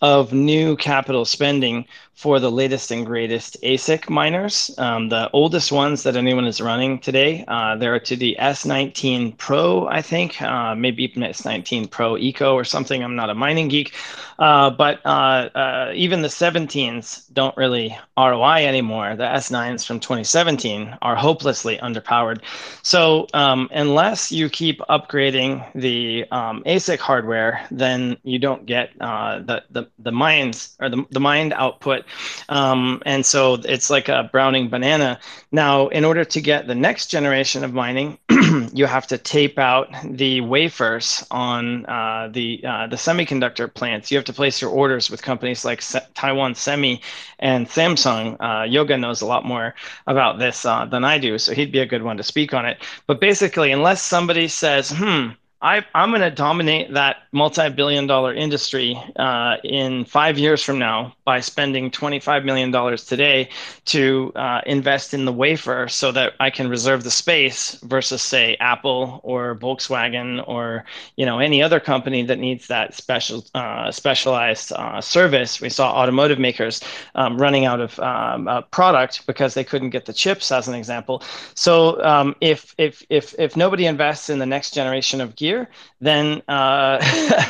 of 0.05 0.31
new 0.33 0.75
capital 0.75 1.25
spending 1.25 1.83
for 2.13 2.39
the 2.39 2.49
latest 2.49 2.91
and 2.91 3.05
greatest 3.05 3.57
ASIC 3.61 4.09
miners. 4.09 4.73
Um, 4.77 5.09
the 5.09 5.29
oldest 5.31 5.71
ones 5.71 6.03
that 6.03 6.15
anyone 6.15 6.45
is 6.45 6.61
running 6.61 6.99
today, 6.99 7.43
uh, 7.47 7.75
they're 7.75 7.99
to 7.99 8.15
the 8.15 8.37
S19 8.39 9.37
Pro, 9.37 9.87
I 9.87 10.01
think, 10.01 10.41
uh, 10.41 10.75
maybe 10.75 11.03
even 11.03 11.23
S19 11.23 11.89
Pro 11.89 12.17
Eco 12.17 12.53
or 12.53 12.63
something. 12.63 13.03
I'm 13.03 13.17
not 13.17 13.29
a 13.29 13.35
mining 13.35 13.67
geek, 13.67 13.93
uh, 14.39 14.69
but 14.69 15.01
uh, 15.05 15.49
uh, 15.55 15.91
even 15.93 16.21
the 16.21 16.29
17s 16.29 17.33
don't 17.33 17.55
really 17.57 17.97
ROI 18.17 18.65
anymore. 18.65 19.15
The 19.17 19.25
S9s 19.25 19.85
from 19.85 19.99
2017 19.99 20.97
are 21.01 21.15
hopelessly 21.17 21.77
underpowered. 21.77 22.41
So 22.81 23.27
um, 23.33 23.67
unless 23.71 24.31
you 24.31 24.49
keep 24.49 24.79
upgrading 24.89 25.65
the 25.75 26.25
um, 26.31 26.63
ASIC 26.65 26.99
hardware, 26.99 27.67
then 27.71 28.15
you 28.23 28.39
don't 28.39 28.65
get 28.65 28.91
uh, 29.01 29.39
the, 29.39 29.63
the 29.69 29.89
the 29.99 30.11
mines 30.11 30.75
or 30.79 30.89
the, 30.89 31.05
the 31.11 31.19
mind 31.19 31.53
output. 31.53 32.05
Um, 32.49 33.01
and 33.05 33.25
so 33.25 33.55
it's 33.55 33.89
like 33.89 34.09
a 34.09 34.29
browning 34.31 34.69
banana. 34.69 35.19
Now, 35.51 35.87
in 35.87 36.03
order 36.03 36.25
to 36.25 36.41
get 36.41 36.67
the 36.67 36.75
next 36.75 37.07
generation 37.07 37.63
of 37.63 37.73
mining, 37.73 38.17
you 38.73 38.85
have 38.85 39.07
to 39.07 39.17
tape 39.17 39.57
out 39.57 39.87
the 40.03 40.41
wafers 40.41 41.25
on 41.31 41.85
uh, 41.85 42.29
the 42.31 42.61
uh, 42.65 42.87
the 42.87 42.95
semiconductor 42.95 43.73
plants. 43.73 44.11
You 44.11 44.17
have 44.17 44.25
to 44.25 44.33
place 44.33 44.61
your 44.61 44.71
orders 44.71 45.09
with 45.09 45.21
companies 45.21 45.63
like 45.63 45.81
Se- 45.81 46.07
Taiwan 46.13 46.55
Semi 46.55 47.01
and 47.39 47.67
Samsung. 47.67 48.37
Uh, 48.39 48.63
Yoga 48.63 48.97
knows 48.97 49.21
a 49.21 49.25
lot 49.25 49.45
more 49.45 49.75
about 50.07 50.39
this 50.39 50.65
uh, 50.65 50.85
than 50.85 51.03
I 51.03 51.17
do, 51.17 51.37
so 51.37 51.53
he'd 51.53 51.71
be 51.71 51.79
a 51.79 51.85
good 51.85 52.03
one 52.03 52.17
to 52.17 52.23
speak 52.23 52.53
on 52.53 52.65
it. 52.65 52.77
But 53.07 53.21
basically, 53.21 53.71
unless 53.71 54.01
somebody 54.01 54.47
says, 54.47 54.91
"Hmm," 54.91 55.29
I, 55.61 55.85
am 55.95 56.11
going 56.11 56.21
to 56.21 56.29
dominate 56.29 56.93
that 56.93 57.23
multi-billion 57.31 58.07
dollar 58.07 58.33
industry 58.33 59.01
uh, 59.15 59.57
in 59.63 60.05
five 60.05 60.37
years 60.37 60.61
from 60.61 60.77
now 60.77 61.15
by 61.23 61.39
spending 61.39 61.89
$25 61.89 62.43
million 62.43 62.71
today 62.97 63.49
to 63.85 64.31
uh, 64.35 64.61
invest 64.65 65.13
in 65.13 65.25
the 65.25 65.31
wafer 65.31 65.87
so 65.87 66.11
that 66.11 66.33
I 66.39 66.49
can 66.49 66.67
reserve 66.67 67.03
the 67.03 67.11
space 67.11 67.75
versus 67.83 68.21
say 68.21 68.57
Apple 68.59 69.21
or 69.23 69.55
Volkswagen 69.55 70.45
or 70.47 70.83
you 71.15 71.25
know 71.25 71.39
any 71.39 71.63
other 71.63 71.79
company 71.79 72.23
that 72.23 72.37
needs 72.37 72.67
that 72.67 72.93
special 72.93 73.45
uh, 73.55 73.91
specialized 73.91 74.73
uh, 74.73 74.99
service. 74.99 75.61
We 75.61 75.69
saw 75.69 75.93
automotive 75.93 76.37
makers 76.37 76.81
um, 77.15 77.37
running 77.37 77.65
out 77.65 77.79
of 77.79 77.97
um, 77.99 78.47
a 78.47 78.61
product 78.61 79.25
because 79.25 79.53
they 79.53 79.63
couldn't 79.63 79.91
get 79.91 80.05
the 80.05 80.13
chips 80.13 80.51
as 80.51 80.67
an 80.67 80.75
example. 80.75 81.23
So 81.55 82.03
um, 82.03 82.35
if, 82.41 82.75
if, 82.77 83.03
if, 83.09 83.33
if 83.39 83.55
nobody 83.55 83.85
invests 83.85 84.29
in 84.29 84.39
the 84.39 84.45
next 84.45 84.73
generation 84.73 85.21
of 85.21 85.35
gear, 85.35 85.44
year, 85.45 85.69
then 86.01 86.41
uh, 86.47 86.97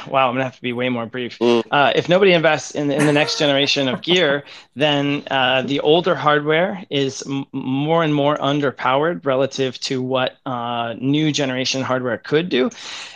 wow, 0.08 0.27
I'm 0.27 0.36
gonna 0.36 0.43
have 0.43 0.55
to 0.55 0.62
be 0.62 0.73
way 0.73 0.89
more 0.89 1.05
brief. 1.05 1.39
Mm. 1.39 1.63
Uh, 1.71 1.91
if 1.95 2.10
nobody 2.10 2.34
invests 2.34 2.71
in, 2.71 2.91
in 2.91 3.05
the 3.05 3.13
next 3.13 3.39
generation 3.39 3.88
of 3.88 4.01
gear, 4.01 4.43
then 4.75 5.23
uh, 5.31 5.62
the 5.63 5.79
older 5.79 6.15
hardware 6.15 6.84
is 6.89 7.23
m- 7.27 7.45
more 7.51 8.03
and 8.03 8.13
more 8.13 8.38
underpowered 8.38 9.25
relative 9.25 9.79
to 9.81 10.01
what 10.01 10.38
uh, 10.45 10.93
new 10.99 11.31
generation 11.31 11.81
hardware 11.81 12.17
could 12.17 12.49
do. 12.49 12.69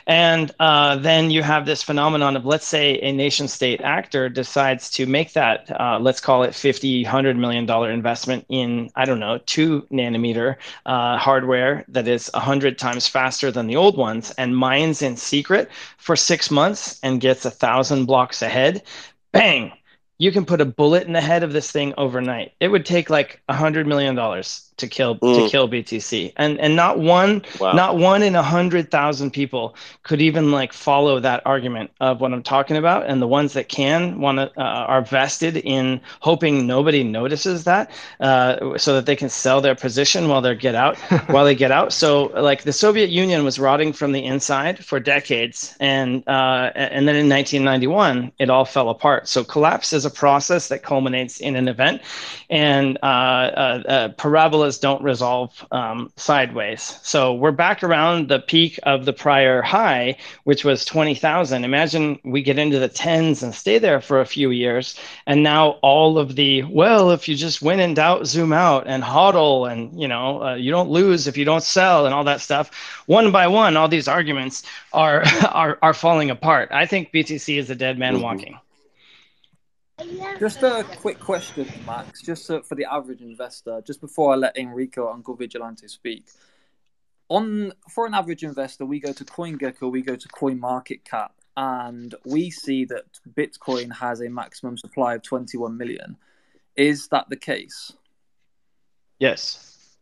And 0.07 0.51
uh, 0.59 0.95
then 0.95 1.29
you 1.29 1.43
have 1.43 1.65
this 1.67 1.83
phenomenon 1.83 2.35
of, 2.35 2.45
let's 2.45 2.65
say, 2.65 2.99
a 3.01 3.11
nation 3.11 3.47
state 3.47 3.81
actor 3.81 4.27
decides 4.27 4.89
to 4.91 5.05
make 5.05 5.33
that, 5.33 5.69
uh, 5.79 5.99
let's 6.01 6.19
call 6.19 6.41
it 6.43 6.55
50, 6.55 7.03
100 7.03 7.37
million 7.37 7.65
dollar 7.67 7.91
investment 7.91 8.45
in, 8.49 8.89
I 8.95 9.05
don't 9.05 9.19
know, 9.19 9.39
two 9.45 9.85
nanometer 9.91 10.55
hardware 10.85 11.85
that 11.89 12.07
is 12.07 12.29
100 12.33 12.77
times 12.77 13.07
faster 13.07 13.51
than 13.51 13.67
the 13.67 13.75
old 13.75 13.97
ones 13.97 14.31
and 14.31 14.55
in 14.77 15.17
secret 15.17 15.69
for 15.97 16.15
six 16.15 16.51
months 16.51 16.99
and 17.03 17.21
gets 17.21 17.45
a 17.45 17.51
thousand 17.51 18.05
blocks 18.05 18.41
ahead, 18.41 18.83
bang, 19.31 19.71
you 20.17 20.31
can 20.31 20.45
put 20.45 20.61
a 20.61 20.65
bullet 20.65 21.07
in 21.07 21.13
the 21.13 21.21
head 21.21 21.43
of 21.43 21.53
this 21.53 21.71
thing 21.71 21.93
overnight. 21.97 22.53
It 22.59 22.67
would 22.67 22.85
take 22.85 23.09
like 23.09 23.41
a 23.47 23.53
hundred 23.53 23.87
million 23.87 24.15
dollars 24.15 24.68
to 24.79 24.87
kill 24.87 25.17
mm. 25.17 25.35
to 25.35 25.49
kill 25.49 25.69
BTC, 25.69 26.33
and 26.37 26.59
and 26.59 26.75
not 26.75 26.99
one 26.99 27.43
wow. 27.59 27.73
not 27.73 27.97
one 27.97 28.23
in 28.23 28.35
a 28.35 28.43
hundred 28.43 28.91
thousand 28.91 29.31
people 29.31 29.75
could 30.03 30.21
even 30.21 30.51
like 30.51 30.73
follow 30.73 31.19
that 31.19 31.41
argument 31.45 31.91
of 31.99 32.21
what 32.21 32.33
I'm 32.33 32.43
talking 32.43 32.77
about. 32.77 33.05
And 33.05 33.21
the 33.21 33.27
ones 33.27 33.53
that 33.53 33.69
can 33.69 34.19
want 34.19 34.37
to 34.37 34.51
uh, 34.59 34.63
are 34.63 35.01
vested 35.01 35.57
in 35.57 36.01
hoping 36.21 36.65
nobody 36.65 37.03
notices 37.03 37.63
that, 37.65 37.91
uh, 38.19 38.77
so 38.77 38.93
that 38.93 39.05
they 39.05 39.15
can 39.15 39.29
sell 39.29 39.61
their 39.61 39.75
position 39.75 40.27
while 40.27 40.41
they 40.41 40.55
get 40.55 40.75
out 40.75 40.97
while 41.27 41.45
they 41.45 41.55
get 41.55 41.71
out. 41.71 41.93
So 41.93 42.25
like 42.35 42.63
the 42.63 42.73
Soviet 42.73 43.09
Union 43.09 43.43
was 43.43 43.59
rotting 43.59 43.93
from 43.93 44.11
the 44.11 44.23
inside 44.23 44.83
for 44.83 44.99
decades, 44.99 45.75
and 45.79 46.27
uh, 46.27 46.71
and 46.75 47.07
then 47.07 47.15
in 47.15 47.29
1991 47.29 48.31
it 48.39 48.49
all 48.49 48.65
fell 48.65 48.89
apart. 48.89 49.27
So 49.27 49.43
collapse 49.43 49.93
is 49.93 50.05
a 50.05 50.11
process 50.11 50.69
that 50.69 50.83
culminates 50.83 51.39
in 51.39 51.55
an 51.55 51.67
event, 51.67 52.01
and 52.49 52.97
uh, 53.03 53.05
uh, 53.05 54.09
parabola 54.77 54.99
don't 54.99 55.03
resolve 55.03 55.65
um, 55.71 56.11
sideways. 56.15 56.99
So 57.03 57.33
we're 57.33 57.51
back 57.51 57.83
around 57.83 58.29
the 58.29 58.39
peak 58.39 58.79
of 58.83 59.05
the 59.05 59.13
prior 59.13 59.61
high, 59.61 60.17
which 60.43 60.63
was 60.63 60.85
20,000. 60.85 61.63
Imagine 61.63 62.19
we 62.23 62.41
get 62.41 62.59
into 62.59 62.79
the 62.79 62.87
tens 62.87 63.43
and 63.43 63.53
stay 63.53 63.79
there 63.79 64.01
for 64.01 64.21
a 64.21 64.25
few 64.25 64.51
years. 64.51 64.95
And 65.25 65.43
now 65.43 65.79
all 65.81 66.17
of 66.17 66.35
the, 66.35 66.63
well, 66.63 67.11
if 67.11 67.27
you 67.27 67.35
just 67.35 67.61
win 67.61 67.79
in 67.79 67.93
doubt, 67.93 68.27
zoom 68.27 68.53
out 68.53 68.87
and 68.87 69.03
hodl 69.03 69.71
and, 69.71 69.99
you 69.99 70.07
know, 70.07 70.43
uh, 70.43 70.55
you 70.55 70.71
don't 70.71 70.89
lose 70.89 71.27
if 71.27 71.37
you 71.37 71.45
don't 71.45 71.63
sell 71.63 72.05
and 72.05 72.13
all 72.13 72.23
that 72.25 72.41
stuff. 72.41 72.71
One 73.07 73.31
by 73.31 73.47
one, 73.47 73.77
all 73.77 73.87
these 73.87 74.07
arguments 74.07 74.63
are, 74.93 75.23
are, 75.51 75.77
are 75.81 75.93
falling 75.93 76.29
apart. 76.29 76.69
I 76.71 76.85
think 76.85 77.11
BTC 77.11 77.57
is 77.57 77.69
a 77.69 77.75
dead 77.75 77.97
man 77.97 78.15
mm-hmm. 78.15 78.23
walking. 78.23 78.59
Just 80.39 80.63
a 80.63 80.85
quick 80.97 81.19
question, 81.19 81.67
Max, 81.85 82.21
just 82.21 82.49
uh, 82.49 82.61
for 82.61 82.75
the 82.75 82.85
average 82.85 83.21
investor, 83.21 83.81
just 83.85 83.99
before 83.99 84.33
I 84.33 84.35
let 84.35 84.57
Enrico 84.57 85.11
Uncle 85.11 85.35
Vigilante 85.35 85.87
speak. 85.87 86.25
On 87.27 87.73
for 87.89 88.05
an 88.05 88.13
average 88.13 88.43
investor, 88.43 88.85
we 88.85 88.99
go 88.99 89.11
to 89.11 89.25
CoinGecko, 89.25 89.91
we 89.91 90.01
go 90.01 90.15
to 90.15 90.27
CoinMarketCap, 90.29 91.29
and 91.57 92.15
we 92.25 92.49
see 92.49 92.85
that 92.85 93.05
Bitcoin 93.33 93.93
has 93.97 94.21
a 94.21 94.29
maximum 94.29 94.77
supply 94.77 95.15
of 95.15 95.23
21 95.23 95.77
million. 95.77 96.17
Is 96.75 97.09
that 97.09 97.27
the 97.29 97.35
case? 97.35 97.91
Yes. 99.19 99.97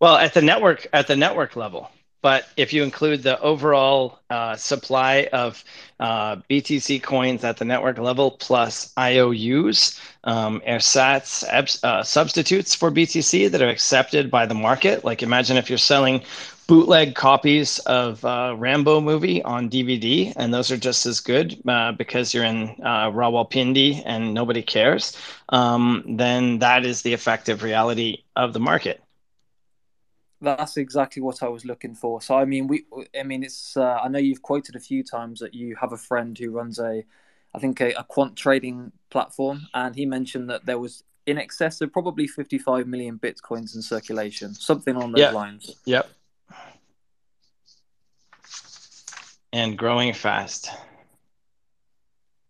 Well, 0.00 0.16
at 0.16 0.32
the 0.32 0.42
network 0.42 0.86
at 0.92 1.06
the 1.08 1.16
network 1.16 1.56
level, 1.56 1.90
but 2.20 2.48
if 2.56 2.72
you 2.72 2.82
include 2.82 3.22
the 3.22 3.40
overall 3.40 4.18
uh, 4.30 4.56
supply 4.56 5.28
of 5.32 5.64
uh, 6.00 6.36
BTC 6.50 7.02
coins 7.02 7.44
at 7.44 7.58
the 7.58 7.64
network 7.64 7.98
level 7.98 8.32
plus 8.32 8.92
IOUs, 8.98 10.00
um, 10.24 10.60
ersatz, 10.66 11.44
uh, 11.84 12.02
substitutes 12.02 12.74
for 12.74 12.90
BTC 12.90 13.50
that 13.50 13.62
are 13.62 13.68
accepted 13.68 14.30
by 14.30 14.46
the 14.46 14.54
market, 14.54 15.04
like 15.04 15.22
imagine 15.22 15.56
if 15.56 15.68
you're 15.68 15.78
selling 15.78 16.22
bootleg 16.66 17.14
copies 17.14 17.78
of 17.80 18.22
uh, 18.24 18.54
Rambo 18.58 19.00
movie 19.00 19.42
on 19.42 19.70
DVD, 19.70 20.32
and 20.36 20.52
those 20.52 20.70
are 20.70 20.76
just 20.76 21.06
as 21.06 21.20
good 21.20 21.56
uh, 21.66 21.92
because 21.92 22.34
you're 22.34 22.44
in 22.44 22.76
uh, 22.82 23.10
Rawalpindi 23.10 24.02
and 24.04 24.34
nobody 24.34 24.62
cares, 24.62 25.16
um, 25.48 26.04
then 26.06 26.58
that 26.58 26.84
is 26.84 27.02
the 27.02 27.14
effective 27.14 27.62
reality 27.62 28.24
of 28.36 28.52
the 28.52 28.60
market 28.60 29.00
that's 30.40 30.76
exactly 30.76 31.22
what 31.22 31.42
I 31.42 31.48
was 31.48 31.64
looking 31.64 31.94
for. 31.94 32.20
So 32.20 32.36
I 32.36 32.44
mean, 32.44 32.66
we, 32.66 32.84
I 33.18 33.22
mean, 33.22 33.42
it's. 33.42 33.76
Uh, 33.76 33.98
I 34.02 34.08
know 34.08 34.18
you've 34.18 34.42
quoted 34.42 34.76
a 34.76 34.80
few 34.80 35.02
times 35.02 35.40
that 35.40 35.54
you 35.54 35.76
have 35.76 35.92
a 35.92 35.96
friend 35.96 36.36
who 36.38 36.50
runs 36.50 36.78
a, 36.78 37.04
I 37.54 37.58
think 37.58 37.80
a, 37.80 37.92
a 37.92 38.04
quant 38.04 38.36
trading 38.36 38.92
platform, 39.10 39.66
and 39.74 39.94
he 39.94 40.06
mentioned 40.06 40.48
that 40.50 40.66
there 40.66 40.78
was 40.78 41.04
in 41.26 41.38
excess 41.38 41.80
of 41.82 41.92
probably 41.92 42.26
55 42.26 42.86
million 42.86 43.18
bitcoins 43.18 43.74
in 43.74 43.82
circulation, 43.82 44.54
something 44.54 44.96
on 44.96 45.12
those 45.12 45.20
yep. 45.20 45.34
lines. 45.34 45.76
Yep. 45.84 46.08
And 49.52 49.76
growing 49.76 50.12
fast 50.14 50.70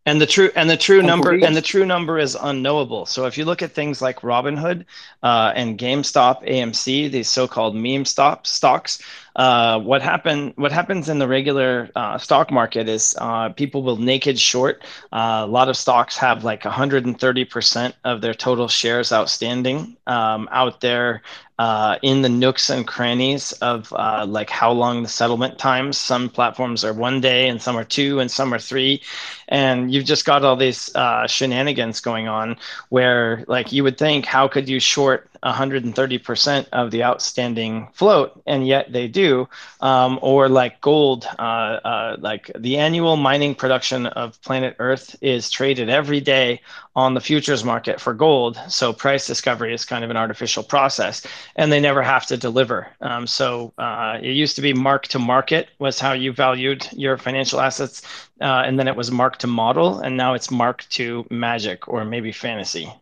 and 0.08 0.20
the 0.20 0.26
true 0.26 0.50
and 0.56 0.70
the 0.70 0.76
true 0.76 1.02
number 1.02 1.32
and 1.32 1.54
the 1.54 1.62
true 1.62 1.84
number 1.84 2.18
is 2.18 2.34
unknowable. 2.40 3.04
So 3.06 3.26
if 3.26 3.36
you 3.36 3.44
look 3.44 3.62
at 3.62 3.72
things 3.72 4.00
like 4.00 4.20
robinhood 4.20 4.86
uh, 5.22 5.52
and 5.54 5.78
gamestop 5.78 6.48
amc 6.48 7.10
these 7.12 7.28
so-called 7.28 7.76
meme 7.76 8.04
stop 8.04 8.46
stocks 8.46 9.02
uh, 9.38 9.78
what 9.80 10.02
happen 10.02 10.52
what 10.56 10.72
happens 10.72 11.08
in 11.08 11.18
the 11.18 11.28
regular 11.28 11.88
uh, 11.96 12.18
stock 12.18 12.50
market 12.50 12.88
is 12.88 13.14
uh, 13.18 13.48
people 13.50 13.82
will 13.82 13.96
naked 13.96 14.38
short 14.38 14.82
uh, 15.12 15.42
a 15.44 15.46
lot 15.46 15.68
of 15.68 15.76
stocks 15.76 16.16
have 16.16 16.44
like 16.44 16.62
130% 16.64 17.92
of 18.04 18.20
their 18.20 18.34
total 18.34 18.68
shares 18.68 19.12
outstanding 19.12 19.96
um, 20.06 20.48
out 20.52 20.80
there 20.80 21.22
uh, 21.58 21.98
in 22.02 22.22
the 22.22 22.28
nooks 22.28 22.70
and 22.70 22.86
crannies 22.86 23.52
of 23.52 23.92
uh, 23.94 24.24
like 24.28 24.48
how 24.48 24.70
long 24.70 25.02
the 25.02 25.08
settlement 25.08 25.58
times. 25.58 25.98
Some 25.98 26.28
platforms 26.28 26.84
are 26.84 26.92
one 26.92 27.20
day, 27.20 27.48
and 27.48 27.60
some 27.60 27.76
are 27.76 27.84
two, 27.84 28.20
and 28.20 28.30
some 28.30 28.54
are 28.54 28.58
three, 28.60 29.02
and 29.48 29.92
you've 29.92 30.04
just 30.04 30.24
got 30.24 30.44
all 30.44 30.56
these 30.56 30.94
uh, 30.94 31.26
shenanigans 31.26 32.00
going 32.00 32.28
on 32.28 32.56
where 32.90 33.44
like 33.48 33.72
you 33.72 33.82
would 33.82 33.98
think, 33.98 34.24
how 34.24 34.46
could 34.46 34.68
you 34.68 34.78
short 34.78 35.27
130% 35.42 36.66
of 36.72 36.90
the 36.90 37.04
outstanding 37.04 37.88
float, 37.92 38.40
and 38.46 38.66
yet 38.66 38.92
they 38.92 39.08
do. 39.08 39.48
Um, 39.80 40.18
or 40.22 40.48
like 40.48 40.80
gold, 40.80 41.26
uh, 41.38 41.42
uh, 41.42 42.16
like 42.18 42.50
the 42.58 42.78
annual 42.78 43.16
mining 43.16 43.54
production 43.54 44.06
of 44.06 44.40
planet 44.42 44.76
Earth 44.78 45.16
is 45.20 45.50
traded 45.50 45.88
every 45.88 46.20
day 46.20 46.60
on 46.96 47.14
the 47.14 47.20
futures 47.20 47.62
market 47.64 48.00
for 48.00 48.12
gold. 48.12 48.58
So 48.68 48.92
price 48.92 49.26
discovery 49.26 49.72
is 49.72 49.84
kind 49.84 50.04
of 50.04 50.10
an 50.10 50.16
artificial 50.16 50.62
process, 50.62 51.26
and 51.56 51.70
they 51.70 51.80
never 51.80 52.02
have 52.02 52.26
to 52.26 52.36
deliver. 52.36 52.88
Um, 53.00 53.26
so 53.26 53.72
uh, 53.78 54.18
it 54.20 54.32
used 54.32 54.56
to 54.56 54.62
be 54.62 54.72
mark 54.72 55.06
to 55.08 55.18
market 55.18 55.68
was 55.78 56.00
how 56.00 56.12
you 56.12 56.32
valued 56.32 56.88
your 56.92 57.16
financial 57.16 57.60
assets, 57.60 58.02
uh, 58.40 58.62
and 58.66 58.78
then 58.78 58.88
it 58.88 58.96
was 58.96 59.10
mark 59.10 59.38
to 59.38 59.46
model, 59.46 60.00
and 60.00 60.16
now 60.16 60.34
it's 60.34 60.50
mark 60.50 60.84
to 60.90 61.26
magic 61.30 61.88
or 61.88 62.04
maybe 62.04 62.32
fantasy. 62.32 62.92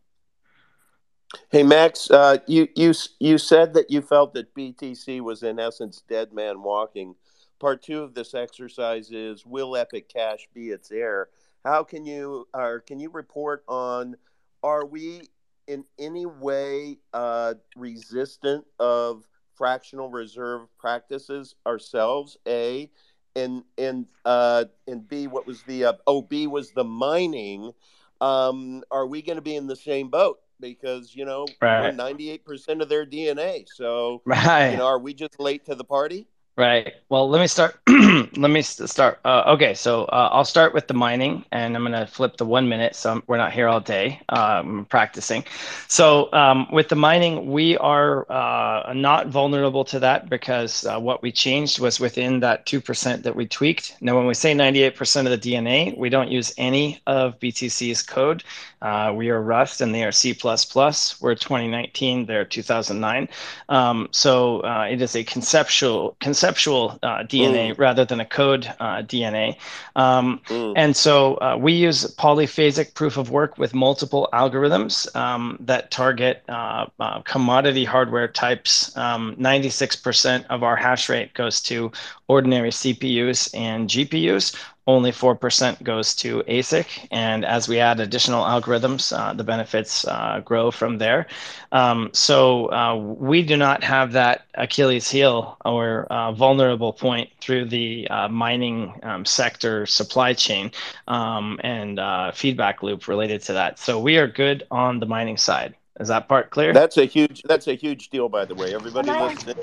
Hey 1.50 1.62
Max, 1.62 2.10
uh, 2.10 2.38
you 2.46 2.68
you 2.76 2.94
you 3.18 3.38
said 3.38 3.74
that 3.74 3.90
you 3.90 4.00
felt 4.02 4.34
that 4.34 4.54
BTC 4.54 5.20
was 5.20 5.42
in 5.42 5.58
essence 5.58 6.02
dead 6.08 6.32
man 6.32 6.62
walking. 6.62 7.14
Part 7.58 7.82
two 7.82 8.02
of 8.02 8.14
this 8.14 8.34
exercise 8.34 9.10
is 9.10 9.44
will 9.44 9.76
Epic 9.76 10.08
Cash 10.08 10.48
be 10.54 10.70
its 10.70 10.90
heir? 10.90 11.28
how 11.66 11.82
can 11.82 12.06
you 12.06 12.46
or 12.54 12.80
can 12.80 13.00
you 13.00 13.10
report 13.10 13.64
on 13.68 14.16
are 14.62 14.86
we 14.86 15.22
in 15.66 15.84
any 15.98 16.24
way 16.26 16.98
uh, 17.12 17.54
resistant 17.76 18.64
of 18.78 19.24
fractional 19.54 20.08
reserve 20.08 20.68
practices 20.78 21.56
ourselves? 21.66 22.36
A 22.46 22.90
and 23.34 23.64
and 23.76 24.06
uh, 24.24 24.64
and 24.86 25.06
B, 25.08 25.26
what 25.26 25.46
was 25.46 25.62
the 25.64 25.86
uh, 25.86 25.92
oh 26.06 26.22
B 26.22 26.46
was 26.46 26.70
the 26.70 26.84
mining. 26.84 27.72
Um, 28.20 28.82
are 28.90 29.06
we 29.06 29.20
going 29.20 29.36
to 29.36 29.42
be 29.42 29.56
in 29.56 29.66
the 29.66 29.76
same 29.76 30.08
boat? 30.08 30.38
Because 30.60 31.14
you 31.14 31.24
know 31.24 31.46
right. 31.60 31.94
ninety 31.94 32.30
eight 32.30 32.44
percent 32.44 32.82
of 32.82 32.88
their 32.88 33.06
DNA. 33.06 33.66
So 33.72 34.22
right. 34.24 34.70
you 34.70 34.76
know, 34.78 34.86
are 34.86 34.98
we 34.98 35.14
just 35.14 35.38
late 35.38 35.64
to 35.66 35.74
the 35.74 35.84
party? 35.84 36.26
Right. 36.58 36.94
Well, 37.10 37.28
let 37.28 37.42
me 37.42 37.48
start. 37.48 37.78
let 37.86 38.50
me 38.50 38.62
start. 38.62 39.20
Uh, 39.26 39.42
okay, 39.48 39.74
so 39.74 40.06
uh, 40.06 40.30
I'll 40.32 40.46
start 40.46 40.72
with 40.72 40.86
the 40.88 40.94
mining, 40.94 41.44
and 41.52 41.76
I'm 41.76 41.82
going 41.82 41.92
to 41.92 42.06
flip 42.10 42.38
the 42.38 42.46
one 42.46 42.66
minute, 42.66 42.96
so 42.96 43.22
we're 43.26 43.36
not 43.36 43.52
here 43.52 43.68
all 43.68 43.78
day 43.78 44.22
um, 44.30 44.86
practicing. 44.88 45.44
So 45.86 46.32
um, 46.32 46.66
with 46.72 46.88
the 46.88 46.96
mining, 46.96 47.52
we 47.52 47.76
are 47.76 48.24
uh, 48.32 48.90
not 48.94 49.26
vulnerable 49.26 49.84
to 49.84 49.98
that 50.00 50.30
because 50.30 50.86
uh, 50.86 50.98
what 50.98 51.20
we 51.20 51.30
changed 51.30 51.78
was 51.78 52.00
within 52.00 52.40
that 52.40 52.64
two 52.64 52.80
percent 52.80 53.22
that 53.24 53.36
we 53.36 53.46
tweaked. 53.46 53.94
Now, 54.00 54.16
when 54.16 54.26
we 54.26 54.32
say 54.32 54.54
98% 54.54 55.30
of 55.30 55.38
the 55.38 55.54
DNA, 55.54 55.94
we 55.98 56.08
don't 56.08 56.30
use 56.30 56.54
any 56.56 57.02
of 57.06 57.38
BTC's 57.38 58.00
code. 58.00 58.42
Uh, 58.80 59.12
we 59.14 59.28
are 59.28 59.42
Rust, 59.42 59.82
and 59.82 59.94
they 59.94 60.04
are 60.04 60.12
C++. 60.12 60.32
We're 60.32 61.34
2019. 61.34 62.24
They're 62.26 62.44
2009. 62.46 63.28
Um, 63.68 64.08
so 64.10 64.60
uh, 64.60 64.86
it 64.90 65.02
is 65.02 65.16
a 65.16 65.24
conceptual 65.24 66.16
conceptual 66.20 66.45
conceptual 66.46 66.96
uh, 67.02 67.24
DNA 67.24 67.74
mm. 67.74 67.78
rather 67.78 68.04
than 68.04 68.20
a 68.20 68.24
code 68.24 68.72
uh, 68.78 69.02
DNA. 69.02 69.56
Um, 69.96 70.40
mm. 70.46 70.74
And 70.76 70.94
so 70.94 71.34
uh, 71.36 71.56
we 71.58 71.72
use 71.72 72.06
polyphasic 72.14 72.94
proof 72.94 73.16
of 73.16 73.30
work 73.30 73.58
with 73.58 73.74
multiple 73.74 74.28
algorithms 74.32 75.14
um, 75.16 75.56
that 75.60 75.90
target 75.90 76.44
uh, 76.48 76.86
uh, 77.00 77.20
commodity 77.22 77.84
hardware 77.84 78.28
types. 78.28 78.94
96% 78.94 80.38
um, 80.38 80.44
of 80.50 80.62
our 80.62 80.76
hash 80.76 81.08
rate 81.08 81.34
goes 81.34 81.60
to 81.62 81.90
ordinary 82.28 82.70
CPUs 82.70 83.50
and 83.54 83.88
GPUs, 83.88 84.54
only 84.86 85.10
4% 85.10 85.82
goes 85.82 86.14
to 86.16 86.42
ASIC. 86.44 87.08
And 87.10 87.44
as 87.44 87.68
we 87.68 87.80
add 87.80 87.98
additional 87.98 88.44
algorithms, 88.44 89.16
uh, 89.16 89.32
the 89.32 89.42
benefits 89.42 90.06
uh, 90.06 90.40
grow 90.44 90.70
from 90.70 90.98
there. 90.98 91.26
Um, 91.72 92.10
so 92.12 92.70
uh, 92.72 92.96
we 92.96 93.42
do 93.42 93.56
not 93.56 93.82
have 93.82 94.12
that 94.12 94.46
Achilles 94.54 95.10
heel 95.10 95.56
or 95.64 96.06
uh, 96.06 96.32
vulnerable 96.32 96.92
point 96.92 97.30
through 97.40 97.66
the 97.66 98.08
uh, 98.08 98.28
mining 98.28 98.98
um, 99.02 99.24
sector 99.24 99.86
supply 99.86 100.32
chain 100.32 100.70
um, 101.08 101.58
and 101.64 101.98
uh, 101.98 102.30
feedback 102.32 102.82
loop 102.82 103.08
related 103.08 103.42
to 103.42 103.52
that. 103.54 103.78
So 103.78 103.98
we 103.98 104.18
are 104.18 104.28
good 104.28 104.64
on 104.70 105.00
the 105.00 105.06
mining 105.06 105.36
side. 105.36 105.74
Is 105.98 106.08
that 106.08 106.28
part 106.28 106.50
clear? 106.50 106.74
That's 106.74 106.98
a 106.98 107.06
huge. 107.06 107.42
That's 107.44 107.68
a 107.68 107.74
huge 107.74 108.10
deal, 108.10 108.28
by 108.28 108.44
the 108.44 108.54
way. 108.54 108.74
Everybody 108.74 109.10
listening. 109.10 109.56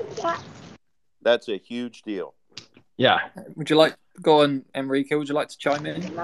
That's 1.21 1.47
a 1.47 1.57
huge 1.57 2.01
deal. 2.01 2.33
Yeah. 2.97 3.19
Would 3.55 3.69
you 3.69 3.75
like 3.75 3.95
go 4.21 4.41
on, 4.41 4.63
Enrique? 4.75 5.15
Would 5.15 5.27
you 5.27 5.35
like 5.35 5.49
to 5.49 5.57
chime 5.57 5.85
in? 5.85 6.17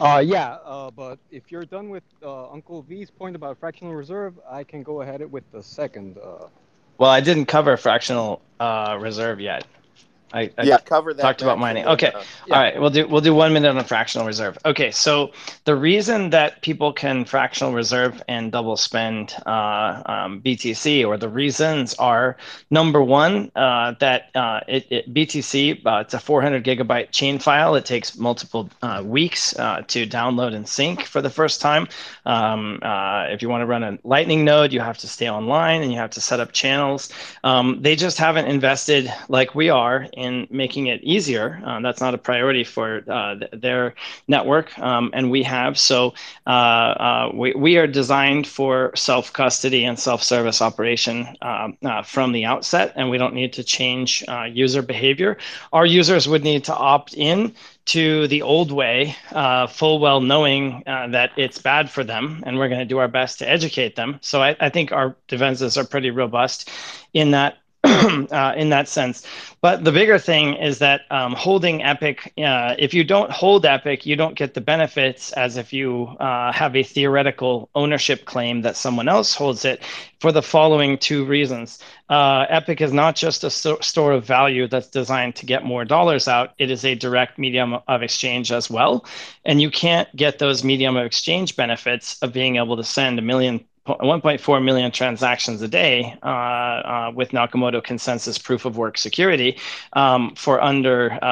Uh, 0.00 0.22
yeah. 0.24 0.58
Uh, 0.64 0.90
but 0.90 1.18
if 1.30 1.50
you're 1.50 1.64
done 1.64 1.90
with 1.90 2.04
uh, 2.22 2.50
Uncle 2.50 2.82
V's 2.82 3.10
point 3.10 3.36
about 3.36 3.58
fractional 3.58 3.94
reserve, 3.94 4.38
I 4.48 4.64
can 4.64 4.82
go 4.82 5.02
ahead 5.02 5.20
with 5.30 5.44
the 5.52 5.62
second. 5.62 6.16
Uh... 6.18 6.46
Well, 6.98 7.10
I 7.10 7.20
didn't 7.20 7.46
cover 7.46 7.76
fractional 7.76 8.40
uh, 8.60 8.96
reserve 9.00 9.40
yet. 9.40 9.66
I, 10.34 10.50
I 10.58 10.64
yeah, 10.64 10.78
cover 10.78 11.14
that. 11.14 11.22
Talked 11.22 11.42
about 11.42 11.58
mining. 11.58 11.86
Okay. 11.86 12.08
Uh, 12.08 12.22
yeah. 12.46 12.54
All 12.56 12.62
right. 12.62 12.80
We'll 12.80 12.90
do 12.90 13.06
we'll 13.06 13.20
do 13.20 13.34
one 13.34 13.52
minute 13.52 13.76
on 13.76 13.84
fractional 13.84 14.26
reserve. 14.26 14.58
Okay. 14.64 14.90
So 14.90 15.30
the 15.64 15.76
reason 15.76 16.30
that 16.30 16.60
people 16.62 16.92
can 16.92 17.24
fractional 17.24 17.72
reserve 17.72 18.20
and 18.28 18.50
double 18.50 18.76
spend 18.76 19.34
uh, 19.46 20.02
um, 20.06 20.40
BTC, 20.42 21.06
or 21.06 21.16
the 21.16 21.28
reasons 21.28 21.94
are 21.94 22.36
number 22.70 23.00
one 23.00 23.52
uh, 23.54 23.94
that 24.00 24.30
uh, 24.34 24.60
it, 24.66 24.86
it, 24.90 25.14
BTC 25.14 25.86
uh, 25.86 26.00
it's 26.00 26.14
a 26.14 26.18
400 26.18 26.64
gigabyte 26.64 27.12
chain 27.12 27.38
file. 27.38 27.76
It 27.76 27.84
takes 27.84 28.18
multiple 28.18 28.68
uh, 28.82 29.02
weeks 29.04 29.52
to 29.52 30.06
download 30.06 30.54
and 30.54 30.68
sync 30.68 31.04
for 31.04 31.22
the 31.22 31.30
first 31.30 31.60
time. 31.60 31.86
Um, 32.26 32.80
if 33.30 33.40
you 33.40 33.48
want 33.48 33.62
to 33.62 33.66
run 33.66 33.84
a 33.84 33.98
Lightning 34.02 34.44
node, 34.44 34.72
you 34.72 34.80
have 34.80 34.98
to 34.98 35.08
stay 35.08 35.28
online 35.28 35.82
and 35.82 35.92
you 35.92 35.98
have 35.98 36.10
to 36.10 36.20
set 36.20 36.40
up 36.40 36.52
channels. 36.52 37.08
Um, 37.44 37.78
they 37.80 37.94
just 37.94 38.18
haven't 38.18 38.46
invested 38.46 39.12
like 39.28 39.54
we 39.54 39.68
are 39.68 40.06
in 40.12 40.23
making 40.50 40.86
it 40.86 41.02
easier. 41.02 41.60
Uh, 41.64 41.80
that's 41.80 42.00
not 42.00 42.14
a 42.14 42.18
priority 42.18 42.64
for 42.64 43.02
uh, 43.08 43.38
th- 43.38 43.50
their 43.52 43.94
network, 44.28 44.76
um, 44.78 45.10
and 45.12 45.30
we 45.30 45.42
have. 45.42 45.78
So 45.78 46.14
uh, 46.46 46.50
uh, 46.50 47.30
we, 47.34 47.52
we 47.54 47.76
are 47.76 47.86
designed 47.86 48.46
for 48.46 48.92
self 48.94 49.32
custody 49.32 49.84
and 49.84 49.98
self 49.98 50.22
service 50.22 50.60
operation 50.60 51.36
um, 51.42 51.76
from 52.04 52.32
the 52.32 52.44
outset, 52.44 52.92
and 52.96 53.10
we 53.10 53.18
don't 53.18 53.34
need 53.34 53.52
to 53.54 53.64
change 53.64 54.24
user 54.50 54.82
behavior. 54.82 55.36
Our 55.72 55.86
users 55.86 56.28
would 56.28 56.44
need 56.44 56.64
to 56.64 56.74
opt 56.74 57.14
in 57.14 57.54
to 57.86 58.26
the 58.28 58.42
old 58.42 58.72
way, 58.72 59.14
uh, 59.32 59.66
full 59.66 59.98
well 59.98 60.20
knowing 60.20 60.82
uh, 60.86 61.08
that 61.08 61.32
it's 61.36 61.58
bad 61.58 61.90
for 61.90 62.02
them, 62.02 62.42
and 62.46 62.58
we're 62.58 62.68
going 62.68 62.80
to 62.80 62.86
do 62.86 62.98
our 62.98 63.08
best 63.08 63.38
to 63.40 63.48
educate 63.48 63.96
them. 63.96 64.18
So 64.22 64.42
I, 64.42 64.56
I 64.60 64.68
think 64.70 64.92
our 64.92 65.16
defenses 65.28 65.76
are 65.76 65.84
pretty 65.84 66.10
robust 66.10 66.70
in 67.12 67.32
that 67.32 67.58
uh, 68.30 68.54
in 68.56 68.70
that 68.70 68.88
sense. 68.88 69.26
But 69.60 69.84
the 69.84 69.92
bigger 69.92 70.18
thing 70.18 70.54
is 70.54 70.78
that 70.78 71.02
um, 71.10 71.34
holding 71.34 71.82
Epic, 71.82 72.32
uh, 72.38 72.74
if 72.78 72.94
you 72.94 73.04
don't 73.04 73.30
hold 73.30 73.66
Epic, 73.66 74.06
you 74.06 74.16
don't 74.16 74.36
get 74.36 74.54
the 74.54 74.60
benefits 74.62 75.32
as 75.32 75.58
if 75.58 75.70
you 75.70 76.04
uh, 76.18 76.50
have 76.52 76.74
a 76.76 76.82
theoretical 76.82 77.68
ownership 77.74 78.24
claim 78.24 78.62
that 78.62 78.78
someone 78.78 79.06
else 79.06 79.34
holds 79.34 79.66
it 79.66 79.82
for 80.20 80.32
the 80.32 80.40
following 80.40 80.96
two 80.96 81.26
reasons. 81.26 81.78
Uh, 82.08 82.46
Epic 82.48 82.80
is 82.80 82.92
not 82.92 83.16
just 83.16 83.44
a 83.44 83.50
st- 83.50 83.84
store 83.84 84.12
of 84.12 84.24
value 84.24 84.66
that's 84.66 84.88
designed 84.88 85.36
to 85.36 85.44
get 85.44 85.64
more 85.64 85.84
dollars 85.84 86.26
out, 86.26 86.54
it 86.56 86.70
is 86.70 86.86
a 86.86 86.94
direct 86.94 87.38
medium 87.38 87.76
of 87.86 88.02
exchange 88.02 88.50
as 88.50 88.70
well. 88.70 89.04
And 89.44 89.60
you 89.60 89.70
can't 89.70 90.08
get 90.16 90.38
those 90.38 90.64
medium 90.64 90.96
of 90.96 91.04
exchange 91.04 91.54
benefits 91.54 92.18
of 92.22 92.32
being 92.32 92.56
able 92.56 92.78
to 92.78 92.84
send 92.84 93.18
a 93.18 93.22
million 93.22 93.62
1.4 93.86 94.64
million 94.64 94.90
transactions 94.90 95.60
a 95.60 95.68
day 95.68 96.16
uh, 96.22 96.26
uh, 96.26 97.12
with 97.14 97.32
Nakamoto 97.32 97.84
consensus 97.84 98.38
proof 98.38 98.64
of 98.64 98.78
work 98.78 98.96
security 98.96 99.58
um, 99.92 100.34
for 100.36 100.58
under 100.62 101.08
a, 101.08 101.26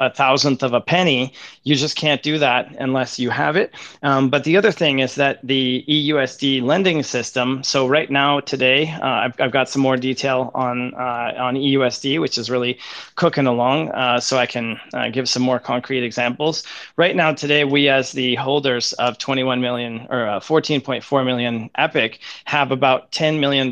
a, 0.00 0.06
a, 0.06 0.10
thousandth 0.10 0.62
of 0.62 0.72
a 0.72 0.80
penny. 0.80 1.34
You 1.64 1.74
just 1.76 1.96
can't 1.96 2.22
do 2.22 2.38
that 2.38 2.74
unless 2.78 3.18
you 3.18 3.28
have 3.28 3.56
it. 3.56 3.74
Um, 4.02 4.30
but 4.30 4.44
the 4.44 4.56
other 4.56 4.72
thing 4.72 5.00
is 5.00 5.16
that 5.16 5.40
the 5.42 5.84
EUSD 5.86 6.62
lending 6.62 7.02
system. 7.02 7.62
So 7.62 7.86
right 7.86 8.10
now, 8.10 8.40
today, 8.40 8.90
uh, 8.90 9.06
I've, 9.06 9.38
I've, 9.38 9.52
got 9.52 9.68
some 9.68 9.82
more 9.82 9.98
detail 9.98 10.50
on 10.54 10.94
uh, 10.94 11.34
on 11.36 11.56
EUSD, 11.56 12.18
which 12.22 12.38
is 12.38 12.48
really 12.48 12.78
cooking 13.16 13.46
along. 13.46 13.90
Uh, 13.90 14.18
so 14.18 14.38
I 14.38 14.46
can 14.46 14.80
uh, 14.94 15.10
give 15.10 15.28
some 15.28 15.42
more 15.42 15.58
concrete 15.58 16.02
examples. 16.04 16.64
Right 16.96 17.14
now, 17.14 17.34
today, 17.34 17.64
we 17.64 17.90
as 17.90 18.12
the 18.12 18.34
holders 18.36 18.94
of 18.94 19.18
21 19.18 19.60
million 19.60 20.06
or 20.08 20.40
14.4 20.40 21.26
million 21.26 21.68
Epic 21.82 22.20
have 22.44 22.70
about 22.70 23.10
$10 23.12 23.40
million 23.40 23.68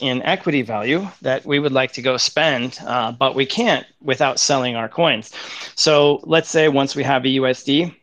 in 0.00 0.22
equity 0.22 0.62
value 0.62 1.08
that 1.22 1.44
we 1.44 1.58
would 1.58 1.72
like 1.72 1.92
to 1.92 2.02
go 2.02 2.16
spend, 2.16 2.78
uh, 2.86 3.12
but 3.12 3.34
we 3.34 3.46
can't 3.46 3.86
without 4.02 4.38
selling 4.38 4.76
our 4.76 4.88
coins. 4.88 5.32
So 5.74 6.20
let's 6.24 6.50
say 6.50 6.68
once 6.68 6.94
we 6.94 7.02
have 7.04 7.22
EUSD, 7.22 7.94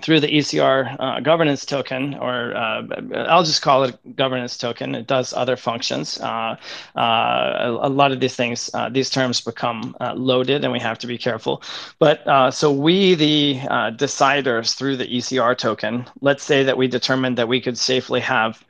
through 0.00 0.20
the 0.20 0.28
ECR 0.28 0.96
uh, 1.00 1.20
governance 1.20 1.66
token, 1.66 2.14
or 2.14 2.54
uh, 2.54 2.82
I'll 3.26 3.42
just 3.42 3.62
call 3.62 3.82
it 3.82 4.16
governance 4.16 4.56
token. 4.56 4.94
It 4.94 5.06
does 5.06 5.32
other 5.32 5.56
functions. 5.56 6.20
Uh, 6.20 6.56
uh 6.96 7.00
a, 7.00 7.88
a, 7.88 7.90
lot 7.90 8.12
of 8.12 8.20
these 8.20 8.36
things, 8.36 8.70
uh, 8.74 8.88
these 8.88 9.10
terms 9.10 9.40
become 9.40 9.96
uh, 10.00 10.14
loaded, 10.14 10.62
and 10.62 10.72
we 10.72 10.78
have 10.78 10.98
to 11.00 11.06
be 11.06 11.18
careful. 11.18 11.62
But 11.98 12.22
so 12.54 12.70
we, 12.70 13.14
the 13.14 13.54
deciders, 13.96 14.76
through 14.76 14.96
the 14.98 15.06
ECR 15.06 15.56
token, 15.58 16.06
let's 16.20 16.44
say 16.44 16.62
that 16.62 16.76
we 16.76 16.86
determined 16.86 17.36
that 17.38 17.48
we 17.48 17.60
could 17.60 17.76
safely 17.76 18.20
have 18.20 18.64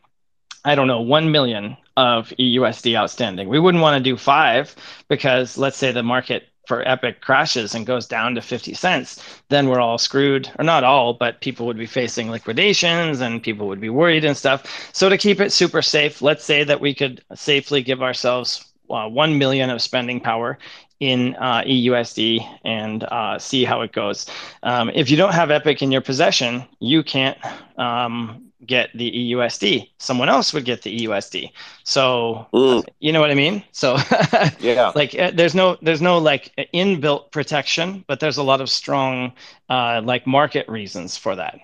I 0.65 0.75
don't 0.75 0.87
know, 0.87 1.01
1 1.01 1.31
million 1.31 1.77
of 1.97 2.31
EUSD 2.39 2.97
outstanding. 2.97 3.49
We 3.49 3.59
wouldn't 3.59 3.83
want 3.83 3.97
to 3.97 4.11
do 4.11 4.17
five 4.17 4.75
because 5.09 5.59
let's 5.59 5.77
say 5.77 5.93
the 5.93 6.03
market 6.03 6.49
for 6.69 6.87
Epic 6.87 7.23
crashes 7.23 7.75
and 7.75 7.87
goes 7.87 8.07
down 8.07 8.35
to 8.35 8.43
50 8.43 8.75
cents, 8.75 9.25
then 9.49 9.69
we're 9.69 9.81
all 9.81 9.97
screwed, 9.97 10.51
or 10.59 10.65
not 10.65 10.85
all, 10.85 11.15
but 11.15 11.41
people 11.41 11.67
would 11.67 11.79
be 11.79 11.87
facing 11.87 12.31
liquidations 12.31 13.23
and 13.23 13.43
people 13.43 13.67
would 13.67 13.81
be 13.81 13.89
worried 13.89 14.25
and 14.25 14.37
stuff. 14.37 14.91
So 14.93 15.09
to 15.09 15.17
keep 15.17 15.41
it 15.41 15.51
super 15.51 15.81
safe, 15.81 16.21
let's 16.21 16.45
say 16.45 16.65
that 16.65 16.81
we 16.81 16.95
could 16.95 17.25
safely 17.35 17.83
give 17.83 18.03
ourselves 18.03 18.71
uh, 18.91 19.09
1 19.09 19.39
million 19.39 19.71
of 19.71 19.81
spending 19.81 20.21
power 20.21 20.59
in 21.01 21.35
uh, 21.37 21.63
EUSD 21.63 22.47
and 22.65 23.05
uh, 23.05 23.39
see 23.39 23.65
how 23.65 23.81
it 23.81 23.93
goes. 23.93 24.27
Um, 24.63 24.91
if 24.95 25.11
you 25.11 25.17
don't 25.17 25.35
have 25.35 25.51
Epic 25.51 25.81
in 25.81 25.91
your 25.91 26.01
possession, 26.01 26.65
you 26.81 27.03
can't 27.03 27.39
um, 27.79 28.48
get 28.69 28.91
the 28.95 29.11
EUSD. 29.11 29.91
Someone 29.99 30.29
else 30.29 30.53
would 30.53 30.65
get 30.65 30.83
the 30.83 31.05
EUSD. 31.05 31.51
So 31.83 32.47
mm. 32.53 32.85
you 33.01 33.13
know 33.13 33.21
what 33.21 33.31
I 33.31 33.35
mean? 33.35 33.65
So 33.73 33.97
yeah, 34.61 34.93
like 34.95 35.19
uh, 35.19 35.33
there's 35.35 35.55
no 35.55 35.77
there's 35.83 36.03
no 36.03 36.19
like 36.19 36.53
inbuilt 36.73 37.33
protection, 37.33 38.05
but 38.07 38.21
there's 38.21 38.37
a 38.37 38.43
lot 38.43 38.61
of 38.61 38.71
strong 38.71 39.33
uh, 39.69 40.03
like 40.05 40.27
market 40.27 40.69
reasons 40.69 41.17
for 41.17 41.35
that. 41.35 41.59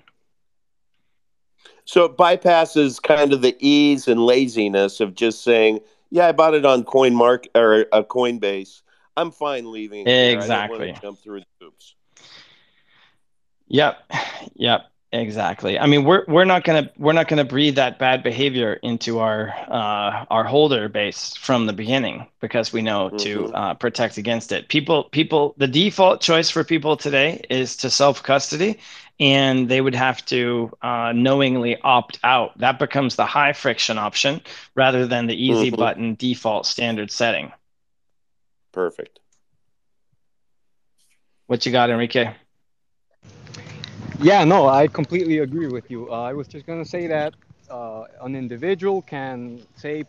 So 1.85 2.07
it 2.07 2.17
bypasses 2.17 3.01
kind 3.01 3.33
of 3.33 3.43
the 3.43 3.57
ease 3.61 4.09
and 4.09 4.25
laziness 4.25 5.01
of 5.01 5.15
just 5.15 5.45
saying, 5.45 5.81
"Yeah, 6.11 6.27
I 6.27 6.33
bought 6.33 6.55
it 6.55 6.65
on 6.65 6.83
Coin 6.83 7.15
Mark 7.15 7.47
or 7.55 7.83
a 7.83 7.97
uh, 7.97 8.03
Coinbase. 8.03 8.83
I'm 9.17 9.31
fine 9.31 9.71
leaving." 9.71 10.09
Exactly. 10.09 10.97
jump 11.01 11.21
through 11.21 11.41
the 11.41 11.47
hoops. 11.61 11.95
Yep. 13.69 13.99
Yep. 14.57 14.87
Exactly. 15.15 15.79
I 15.79 15.87
mean, 15.87 16.03
we're 16.03 16.25
we're 16.27 16.45
not 16.45 16.65
gonna 16.65 16.91
we're 16.99 17.13
not 17.13 17.29
gonna 17.29 17.45
breed 17.45 17.77
that 17.77 18.01
bad 18.01 18.25
behavior 18.25 18.73
into 18.83 19.21
our 19.21 19.55
uh, 19.69 20.25
our 20.29 20.43
holder 20.43 20.89
base 20.89 21.37
from 21.37 21.67
the 21.67 21.73
beginning 21.73 22.27
because 22.41 22.73
we 22.73 22.83
know 22.83 23.11
mm-hmm. 23.11 23.19
to 23.19 23.55
uh, 23.55 23.75
protect 23.75 24.19
against 24.19 24.51
it. 24.51 24.69
People 24.69 25.05
people 25.05 25.55
the 25.57 25.69
default 25.69 26.21
choice 26.21 26.51
for 26.51 26.65
people 26.65 26.97
today 26.97 27.45
is 27.49 27.77
to 27.77 27.91
self 27.91 28.25
custody, 28.25 28.81
and 29.21 29.69
they 29.69 29.81
would 29.81 29.95
have 29.95 30.25
to 30.27 30.77
uh, 30.83 31.13
knowingly 31.15 31.81
opt 31.83 32.19
out. 32.25 32.59
That 32.59 32.81
becomes 32.81 33.15
the 33.15 33.25
high 33.25 33.53
friction 33.53 33.99
option 33.99 34.41
rather 34.75 35.07
than 35.07 35.29
the 35.29 35.41
easy 35.41 35.71
mm-hmm. 35.71 35.77
button 35.77 36.15
default 36.17 36.67
standard 36.67 37.13
setting. 37.13 37.53
Perfect. 38.73 39.21
What 41.47 41.65
you 41.67 41.71
got, 41.71 41.91
Enrique? 41.91 42.35
Yeah, 44.21 44.45
no, 44.45 44.69
I 44.69 44.89
completely 44.89 45.39
agree 45.39 45.69
with 45.69 45.91
you. 45.91 46.11
Uh, 46.11 46.23
I 46.23 46.33
was 46.33 46.49
just 46.49 46.67
going 46.67 46.83
to 46.83 46.89
say 46.89 47.07
that 47.09 47.35
uh, 47.71 48.05
an 48.23 48.35
individual 48.35 49.03
can 49.03 49.63
say 49.77 50.05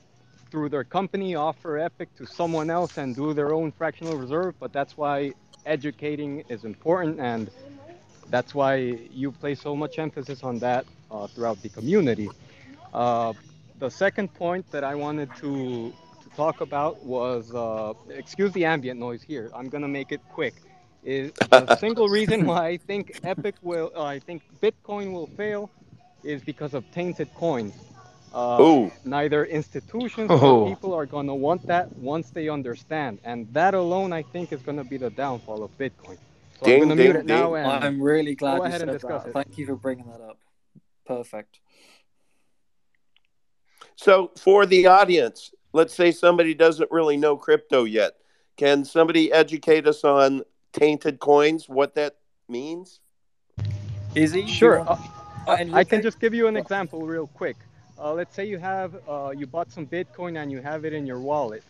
through 0.52 0.70
their 0.70 0.84
company 0.84 1.36
offer 1.36 1.78
Epic 1.78 2.16
to 2.18 2.26
someone 2.26 2.70
else 2.70 2.98
and 2.98 3.16
do 3.16 3.34
their 3.34 3.54
own 3.54 3.72
fractional 3.72 4.16
reserve, 4.16 4.56
but 4.60 4.74
that's 4.74 4.98
why 4.98 5.34
educating 5.66 6.44
is 6.50 6.64
important 6.66 7.20
and 7.20 7.52
that's 8.30 8.56
why 8.56 8.76
you 8.76 9.32
place 9.32 9.62
so 9.62 9.76
much 9.76 10.00
emphasis 10.00 10.44
on 10.44 10.60
that 10.60 10.86
uh, 11.12 11.28
throughout 11.28 11.62
the 11.62 11.70
community. 11.70 12.30
Uh, 12.94 13.34
the 13.80 13.90
second 13.90 14.34
point 14.34 14.66
that 14.72 14.84
I 14.84 14.96
wanted 14.96 15.30
to, 15.38 15.94
to 16.24 16.30
talk 16.36 16.62
about 16.62 17.04
was, 17.06 17.54
uh, 17.54 17.94
excuse 18.10 18.52
the 18.54 18.66
ambient 18.66 19.00
noise 19.00 19.24
here, 19.24 19.52
I'm 19.56 19.70
going 19.70 19.84
to 19.84 19.88
make 19.90 20.12
it 20.12 20.22
quick 20.30 20.56
is 21.06 21.32
the 21.52 21.78
single 21.78 22.10
reason 22.10 22.46
why 22.46 22.68
I 22.68 22.78
think 22.78 23.20
Epic 23.24 23.56
will, 23.62 23.92
uh, 23.96 24.04
I 24.04 24.20
think 24.20 24.42
Bitcoin 24.62 25.14
will 25.14 25.28
fail, 25.28 25.70
is 26.24 26.42
because 26.42 26.74
of 26.74 26.84
tainted 26.92 27.34
coins. 27.36 27.76
Uh, 28.34 28.90
neither 29.06 29.46
institutions 29.46 30.30
or 30.30 30.68
people 30.68 30.94
are 30.94 31.06
going 31.06 31.28
to 31.28 31.34
want 31.34 31.66
that 31.68 31.96
once 31.96 32.32
they 32.32 32.50
understand, 32.50 33.20
and 33.24 33.48
that 33.54 33.74
alone, 33.74 34.12
I 34.12 34.24
think, 34.24 34.52
is 34.52 34.62
going 34.62 34.78
to 34.78 34.84
be 34.84 34.98
the 34.98 35.10
downfall 35.12 35.64
of 35.64 35.78
Bitcoin. 35.78 36.18
So 36.60 36.66
ding, 36.66 36.82
I'm 36.82 36.88
going 36.88 36.98
to 36.98 37.04
mute 37.04 37.16
it 37.16 37.26
now. 37.26 37.54
And 37.56 37.68
I'm 37.68 38.02
really 38.02 38.36
glad 38.36 38.58
you 38.66 38.72
said 38.72 38.90
that. 38.90 39.28
It. 39.28 39.34
Thank 39.34 39.58
you 39.58 39.66
for 39.66 39.76
bringing 39.76 40.08
that 40.08 40.20
up. 40.20 40.38
Perfect. 41.06 41.60
So, 43.96 44.32
for 44.38 44.66
the 44.66 44.88
audience, 44.88 45.52
let's 45.72 45.94
say 45.94 46.12
somebody 46.12 46.54
doesn't 46.54 46.92
really 46.92 47.16
know 47.16 47.38
crypto 47.38 47.86
yet. 47.86 48.14
Can 48.58 48.84
somebody 48.84 49.32
educate 49.32 49.88
us 49.88 50.04
on 50.04 50.44
tainted 50.76 51.20
coins, 51.20 51.70
what 51.70 51.96
that 51.96 52.18
means? 52.50 53.00
Is 54.14 54.34
he 54.34 54.46
sure? 54.48 54.84
Uh, 54.86 54.98
I 55.72 55.84
can 55.86 56.02
just 56.02 56.20
give 56.20 56.34
you 56.34 56.48
an 56.48 56.58
example 56.58 57.06
real 57.06 57.28
quick. 57.28 57.56
Uh, 57.98 58.14
let's 58.14 58.36
say 58.36 58.46
you 58.46 58.58
have 58.58 58.96
uh, 59.08 59.32
you 59.36 59.48
bought 59.48 59.72
some 59.72 59.88
Bitcoin 59.88 60.42
and 60.42 60.52
you 60.52 60.62
have 60.62 60.84
it 60.86 60.94
in 60.94 61.06
your 61.08 61.20
wallet, 61.20 61.64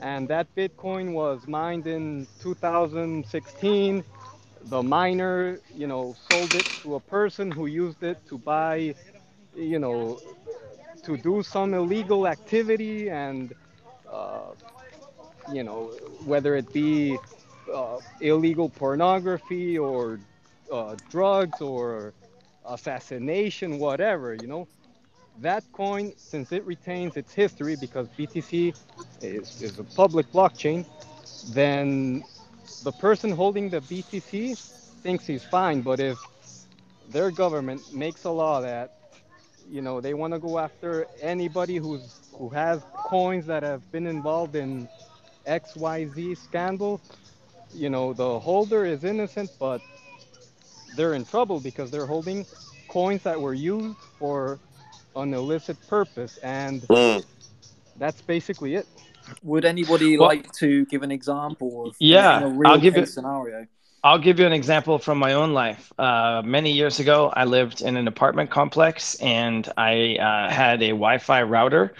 and 0.00 0.26
that 0.28 0.46
Bitcoin 0.56 1.12
was 1.12 1.46
mined 1.46 1.86
in 1.86 2.26
2016. 2.40 4.04
The 4.68 4.82
miner, 4.82 5.60
you 5.74 5.86
know, 5.86 6.14
sold 6.26 6.54
it 6.54 6.66
to 6.82 6.94
a 6.96 7.00
person 7.00 7.50
who 7.52 7.66
used 7.66 8.02
it 8.02 8.18
to 8.28 8.38
buy, 8.38 8.94
you 9.54 9.78
know, 9.78 10.18
to 11.04 11.16
do 11.18 11.42
some 11.42 11.74
illegal 11.74 12.26
activity 12.26 13.10
and, 13.10 13.54
uh, 14.10 14.52
you 15.52 15.62
know, 15.62 15.86
whether 16.24 16.56
it 16.56 16.72
be 16.72 17.18
uh, 17.72 17.98
illegal 18.20 18.68
pornography 18.68 19.78
or 19.78 20.20
uh, 20.72 20.96
drugs 21.10 21.60
or 21.60 22.14
assassination, 22.66 23.78
whatever, 23.78 24.34
you 24.34 24.46
know, 24.46 24.68
that 25.40 25.64
coin, 25.72 26.12
since 26.16 26.52
it 26.52 26.64
retains 26.64 27.16
its 27.16 27.32
history 27.32 27.76
because 27.76 28.08
BTC 28.18 28.74
is, 29.22 29.60
is 29.60 29.78
a 29.78 29.84
public 29.84 30.30
blockchain, 30.32 30.84
then 31.48 32.24
the 32.82 32.92
person 32.92 33.30
holding 33.30 33.70
the 33.70 33.80
BTC 33.80 34.56
thinks 35.02 35.26
he's 35.26 35.44
fine. 35.44 35.82
But 35.82 36.00
if 36.00 36.18
their 37.10 37.30
government 37.30 37.92
makes 37.92 38.24
a 38.24 38.30
law 38.30 38.60
that, 38.60 38.92
you 39.68 39.82
know, 39.82 40.00
they 40.00 40.14
want 40.14 40.32
to 40.32 40.38
go 40.38 40.58
after 40.58 41.06
anybody 41.20 41.76
who's 41.76 42.22
who 42.32 42.48
has 42.50 42.84
coins 43.04 43.46
that 43.46 43.62
have 43.62 43.90
been 43.92 44.06
involved 44.06 44.54
in 44.56 44.88
XYZ 45.46 46.34
scandal, 46.36 47.00
you 47.74 47.90
know, 47.90 48.12
the 48.12 48.38
holder 48.38 48.84
is 48.84 49.04
innocent, 49.04 49.50
but 49.58 49.80
they're 50.96 51.14
in 51.14 51.24
trouble 51.24 51.60
because 51.60 51.90
they're 51.90 52.06
holding 52.06 52.46
coins 52.88 53.22
that 53.22 53.40
were 53.40 53.54
used 53.54 53.98
for 54.18 54.58
an 55.14 55.34
illicit 55.34 55.76
purpose. 55.88 56.38
And 56.38 56.82
mm. 56.82 57.24
that's 57.98 58.22
basically 58.22 58.74
it. 58.74 58.86
Would 59.42 59.64
anybody 59.64 60.16
well, 60.16 60.28
like 60.28 60.52
to 60.54 60.86
give 60.86 61.02
an 61.02 61.10
example 61.10 61.88
of 61.88 61.96
yeah, 61.98 62.40
a 62.40 62.48
real 62.48 62.70
I'll 62.70 62.78
give 62.78 62.96
you, 62.96 63.06
scenario? 63.06 63.66
I'll 64.04 64.20
give 64.20 64.38
you 64.38 64.46
an 64.46 64.52
example 64.52 64.98
from 64.98 65.18
my 65.18 65.32
own 65.32 65.52
life. 65.52 65.92
Uh, 65.98 66.42
many 66.44 66.70
years 66.70 67.00
ago, 67.00 67.32
I 67.34 67.44
lived 67.44 67.82
in 67.82 67.96
an 67.96 68.06
apartment 68.06 68.50
complex 68.50 69.16
and 69.16 69.68
I 69.76 70.16
uh, 70.16 70.48
had 70.48 70.80
a 70.80 70.90
Wi 70.90 71.18
Fi 71.18 71.42
router 71.42 71.94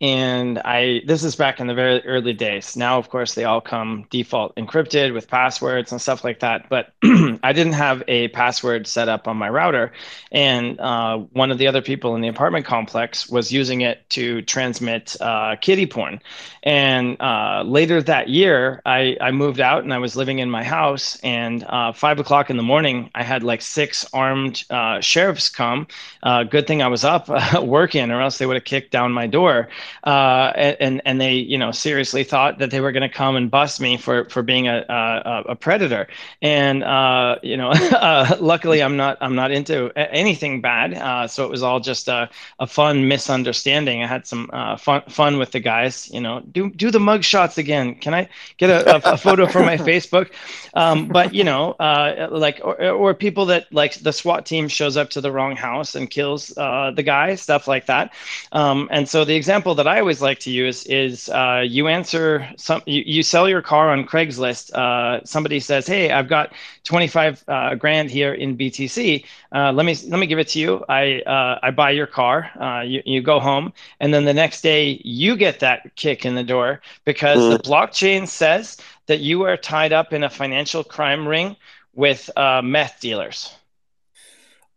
and 0.00 0.58
i 0.58 1.00
this 1.06 1.24
is 1.24 1.36
back 1.36 1.58
in 1.58 1.66
the 1.66 1.74
very 1.74 2.04
early 2.04 2.34
days. 2.34 2.76
Now 2.76 2.98
of 2.98 3.08
course 3.08 3.34
they 3.34 3.44
all 3.44 3.62
come 3.62 4.06
default 4.10 4.54
encrypted 4.56 5.14
with 5.14 5.28
passwords 5.28 5.90
and 5.90 6.00
stuff 6.00 6.22
like 6.22 6.40
that. 6.40 6.68
But 6.68 6.92
i 7.02 7.52
didn't 7.52 7.72
have 7.72 8.02
a 8.06 8.28
password 8.28 8.86
set 8.86 9.08
up 9.08 9.26
on 9.26 9.38
my 9.38 9.48
router. 9.48 9.92
And 10.30 10.78
uh, 10.80 11.18
one 11.32 11.50
of 11.50 11.56
the 11.58 11.66
other 11.66 11.80
people 11.80 12.14
in 12.14 12.20
the 12.20 12.28
apartment 12.28 12.66
complex 12.66 13.28
was 13.28 13.50
using 13.52 13.80
it 13.80 14.08
to 14.10 14.42
transmit 14.42 15.16
uh, 15.20 15.56
kitty 15.56 15.86
porn. 15.86 16.20
And 16.62 17.16
uh, 17.20 17.62
later 17.64 18.02
that 18.02 18.28
year 18.28 18.82
I, 18.84 19.16
I 19.20 19.30
moved 19.30 19.60
out 19.60 19.82
and 19.82 19.94
i 19.94 19.98
was 19.98 20.14
living 20.14 20.40
in 20.40 20.50
my 20.50 20.62
house. 20.62 21.18
And 21.20 21.64
uh, 21.64 21.92
five 21.92 22.18
o'clock 22.18 22.50
in 22.50 22.58
the 22.58 22.62
morning 22.62 23.10
i 23.14 23.22
had 23.22 23.42
like 23.42 23.62
six 23.62 24.04
armed 24.12 24.64
uh, 24.68 25.00
sheriffs 25.00 25.48
come. 25.48 25.86
Uh, 26.22 26.44
good 26.44 26.66
thing 26.66 26.82
i 26.82 26.88
was 26.88 27.02
up 27.02 27.30
working 27.62 28.10
or 28.10 28.20
else 28.20 28.36
they 28.36 28.44
would 28.44 28.56
have 28.56 28.64
kicked 28.64 28.90
down 28.90 29.10
my 29.10 29.26
door 29.26 29.68
uh, 30.04 30.52
and 30.80 31.02
and 31.04 31.20
they 31.20 31.34
you 31.34 31.58
know 31.58 31.70
seriously 31.70 32.24
thought 32.24 32.58
that 32.58 32.70
they 32.70 32.80
were 32.80 32.92
going 32.92 33.08
to 33.08 33.14
come 33.14 33.36
and 33.36 33.50
bust 33.50 33.80
me 33.80 33.96
for 33.96 34.28
for 34.28 34.42
being 34.42 34.68
a 34.68 34.84
a, 34.88 35.42
a 35.52 35.56
predator. 35.56 36.08
And 36.42 36.82
uh, 36.82 37.36
you 37.42 37.56
know, 37.56 37.70
uh, 37.70 38.36
luckily 38.40 38.82
I'm 38.82 38.96
not 38.96 39.18
I'm 39.20 39.34
not 39.34 39.50
into 39.50 39.90
anything 39.96 40.60
bad, 40.60 40.94
uh, 40.94 41.26
so 41.28 41.44
it 41.44 41.50
was 41.50 41.62
all 41.62 41.80
just 41.80 42.08
a, 42.08 42.28
a 42.58 42.66
fun 42.66 43.08
misunderstanding. 43.08 44.02
I 44.02 44.06
had 44.06 44.26
some 44.26 44.50
uh, 44.52 44.76
fun 44.76 45.02
fun 45.08 45.38
with 45.38 45.52
the 45.52 45.60
guys. 45.60 46.10
You 46.12 46.20
know, 46.20 46.40
do 46.40 46.70
do 46.70 46.90
the 46.90 47.00
mug 47.00 47.24
shots 47.24 47.58
again. 47.58 47.94
Can 47.96 48.14
I 48.14 48.28
get 48.56 48.70
a, 48.70 48.96
a, 48.96 49.14
a 49.14 49.16
photo 49.16 49.46
for 49.46 49.60
my 49.60 49.76
Facebook? 49.90 50.30
Um, 50.74 51.08
but 51.08 51.34
you 51.34 51.44
know, 51.44 51.72
uh, 51.72 52.28
like 52.30 52.60
or, 52.62 52.90
or 52.90 53.14
people 53.14 53.46
that 53.46 53.72
like 53.72 53.94
the 54.00 54.12
SWAT 54.12 54.46
team 54.46 54.68
shows 54.68 54.96
up 54.96 55.10
to 55.10 55.20
the 55.20 55.32
wrong 55.32 55.56
house 55.56 55.94
and 55.94 56.10
kills 56.10 56.48
the 56.48 57.02
guy, 57.04 57.34
stuff 57.34 57.68
like 57.68 57.86
that. 57.86 58.12
Um, 58.52 58.88
and 58.90 59.08
so 59.08 59.24
the 59.24 59.34
example 59.34 59.74
that 59.76 59.86
I 59.86 60.00
always 60.00 60.20
like 60.20 60.40
to 60.40 60.50
use 60.50 60.84
is 60.86 61.28
uh, 61.28 61.62
you 61.66 61.88
answer 61.88 62.48
some, 62.56 62.82
you, 62.86 63.02
you, 63.06 63.22
sell 63.22 63.48
your 63.48 63.62
car 63.62 63.90
on 63.90 64.04
Craigslist. 64.04 64.72
Uh, 64.72 65.24
somebody 65.24 65.60
says, 65.60 65.86
"Hey, 65.86 66.10
I've 66.10 66.28
got 66.28 66.52
25 66.84 67.44
uh, 67.46 67.74
grand 67.76 68.10
here 68.10 68.34
in 68.34 68.56
BTC. 68.56 69.24
Uh, 69.52 69.72
let 69.72 69.86
me 69.86 69.94
let 70.08 70.18
me 70.18 70.26
give 70.26 70.38
it 70.38 70.48
to 70.48 70.58
you. 70.58 70.84
I 70.88 71.20
uh, 71.20 71.60
I 71.62 71.70
buy 71.70 71.92
your 71.92 72.06
car. 72.06 72.50
Uh, 72.60 72.80
you 72.80 73.02
you 73.04 73.22
go 73.22 73.38
home, 73.38 73.72
and 74.00 74.12
then 74.12 74.24
the 74.24 74.34
next 74.34 74.62
day 74.62 75.00
you 75.04 75.36
get 75.36 75.60
that 75.60 75.94
kick 75.94 76.26
in 76.26 76.34
the 76.34 76.44
door 76.44 76.80
because 77.04 77.38
mm. 77.38 77.52
the 77.52 77.62
blockchain 77.62 78.26
says 78.26 78.78
that 79.06 79.20
you 79.20 79.42
are 79.44 79.56
tied 79.56 79.92
up 79.92 80.12
in 80.12 80.24
a 80.24 80.30
financial 80.30 80.82
crime 80.82 81.28
ring 81.28 81.56
with 81.94 82.28
meth 82.36 82.98
dealers." 83.00 83.54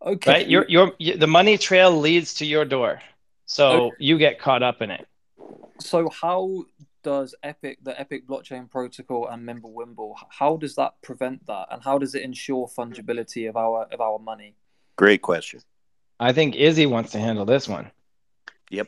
Okay. 0.02 0.32
Right. 0.32 0.48
Your 0.48 0.66
your 0.68 0.94
the 1.00 1.28
money 1.28 1.58
trail 1.58 1.92
leads 1.92 2.36
to 2.36 2.46
your 2.46 2.66
door. 2.66 3.02
So 3.50 3.68
okay. 3.68 3.96
you 3.98 4.20
get 4.20 4.40
caught 4.40 4.62
up 4.62 4.84
in 4.84 4.92
it. 4.92 5.08
So 5.80 6.08
how 6.10 6.66
does 7.02 7.34
Epic, 7.42 7.80
the 7.82 8.00
Epic 8.00 8.28
blockchain 8.28 8.70
protocol 8.70 9.28
and 9.28 9.42
Mimblewimble, 9.48 10.14
how 10.30 10.56
does 10.58 10.76
that 10.76 10.94
prevent 11.02 11.48
that, 11.48 11.68
and 11.72 11.84
how 11.84 11.98
does 11.98 12.14
it 12.14 12.22
ensure 12.22 12.68
fungibility 12.68 13.50
of 13.50 13.58
our 13.58 13.86
of 13.92 14.02
our 14.02 14.20
money? 14.20 14.54
Great 14.98 15.24
question. 15.24 15.62
I 16.20 16.32
think 16.32 16.58
Izzy 16.58 16.86
wants 16.86 17.12
to 17.14 17.20
handle 17.20 17.44
this 17.44 17.68
one. 17.68 17.90
Yep. 18.70 18.88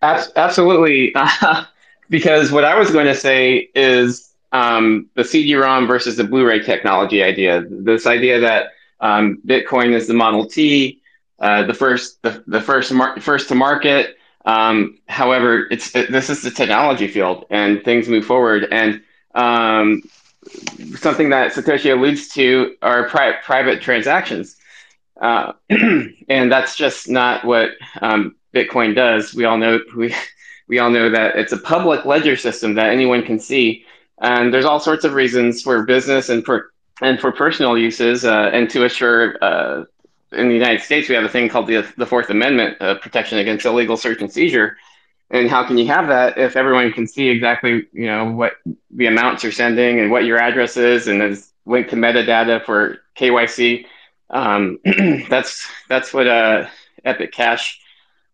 absolutely. 0.00 1.14
because 2.08 2.50
what 2.50 2.64
I 2.64 2.78
was 2.78 2.90
going 2.90 3.06
to 3.06 3.14
say 3.14 3.68
is 3.74 4.32
um, 4.52 5.10
the 5.16 5.24
CD-ROM 5.24 5.86
versus 5.86 6.16
the 6.16 6.24
Blu-ray 6.24 6.62
technology 6.62 7.22
idea. 7.22 7.66
This 7.68 8.06
idea 8.06 8.40
that 8.40 8.68
um, 9.00 9.42
Bitcoin 9.46 9.92
is 9.92 10.06
the 10.06 10.14
Model 10.14 10.46
T, 10.46 10.97
uh, 11.38 11.64
the 11.64 11.74
first, 11.74 12.22
the, 12.22 12.42
the 12.46 12.60
first, 12.60 12.92
mar- 12.92 13.20
first 13.20 13.48
to 13.48 13.54
market. 13.54 14.16
Um, 14.44 14.98
however, 15.08 15.66
it's 15.70 15.94
it, 15.94 16.10
this 16.10 16.30
is 16.30 16.42
the 16.42 16.50
technology 16.50 17.08
field, 17.08 17.44
and 17.50 17.84
things 17.84 18.08
move 18.08 18.24
forward. 18.24 18.66
And 18.70 19.02
um, 19.34 20.02
something 20.96 21.30
that 21.30 21.52
Satoshi 21.52 21.92
alludes 21.92 22.28
to 22.30 22.76
are 22.82 23.08
pri- 23.08 23.40
private 23.42 23.82
transactions. 23.82 24.56
Uh, 25.20 25.52
and 25.70 26.50
that's 26.50 26.76
just 26.76 27.08
not 27.08 27.44
what 27.44 27.70
um, 28.00 28.36
Bitcoin 28.54 28.94
does. 28.94 29.34
We 29.34 29.44
all 29.44 29.58
know 29.58 29.80
we 29.96 30.14
we 30.68 30.78
all 30.78 30.90
know 30.90 31.10
that 31.10 31.36
it's 31.36 31.52
a 31.52 31.58
public 31.58 32.04
ledger 32.04 32.36
system 32.36 32.74
that 32.74 32.90
anyone 32.90 33.22
can 33.24 33.38
see, 33.38 33.84
and 34.20 34.52
there's 34.52 34.64
all 34.64 34.80
sorts 34.80 35.04
of 35.04 35.14
reasons 35.14 35.62
for 35.62 35.84
business 35.84 36.28
and 36.28 36.44
for 36.44 36.72
and 37.02 37.20
for 37.20 37.32
personal 37.32 37.76
uses, 37.76 38.24
uh, 38.24 38.50
and 38.52 38.70
to 38.70 38.84
assure. 38.84 39.36
In 40.32 40.48
the 40.48 40.54
United 40.54 40.82
States, 40.82 41.08
we 41.08 41.14
have 41.14 41.24
a 41.24 41.28
thing 41.28 41.48
called 41.48 41.66
the 41.66 41.86
the 41.96 42.06
Fourth 42.06 42.30
Amendment, 42.30 42.80
uh, 42.80 42.96
protection 42.96 43.38
against 43.38 43.64
illegal 43.64 43.96
search 43.96 44.20
and 44.20 44.30
seizure. 44.30 44.76
And 45.30 45.48
how 45.48 45.66
can 45.66 45.76
you 45.76 45.86
have 45.86 46.08
that 46.08 46.38
if 46.38 46.56
everyone 46.56 46.90
can 46.92 47.06
see 47.06 47.28
exactly, 47.28 47.86
you 47.92 48.06
know, 48.06 48.30
what 48.30 48.54
the 48.90 49.06
amounts 49.06 49.42
you're 49.42 49.52
sending 49.52 50.00
and 50.00 50.10
what 50.10 50.24
your 50.24 50.38
address 50.38 50.76
is, 50.76 51.06
and 51.06 51.20
there's 51.20 51.52
linked 51.66 51.90
to 51.90 51.96
metadata 51.96 52.64
for 52.64 52.98
KYC? 53.16 53.86
Um, 54.30 54.78
that's 55.28 55.66
that's 55.88 56.12
what 56.12 56.26
uh, 56.26 56.66
Epic 57.04 57.32
Cash 57.32 57.80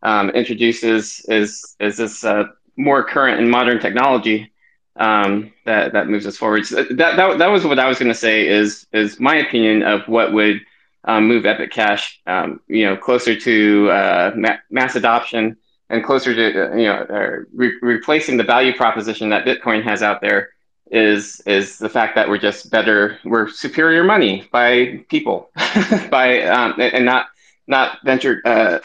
um, 0.03 0.31
introduces 0.31 1.25
is 1.29 1.77
is 1.81 1.97
this 1.97 2.25
uh, 2.25 2.45
more 2.77 3.05
current 3.05 3.41
and 3.41 3.51
modern 3.51 3.81
technology 3.81 4.53
um, 4.97 5.53
that 5.65 5.93
that 5.93 6.09
moves 6.09 6.27
us 6.27 6.37
forward. 6.37 6.67
So 6.67 6.85
that, 6.85 7.17
that 7.17 7.39
that 7.39 7.47
was 7.49 7.65
what 7.65 7.79
I 7.79 7.89
was 7.89 7.99
going 7.99 8.13
to 8.13 8.19
say 8.19 8.47
is 8.47 8.87
is 8.93 9.19
my 9.19 9.37
opinion 9.37 9.83
of 9.83 10.07
what 10.09 10.33
would 10.33 10.61
um, 11.05 11.27
move 11.27 11.47
Epic 11.47 11.71
Cash, 11.71 12.21
um, 12.27 12.61
you 12.69 12.85
know, 12.85 12.97
closer 12.97 13.39
to 13.39 13.91
uh, 13.91 14.33
ma- 14.37 14.59
mass 14.71 14.97
adoption 14.97 15.57
and 15.91 16.05
closer 16.05 16.35
to 16.35 16.73
uh, 16.73 16.77
you 16.77 16.85
know 16.85 16.95
uh, 16.95 17.45
re- 17.53 17.79
replacing 17.83 18.37
the 18.37 18.45
value 18.45 18.75
proposition 18.75 19.29
that 19.31 19.45
Bitcoin 19.45 19.83
has 19.83 20.03
out 20.03 20.21
there 20.21 20.51
is 20.91 21.41
is 21.47 21.79
the 21.79 21.89
fact 21.89 22.15
that 22.15 22.29
we're 22.29 22.39
just 22.39 22.71
better, 22.71 23.19
we're 23.25 23.49
superior 23.49 24.05
money 24.05 24.49
by 24.53 25.05
people, 25.09 25.51
by 26.11 26.43
um, 26.43 26.75
and 26.79 27.05
not 27.05 27.27
not 27.67 27.99
venture 28.05 28.41
uh, 28.45 28.79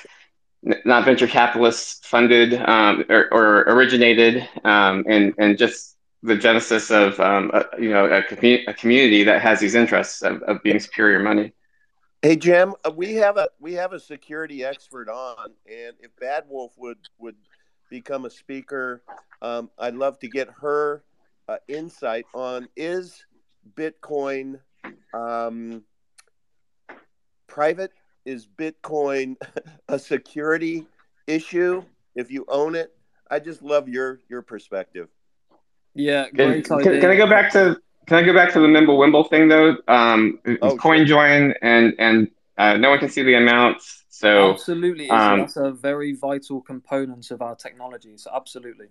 not 0.63 1.05
venture 1.05 1.27
capitalists 1.27 2.05
funded 2.05 2.53
um, 2.53 3.05
or, 3.09 3.33
or, 3.33 3.59
originated, 3.61 4.47
um, 4.63 5.05
and 5.07 5.33
and 5.37 5.57
just 5.57 5.95
the 6.23 6.35
genesis 6.35 6.91
of 6.91 7.19
um, 7.19 7.51
a, 7.53 7.65
you 7.81 7.89
know 7.89 8.05
a, 8.05 8.19
a, 8.67 8.73
community 8.73 9.23
that 9.23 9.41
has 9.41 9.59
these 9.59 9.75
interests 9.75 10.21
of, 10.21 10.41
of 10.43 10.61
being 10.63 10.79
superior 10.79 11.19
money. 11.19 11.53
Hey 12.21 12.35
Jim, 12.35 12.73
uh, 12.83 12.91
we 12.93 13.13
have 13.13 13.37
a 13.37 13.47
we 13.61 13.71
have 13.75 13.93
a 13.93 13.99
security 13.99 14.65
expert 14.65 15.07
on, 15.07 15.51
and 15.65 15.95
if 16.01 16.13
Bad 16.19 16.43
Wolf 16.49 16.73
would 16.77 16.97
would 17.17 17.37
become 17.89 18.25
a 18.25 18.29
speaker, 18.29 19.01
um, 19.41 19.69
I'd 19.79 19.95
love 19.95 20.19
to 20.19 20.27
get 20.27 20.49
her 20.59 21.01
uh, 21.47 21.59
insight 21.69 22.25
on 22.33 22.67
is 22.75 23.25
Bitcoin 23.73 24.59
um, 25.13 25.85
private? 27.47 27.93
Is 28.25 28.45
Bitcoin 28.45 29.37
a 29.87 29.97
security 29.97 30.85
issue 31.25 31.85
if 32.15 32.29
you 32.29 32.43
own 32.49 32.75
it? 32.75 32.93
I 33.31 33.39
just 33.39 33.61
love 33.61 33.87
your 33.87 34.19
your 34.27 34.41
perspective. 34.41 35.07
Yeah, 35.95 36.25
can, 36.35 36.63
can, 36.63 36.81
can, 36.81 37.05
I 37.11 37.15
go 37.15 37.29
back 37.29 37.49
to 37.53 37.79
can 38.07 38.17
I 38.17 38.23
go 38.23 38.33
back 38.33 38.53
to 38.53 38.59
the 38.59 38.67
Mimblewimble 38.67 39.29
thing 39.29 39.47
though? 39.47 39.77
Um, 39.87 40.39
oh, 40.61 40.75
CoinJoin 40.75 41.07
sure. 41.07 41.55
and 41.61 41.93
and 41.99 42.27
uh, 42.57 42.77
no 42.77 42.89
one 42.89 42.99
can 42.99 43.09
see 43.09 43.23
the 43.23 43.35
amounts. 43.35 44.03
So 44.09 44.51
absolutely, 44.51 45.09
um, 45.09 45.39
that's 45.39 45.57
a 45.57 45.71
very 45.71 46.13
vital 46.13 46.61
component 46.61 47.31
of 47.31 47.41
our 47.41 47.55
technology. 47.55 48.17
So 48.17 48.31
absolutely 48.33 48.87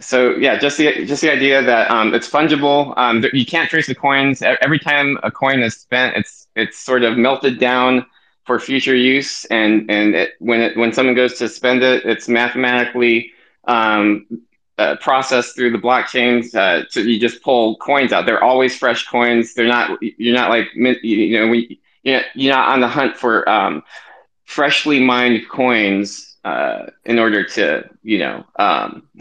so 0.00 0.30
yeah, 0.36 0.58
just 0.58 0.76
the 0.78 1.04
just 1.06 1.22
the 1.22 1.30
idea 1.30 1.62
that 1.62 1.90
um, 1.90 2.14
it's 2.14 2.28
fungible. 2.28 2.96
Um, 2.96 3.24
you 3.32 3.46
can't 3.46 3.70
trace 3.70 3.86
the 3.86 3.94
coins. 3.94 4.42
Every 4.42 4.78
time 4.78 5.18
a 5.22 5.30
coin 5.30 5.62
is 5.62 5.76
spent, 5.76 6.16
it's 6.16 6.48
it's 6.56 6.78
sort 6.78 7.04
of 7.04 7.16
melted 7.16 7.58
down 7.58 8.04
for 8.44 8.58
future 8.58 8.96
use, 8.96 9.44
and 9.46 9.88
and 9.90 10.14
it, 10.14 10.32
when 10.40 10.60
it 10.60 10.76
when 10.76 10.92
someone 10.92 11.14
goes 11.14 11.38
to 11.38 11.48
spend 11.48 11.82
it, 11.82 12.04
it's 12.04 12.28
mathematically 12.28 13.30
um, 13.64 14.26
uh, 14.78 14.96
processed 14.96 15.54
through 15.54 15.70
the 15.70 15.78
blockchains. 15.78 16.54
Uh, 16.54 16.84
you 17.00 17.18
just 17.20 17.42
pull 17.42 17.76
coins 17.76 18.12
out. 18.12 18.26
They're 18.26 18.42
always 18.42 18.76
fresh 18.76 19.06
coins. 19.06 19.54
They're 19.54 19.68
not. 19.68 19.98
You're 20.02 20.34
not 20.34 20.50
like 20.50 20.68
you 20.74 21.38
know 21.38 21.48
we 21.48 21.80
you're 22.02 22.16
not, 22.16 22.24
you're 22.34 22.54
not 22.54 22.68
on 22.68 22.80
the 22.80 22.88
hunt 22.88 23.16
for 23.16 23.48
um, 23.48 23.82
freshly 24.44 25.00
mined 25.00 25.48
coins 25.48 26.36
uh, 26.44 26.86
in 27.04 27.18
order 27.18 27.44
to 27.44 27.88
you 28.02 28.18
know. 28.18 28.44
Um, 28.56 29.08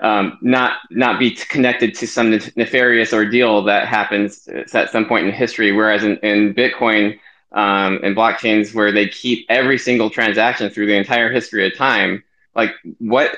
um, 0.00 0.38
not 0.42 0.78
not 0.90 1.18
be 1.18 1.32
connected 1.32 1.94
to 1.96 2.06
some 2.06 2.30
nefarious 2.56 3.12
ordeal 3.12 3.62
that 3.64 3.88
happens 3.88 4.48
at 4.48 4.90
some 4.90 5.06
point 5.06 5.26
in 5.26 5.32
history. 5.32 5.72
Whereas 5.72 6.04
in, 6.04 6.16
in 6.18 6.54
Bitcoin 6.54 7.18
um, 7.52 8.00
and 8.02 8.16
blockchains, 8.16 8.74
where 8.74 8.92
they 8.92 9.08
keep 9.08 9.46
every 9.48 9.78
single 9.78 10.10
transaction 10.10 10.70
through 10.70 10.86
the 10.86 10.96
entire 10.96 11.30
history 11.30 11.66
of 11.66 11.76
time, 11.76 12.22
like 12.54 12.74
what 12.98 13.36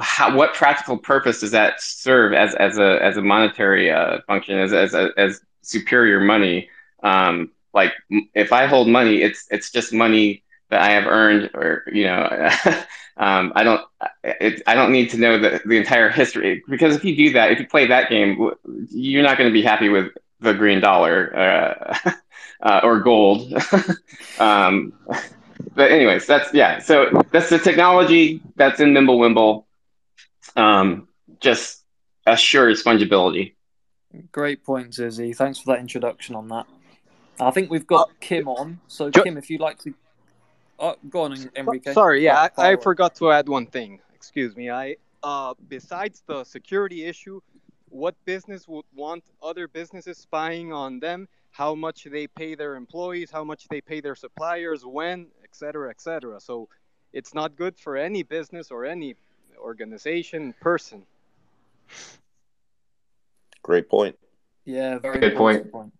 how, 0.00 0.34
what 0.34 0.54
practical 0.54 0.98
purpose 0.98 1.40
does 1.40 1.52
that 1.52 1.80
serve 1.80 2.32
as 2.32 2.54
as 2.54 2.78
a 2.78 2.98
as 3.02 3.16
a 3.16 3.22
monetary 3.22 3.90
uh, 3.90 4.18
function 4.26 4.58
as 4.58 4.72
as 4.72 4.94
as 4.94 5.40
superior 5.62 6.20
money? 6.20 6.68
Um, 7.02 7.52
like 7.72 7.92
if 8.34 8.52
I 8.52 8.66
hold 8.66 8.88
money, 8.88 9.22
it's 9.22 9.46
it's 9.50 9.70
just 9.70 9.92
money 9.92 10.42
that 10.70 10.82
I 10.82 10.90
have 10.90 11.06
earned, 11.06 11.50
or 11.54 11.84
you 11.92 12.04
know, 12.04 12.24
um, 13.16 13.52
I 13.54 13.64
don't, 13.64 13.80
it, 14.24 14.62
I 14.66 14.74
don't 14.74 14.92
need 14.92 15.10
to 15.10 15.18
know 15.18 15.38
the, 15.38 15.60
the 15.64 15.76
entire 15.76 16.10
history 16.10 16.62
because 16.68 16.96
if 16.96 17.04
you 17.04 17.16
do 17.16 17.32
that, 17.34 17.52
if 17.52 17.58
you 17.58 17.66
play 17.66 17.86
that 17.86 18.10
game, 18.10 18.50
you're 18.90 19.22
not 19.22 19.38
going 19.38 19.48
to 19.48 19.52
be 19.52 19.62
happy 19.62 19.88
with 19.88 20.12
the 20.40 20.54
green 20.54 20.80
dollar 20.80 21.34
uh, 21.36 22.12
uh, 22.62 22.80
or 22.82 23.00
gold. 23.00 23.52
um, 24.38 24.92
but 25.74 25.90
anyways, 25.90 26.26
that's 26.26 26.52
yeah. 26.54 26.78
So 26.78 27.22
that's 27.30 27.50
the 27.50 27.58
technology 27.58 28.40
that's 28.56 28.80
in 28.80 28.92
Mimblewimble. 28.92 29.64
Um, 30.56 31.08
just 31.40 31.84
assures 32.26 32.82
fungibility. 32.82 33.54
Great 34.32 34.64
point, 34.64 34.98
Izzy. 34.98 35.32
Thanks 35.32 35.58
for 35.58 35.72
that 35.72 35.80
introduction 35.80 36.34
on 36.34 36.48
that. 36.48 36.66
I 37.40 37.50
think 37.50 37.70
we've 37.70 37.86
got 37.86 38.08
uh, 38.08 38.12
Kim 38.20 38.48
on. 38.48 38.80
So, 38.88 39.10
Kim, 39.10 39.36
if 39.36 39.48
you'd 39.50 39.60
like 39.60 39.78
to 39.80 39.94
Oh, 40.78 40.94
go 41.10 41.22
on, 41.22 41.36
Enrique. 41.56 41.92
Sorry, 41.92 42.24
yeah, 42.24 42.48
I, 42.56 42.72
I, 42.72 42.76
forgot 42.76 43.16
to 43.16 43.32
add 43.32 43.48
one 43.48 43.66
thing. 43.66 44.00
Excuse 44.14 44.54
me. 44.56 44.70
I 44.70 44.96
uh, 45.24 45.54
besides 45.68 46.22
the 46.26 46.44
security 46.44 47.04
issue, 47.04 47.40
what 47.88 48.14
business 48.24 48.68
would 48.68 48.84
want 48.94 49.24
other 49.42 49.66
businesses 49.66 50.18
spying 50.18 50.72
on 50.72 51.00
them? 51.00 51.26
How 51.50 51.74
much 51.74 52.04
they 52.04 52.28
pay 52.28 52.54
their 52.54 52.76
employees? 52.76 53.30
How 53.30 53.42
much 53.42 53.66
they 53.68 53.80
pay 53.80 54.00
their 54.00 54.14
suppliers? 54.14 54.84
When, 54.84 55.26
etc., 55.50 55.90
etc. 55.90 56.40
So 56.40 56.68
it's 57.12 57.34
not 57.34 57.56
good 57.56 57.76
for 57.76 57.96
any 57.96 58.22
business 58.22 58.70
or 58.70 58.84
any 58.84 59.16
organization 59.58 60.54
person. 60.60 61.02
Great 63.62 63.88
point. 63.88 64.18
Yeah, 64.64 64.98
very 64.98 65.20
good 65.20 65.36
point. 65.36 65.72
point. 65.72 65.92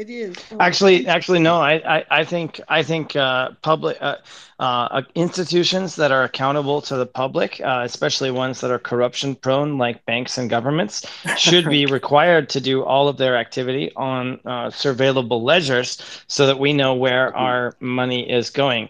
It 0.00 0.08
is. 0.08 0.34
Actually, 0.58 1.06
actually, 1.06 1.40
no. 1.40 1.56
I, 1.60 1.98
I, 1.98 2.04
I 2.10 2.24
think, 2.24 2.58
I 2.68 2.82
think 2.82 3.14
uh, 3.16 3.50
public 3.60 3.98
uh, 4.00 4.16
uh, 4.58 5.02
institutions 5.14 5.96
that 5.96 6.10
are 6.10 6.24
accountable 6.24 6.80
to 6.80 6.96
the 6.96 7.04
public, 7.04 7.60
uh, 7.60 7.82
especially 7.84 8.30
ones 8.30 8.62
that 8.62 8.70
are 8.70 8.78
corruption 8.78 9.34
prone, 9.34 9.76
like 9.76 10.02
banks 10.06 10.38
and 10.38 10.48
governments, 10.48 11.04
should 11.36 11.66
be 11.66 11.84
required 11.98 12.48
to 12.48 12.62
do 12.62 12.82
all 12.82 13.08
of 13.08 13.18
their 13.18 13.36
activity 13.36 13.92
on 13.94 14.40
uh, 14.46 14.68
surveillable 14.68 15.42
ledgers, 15.42 15.98
so 16.28 16.46
that 16.46 16.58
we 16.58 16.72
know 16.72 16.94
where 16.94 17.36
our 17.36 17.76
money 17.80 18.30
is 18.30 18.48
going 18.48 18.88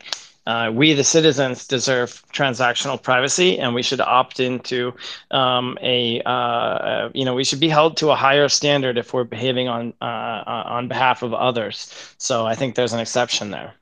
uh, 0.50 0.70
we 0.72 0.92
the 0.94 1.04
citizens 1.04 1.66
deserve 1.66 2.22
transactional 2.32 3.00
privacy 3.00 3.58
and 3.58 3.74
we 3.74 3.82
should 3.82 4.00
opt 4.00 4.40
into 4.40 4.92
um, 5.30 5.78
a 5.80 6.20
uh, 6.22 6.30
uh, 6.30 7.10
you 7.14 7.24
know 7.24 7.34
we 7.34 7.44
should 7.44 7.60
be 7.60 7.68
held 7.68 7.96
to 7.96 8.10
a 8.10 8.16
higher 8.16 8.48
standard 8.48 8.98
if 8.98 9.14
we're 9.14 9.24
behaving 9.24 9.68
on 9.68 9.94
uh, 10.00 10.04
uh 10.04 10.62
on 10.66 10.88
behalf 10.88 11.22
of 11.22 11.32
others 11.32 11.94
so 12.18 12.46
i 12.46 12.54
think 12.54 12.74
there's 12.74 12.92
an 12.92 13.00
exception 13.00 13.50
there 13.50 13.72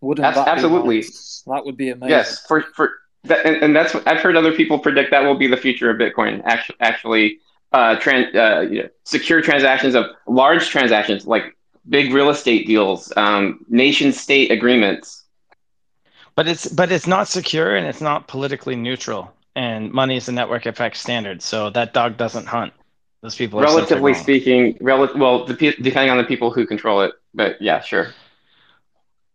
Wouldn't 0.00 0.24
absolutely 0.24 0.98
nice? 0.98 1.42
that 1.46 1.64
would 1.64 1.76
be 1.76 1.90
amazing 1.90 2.10
yes 2.10 2.46
for 2.46 2.62
for 2.62 2.90
that, 3.24 3.44
and, 3.44 3.56
and 3.56 3.76
that's 3.76 3.94
i've 3.94 4.20
heard 4.20 4.36
other 4.36 4.52
people 4.52 4.78
predict 4.78 5.10
that 5.10 5.24
will 5.24 5.38
be 5.38 5.46
the 5.46 5.56
future 5.56 5.90
of 5.90 5.98
bitcoin 5.98 6.42
actually 6.44 6.76
actually 6.80 7.40
uh, 7.72 7.96
trans, 7.96 8.34
uh, 8.34 8.60
you 8.60 8.82
know, 8.82 8.88
secure 9.04 9.42
transactions 9.42 9.94
of 9.94 10.06
large 10.26 10.68
transactions 10.70 11.26
like 11.26 11.54
big 11.88 12.12
real 12.12 12.30
estate 12.30 12.66
deals, 12.66 13.12
um, 13.16 13.64
nation 13.68 14.12
state 14.12 14.50
agreements. 14.50 15.17
But 16.38 16.46
it's 16.46 16.68
but 16.68 16.92
it's 16.92 17.08
not 17.08 17.26
secure 17.26 17.74
and 17.74 17.84
it's 17.84 18.00
not 18.00 18.28
politically 18.28 18.76
neutral. 18.76 19.34
And 19.56 19.90
money 19.90 20.16
is 20.16 20.28
a 20.28 20.32
network 20.32 20.66
effect 20.66 20.96
standard, 20.96 21.42
so 21.42 21.68
that 21.70 21.92
dog 21.92 22.16
doesn't 22.16 22.46
hunt. 22.46 22.72
Those 23.22 23.34
people. 23.34 23.58
Relatively 23.60 24.14
speaking, 24.14 24.78
rel- 24.80 25.10
well, 25.16 25.46
the, 25.46 25.54
depending 25.54 26.10
on 26.10 26.16
the 26.16 26.22
people 26.22 26.52
who 26.52 26.64
control 26.64 27.00
it, 27.00 27.12
but 27.34 27.60
yeah, 27.60 27.80
sure. 27.80 28.14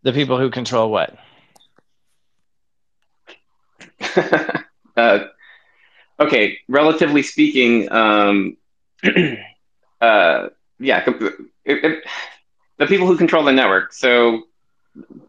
The 0.04 0.14
people 0.14 0.40
who 0.40 0.50
control 0.50 0.92
what? 0.92 1.18
uh, 4.96 5.26
okay, 6.22 6.58
relatively 6.70 7.22
speaking, 7.22 7.92
um, 7.92 8.56
uh, 9.04 10.48
yeah, 10.80 11.04
it, 11.06 11.34
it, 11.66 12.04
the 12.78 12.88
people 12.88 13.08
who 13.08 13.18
control 13.18 13.44
the 13.44 13.52
network. 13.52 13.92
So 13.92 14.44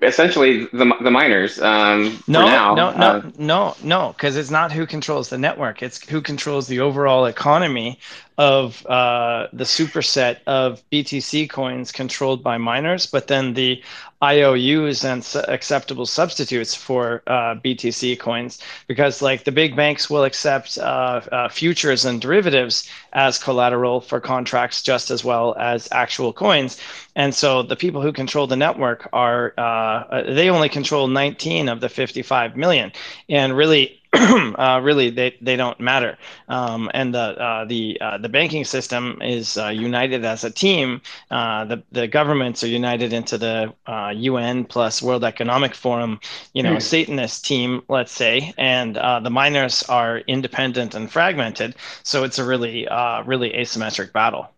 essentially, 0.02 0.66
the 0.66 0.94
the 1.00 1.10
miners. 1.10 1.60
Um, 1.60 2.22
no, 2.26 2.44
now, 2.44 2.74
no, 2.74 2.90
no, 2.92 3.06
uh, 3.06 3.30
no, 3.38 3.76
no, 3.82 4.12
because 4.16 4.36
it's 4.36 4.50
not 4.50 4.72
who 4.72 4.86
controls 4.86 5.30
the 5.30 5.38
network. 5.38 5.82
It's 5.82 6.06
who 6.08 6.20
controls 6.20 6.66
the 6.66 6.80
overall 6.80 7.26
economy 7.26 7.98
of 8.37 8.85
uh, 8.87 9.47
the 9.53 9.64
superset 9.64 10.39
of 10.47 10.82
BTC 10.91 11.49
coins 11.49 11.93
controlled 11.93 12.43
by 12.43 12.59
miners, 12.59 13.07
but 13.07 13.28
then 13.28 13.55
the 13.55 13.82
IOUs 14.22 15.05
and 15.05 15.24
acceptable 15.49 16.07
substitutes 16.07 16.74
for 16.74 17.22
uh, 17.26 17.55
BTC 17.57 18.18
coins, 18.18 18.59
because 18.89 19.20
like 19.20 19.45
the 19.45 19.53
big 19.53 19.76
banks 19.76 20.09
will 20.09 20.24
accept 20.24 20.78
uh, 20.78 21.20
uh, 21.30 21.49
futures 21.49 22.05
and 22.05 22.20
derivatives 22.20 22.89
as 23.12 23.39
collateral 23.39 24.01
for 24.01 24.20
contracts 24.20 24.82
just 24.82 25.11
as 25.11 25.24
well 25.24 25.55
as 25.59 25.89
actual 25.93 26.32
coins. 26.32 26.80
And 27.14 27.35
so 27.35 27.62
the 27.62 27.76
people 27.76 28.03
who 28.03 28.12
control 28.12 28.47
the 28.47 28.57
network 28.57 29.09
are, 29.12 29.53
uh, 29.59 30.22
they 30.32 30.51
only 30.51 30.68
control 30.68 31.07
19 31.07 31.68
of 31.68 31.80
the 31.80 31.89
55 31.89 32.57
million. 32.57 32.93
And 33.28 33.57
really, 33.57 34.01
uh, 34.58 34.80
really 34.82 35.10
they, 35.10 35.36
they 35.40 35.56
don't 35.56 35.78
matter. 35.80 36.16
Um, 36.48 36.88
and 36.94 37.14
the 37.14 37.18
uh, 37.18 37.64
the 37.64 37.98
uh, 38.00 38.18
the 38.18 38.28
banking 38.28 38.64
system 38.64 39.20
is 39.22 39.58
uh, 39.58 39.68
united 39.68 40.24
as 40.24 40.44
a 40.44 40.50
team. 40.50 41.00
Uh, 41.30 41.64
the 41.64 41.82
the 41.90 42.06
governments 42.06 42.62
are 42.62 42.68
united 42.68 43.12
into 43.12 43.38
the 43.38 43.74
UN 44.14 44.60
uh, 44.60 44.64
plus 44.68 45.02
World 45.02 45.24
Economic 45.24 45.74
Forum, 45.74 46.20
you 46.52 46.62
know, 46.62 46.76
mm. 46.76 46.82
Satanist 46.82 47.44
team, 47.44 47.82
let's 47.88 48.12
say, 48.12 48.54
and 48.56 48.96
the 48.96 49.30
miners 49.30 49.82
are 49.84 50.18
independent 50.18 50.94
and 50.94 51.10
fragmented. 51.10 51.74
So 52.04 52.22
it's 52.22 52.38
a 52.38 52.44
really 52.44 52.86
really 53.24 53.50
asymmetric 53.50 54.12
battle. 54.12 54.48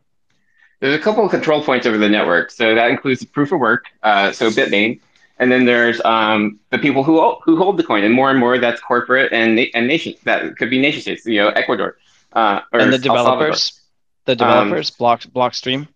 There's 0.81 0.95
a 0.95 1.03
couple 1.03 1.25
of 1.25 1.31
control 1.31 1.65
points 1.65 1.87
over 1.87 1.97
the 1.97 2.09
network. 2.11 2.51
So 2.51 2.75
that 2.75 2.91
includes 2.91 3.25
proof 3.25 3.53
of 3.53 3.61
work. 3.61 3.85
so 4.03 4.51
Bitmain 4.51 5.01
and 5.39 5.53
then 5.53 5.65
there's 5.67 6.01
um, 6.05 6.59
the 6.71 6.79
people 6.79 7.03
who 7.03 7.35
who 7.45 7.57
hold 7.57 7.77
the 7.77 7.83
coin, 7.83 8.05
and 8.05 8.15
more 8.15 8.31
and 8.31 8.39
more 8.39 8.59
that's 8.59 8.81
corporate 8.81 9.33
and 9.33 9.59
and 9.75 9.87
nation 9.87 10.15
that 10.25 10.57
could 10.57 10.71
be 10.71 10.79
nation 10.79 11.03
states, 11.03 11.27
you 11.27 11.41
know, 11.41 11.49
Ecuador, 11.49 11.99
uh, 12.33 12.61
and 12.73 12.93
the 12.93 12.99
developers, 12.99 13.81
the 14.25 14.33
um, 14.33 14.39
developers, 14.39 14.91
um, 14.91 14.95
Block 14.99 15.21
Blockstream. 15.23 15.89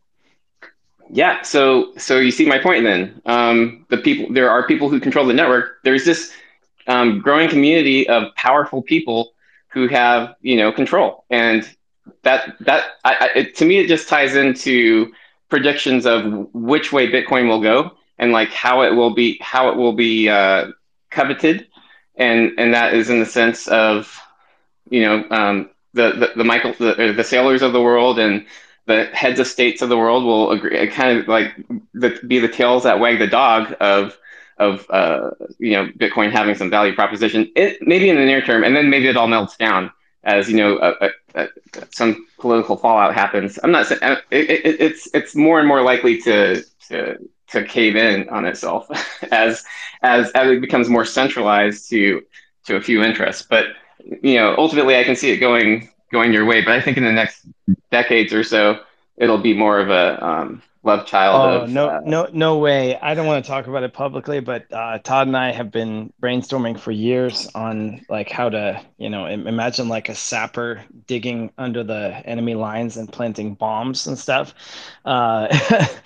Yeah, 1.11 1.43
so 1.43 1.93
so 1.97 2.18
you 2.18 2.30
see 2.30 2.47
my 2.47 2.59
point. 2.59 2.84
Then 2.84 3.20
um, 3.26 3.86
the 3.88 3.99
people 3.99 4.32
there 4.32 4.51
are 4.51 4.66
people 4.66 4.88
who 4.91 5.01
control 5.01 5.26
the 5.26 5.34
network. 5.34 5.82
There's 5.84 6.05
this 6.05 6.32
um, 6.86 7.20
growing 7.20 7.49
community 7.49 8.09
of 8.09 8.34
powerful 8.34 8.82
people 8.82 9.32
who 9.68 9.88
have 9.88 10.34
you 10.43 10.57
know 10.57 10.70
control, 10.70 11.24
and 11.30 11.68
that 12.22 12.57
that 12.61 12.84
I, 13.05 13.14
I, 13.20 13.38
it, 13.38 13.57
to 13.57 13.64
me 13.64 13.78
it 13.78 13.88
just 13.88 14.09
ties 14.09 14.36
into 14.36 15.12
predictions 15.49 16.07
of 16.07 16.49
which 16.55 16.93
way 16.93 17.11
Bitcoin 17.11 17.49
will 17.49 17.61
go 17.61 17.97
and 18.20 18.32
like 18.32 18.52
how 18.52 18.82
it 18.82 18.94
will 18.94 19.10
be 19.10 19.38
how 19.40 19.70
it 19.70 19.76
will 19.76 19.94
be 19.94 20.28
uh, 20.28 20.66
coveted, 21.10 21.66
and 22.14 22.52
and 22.58 22.74
that 22.74 22.94
is 22.94 23.10
in 23.10 23.18
the 23.18 23.26
sense 23.26 23.66
of 23.66 24.16
you 24.88 25.02
know 25.02 25.24
um, 25.30 25.70
the, 25.94 26.12
the 26.12 26.32
the 26.36 26.44
Michael 26.44 26.74
the, 26.74 26.94
the 26.94 27.22
Saylors 27.22 27.62
of 27.62 27.72
the 27.72 27.80
world 27.80 28.20
and 28.20 28.46
the 28.86 29.06
heads 29.06 29.40
of 29.40 29.46
states 29.46 29.82
of 29.82 29.88
the 29.88 29.96
world 29.96 30.24
will 30.24 30.52
agree 30.52 30.86
kind 30.88 31.18
of 31.18 31.28
like 31.28 31.56
the, 31.94 32.20
be 32.26 32.38
the 32.38 32.48
tails 32.48 32.84
that 32.84 33.00
wag 33.00 33.18
the 33.18 33.26
dog 33.26 33.74
of 33.80 34.16
of 34.58 34.86
uh, 34.90 35.30
you 35.58 35.72
know 35.72 35.86
Bitcoin 35.86 36.30
having 36.30 36.54
some 36.54 36.68
value 36.70 36.94
proposition. 36.94 37.50
It 37.56 37.78
maybe 37.80 38.10
in 38.10 38.16
the 38.16 38.24
near 38.26 38.42
term, 38.42 38.62
and 38.62 38.76
then 38.76 38.90
maybe 38.90 39.08
it 39.08 39.16
all 39.16 39.28
melts 39.28 39.56
down 39.56 39.90
as 40.24 40.50
you 40.50 40.58
know 40.58 40.78
a, 40.78 41.06
a, 41.06 41.10
a, 41.42 41.48
some 41.90 42.26
political 42.38 42.76
fallout 42.76 43.14
happens. 43.14 43.58
I'm 43.62 43.72
not 43.72 43.86
saying 43.86 44.00
it, 44.02 44.50
it, 44.50 44.76
it's 44.78 45.08
it's 45.14 45.34
more 45.34 45.58
and 45.58 45.66
more 45.66 45.80
likely 45.80 46.20
to 46.22 46.62
to 46.88 47.16
to 47.53 47.64
cave 47.64 47.96
in 47.96 48.28
on 48.28 48.44
itself 48.44 48.88
as 49.30 49.64
as 50.03 50.30
as 50.32 50.51
it 50.51 50.61
becomes 50.61 50.88
more 50.88 51.05
centralized 51.05 51.88
to 51.90 52.22
to 52.66 52.76
a 52.76 52.80
few 52.80 53.03
interests. 53.03 53.46
But 53.48 53.66
you 54.22 54.36
know, 54.36 54.55
ultimately, 54.57 54.96
I 54.96 55.05
can 55.05 55.16
see 55.16 55.30
it 55.30 55.38
going 55.38 55.88
going 56.12 56.32
your 56.32 56.44
way. 56.44 56.62
But 56.62 56.74
I 56.74 56.80
think 56.80 56.96
in 56.96 57.05
the 57.05 57.12
next 57.12 57.46
decades 57.90 58.32
or 58.32 58.44
so, 58.44 58.80
it'll 59.16 59.38
be 59.38 59.55
more 59.55 59.78
of 59.78 59.90
a 59.90 60.24
um, 60.24 60.62
love 60.83 61.07
child 61.07 61.62
oh, 61.62 61.66
no 61.66 61.89
uh, 61.89 62.01
no 62.05 62.28
no 62.33 62.59
way. 62.59 62.97
I 62.97 63.14
don't 63.14 63.26
want 63.26 63.45
to 63.45 63.51
talk 63.51 63.66
about 63.66 63.83
it 63.83 63.93
publicly 63.93 64.41
but 64.41 64.72
uh, 64.72 64.99
todd 64.99 65.26
and 65.26 65.37
i 65.37 65.53
have 65.53 65.70
been 65.70 66.12
brainstorming 66.22 66.78
for 66.78 66.91
years 66.91 67.49
on 67.55 68.05
like 68.09 68.31
how 68.31 68.49
to 68.49 68.81
you 68.99 69.11
know 69.11 69.26
imagine 69.26 69.89
like 69.89 70.09
a 70.09 70.14
sapper 70.14 70.83
digging 71.07 71.51
under 71.59 71.83
the 71.83 72.22
enemy 72.24 72.55
lines 72.55 72.97
and 72.97 73.12
planting 73.12 73.55
bombs 73.55 74.07
and 74.07 74.18
stuff. 74.18 74.55
Uh, 75.05 75.49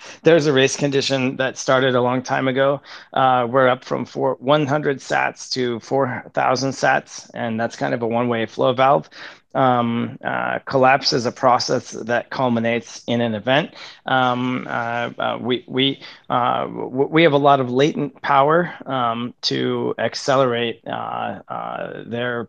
there's 0.23 0.47
a 0.47 0.53
race 0.53 0.75
condition 0.75 1.35
that 1.37 1.57
started 1.57 1.95
a 1.95 2.01
long 2.01 2.21
time 2.23 2.47
ago. 2.47 2.81
Uh, 3.13 3.47
we're 3.49 3.67
up 3.67 3.83
from 3.83 4.05
four, 4.05 4.35
100 4.39 4.97
sats 4.97 5.49
to 5.51 5.79
4000 5.79 6.71
sats 6.71 7.29
and 7.33 7.59
that's 7.59 7.75
kind 7.75 7.93
of 7.93 8.01
a 8.01 8.07
one-way 8.07 8.45
flow 8.45 8.73
valve 8.73 9.09
um, 9.55 10.19
uh, 10.23 10.59
collapse 10.59 11.13
is 11.13 11.25
a 11.25 11.31
process 11.31 11.91
that 11.91 12.29
culminates 12.29 13.03
in 13.07 13.21
an 13.21 13.33
event. 13.33 13.73
Um, 14.05 14.67
uh, 14.69 15.11
uh, 15.17 15.37
we 15.41 15.63
we 15.67 16.01
uh, 16.29 16.67
we 16.69 17.23
have 17.23 17.33
a 17.33 17.37
lot 17.37 17.59
of 17.59 17.71
latent 17.71 18.21
power 18.21 18.73
um, 18.85 19.33
to 19.43 19.95
accelerate 19.97 20.81
uh, 20.85 21.41
uh, 21.47 22.03
their 22.05 22.45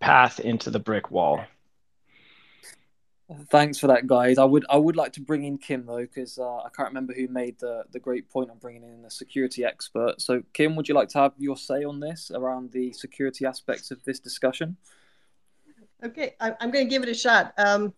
path 0.00 0.40
into 0.40 0.70
the 0.70 0.78
brick 0.78 1.10
wall. 1.10 1.44
Thanks 3.50 3.76
for 3.78 3.88
that, 3.88 4.06
guys. 4.06 4.38
I 4.38 4.44
would 4.44 4.64
I 4.70 4.76
would 4.76 4.96
like 4.96 5.12
to 5.14 5.20
bring 5.20 5.44
in 5.44 5.58
Kim 5.58 5.84
though, 5.84 5.98
because 5.98 6.38
I 6.38 6.68
can't 6.74 6.88
remember 6.88 7.12
who 7.12 7.28
made 7.28 7.58
the 7.58 7.84
the 7.90 7.98
great 7.98 8.30
point 8.30 8.50
on 8.50 8.58
bringing 8.58 8.84
in 8.84 9.04
a 9.04 9.10
security 9.10 9.64
expert. 9.64 10.20
So, 10.20 10.42
Kim, 10.52 10.76
would 10.76 10.88
you 10.88 10.94
like 10.94 11.08
to 11.10 11.18
have 11.18 11.32
your 11.36 11.56
say 11.56 11.84
on 11.84 12.00
this 12.00 12.30
around 12.32 12.70
the 12.70 12.92
security 12.92 13.44
aspects 13.44 13.90
of 13.90 14.02
this 14.04 14.20
discussion? 14.20 14.76
Okay, 16.04 16.34
I, 16.40 16.54
am 16.60 16.70
going 16.70 16.84
to 16.86 16.90
give 16.90 17.02
it 17.02 17.08
a 17.08 17.14
shot. 17.14 17.54
Um, 17.56 17.94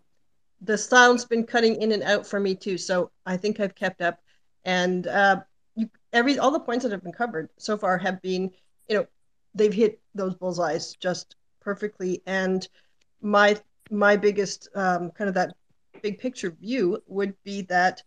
the 0.61 0.79
sound's 0.79 1.25
been 1.25 1.45
cutting 1.45 1.81
in 1.81 1.93
and 1.93 2.03
out 2.03 2.27
for 2.27 2.39
me 2.41 2.55
too, 2.55 2.79
so 2.79 3.11
I 3.27 3.37
think 3.37 3.61
I've 3.61 3.75
kept 3.75 4.01
up. 4.01 4.21
And 4.65 5.07
uh, 5.07 5.41
you, 5.75 5.89
every 6.13 6.39
all 6.39 6.51
the 6.51 6.61
points 6.61 6.85
that 6.85 6.93
have 6.93 7.03
been 7.03 7.13
covered 7.13 7.49
so 7.59 7.77
far 7.77 7.99
have 7.99 8.21
been, 8.23 8.51
you 8.89 8.97
know, 8.97 9.07
they've 9.55 9.73
hit 9.73 10.01
those 10.15 10.35
bullseyes 10.35 10.95
just 10.99 11.37
perfectly. 11.61 12.23
And 12.27 12.67
my 13.21 13.57
my 13.91 14.17
biggest 14.17 14.69
um, 14.75 15.11
kind 15.11 15.29
of 15.29 15.35
that 15.35 15.55
big 16.03 16.19
picture 16.19 16.51
view 16.51 17.03
would 17.07 17.35
be 17.43 17.63
that 17.63 18.03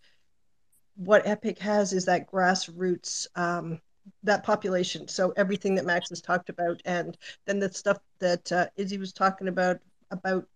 what 0.96 1.26
Epic 1.26 1.60
has 1.60 1.94
is 1.94 2.06
that 2.06 2.32
grassroots 2.32 3.28
um, 3.36 3.80
that 4.24 4.44
population. 4.44 5.08
So 5.08 5.34
everything 5.36 5.76
that 5.76 5.86
Max 5.86 6.10
has 6.10 6.22
talked 6.22 6.50
about, 6.50 6.82
and 6.86 7.18
then 7.46 7.60
the 7.60 7.72
stuff 7.72 8.00
that 8.20 8.52
uh, 8.52 8.68
Izzy 8.76 8.98
was 8.98 9.14
talking 9.14 9.48
about 9.48 9.80
about 10.12 10.48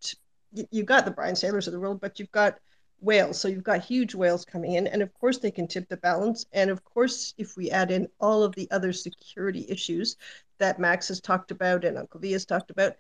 you've 0.72 0.86
got 0.86 1.06
the 1.06 1.12
Brian 1.12 1.36
Saylors 1.36 1.68
of 1.68 1.74
the 1.74 1.80
world, 1.80 2.00
but 2.00 2.20
you've 2.20 2.32
got 2.32 2.60
whales. 3.02 3.40
So 3.40 3.48
you've 3.48 3.64
got 3.64 3.84
huge 3.84 4.16
whales 4.16 4.46
coming 4.46 4.74
in, 4.74 4.88
and 4.88 5.02
of 5.02 5.14
course 5.14 5.38
they 5.38 5.52
can 5.52 5.68
tip 5.68 5.88
the 5.90 5.98
balance. 5.98 6.46
And 6.54 6.70
of 6.70 6.84
course, 6.84 7.34
if 7.38 7.56
we 7.58 7.72
add 7.72 7.92
in 7.92 8.08
all 8.20 8.44
of 8.44 8.56
the 8.56 8.70
other 8.72 8.94
security 8.94 9.66
issues 9.70 10.18
that 10.58 10.80
Max 10.80 11.10
has 11.10 11.20
talked 11.20 11.52
about 11.52 11.84
and 11.84 11.98
Uncle 11.98 12.20
V 12.20 12.32
has 12.32 12.46
talked 12.46 12.72
about, 12.72 12.96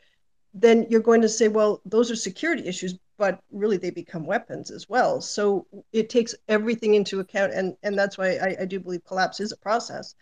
then 0.54 0.86
you're 0.90 1.02
going 1.02 1.22
to 1.22 1.30
say, 1.30 1.48
well, 1.48 1.82
those 1.86 2.12
are 2.12 2.16
security 2.16 2.66
issues, 2.66 2.98
but 3.18 3.40
really 3.52 3.78
they 3.78 3.90
become 3.90 4.26
weapons 4.26 4.72
as 4.72 4.90
well. 4.90 5.22
So 5.22 5.66
it 5.94 6.10
takes 6.10 6.36
everything 6.48 6.96
into 6.96 7.20
account, 7.20 7.54
and 7.54 7.76
and 7.84 7.98
that's 7.98 8.18
why 8.18 8.38
I, 8.38 8.56
I 8.62 8.66
do 8.66 8.80
believe 8.80 9.06
collapse 9.06 9.40
is 9.40 9.52
a 9.52 9.58
process, 9.58 10.16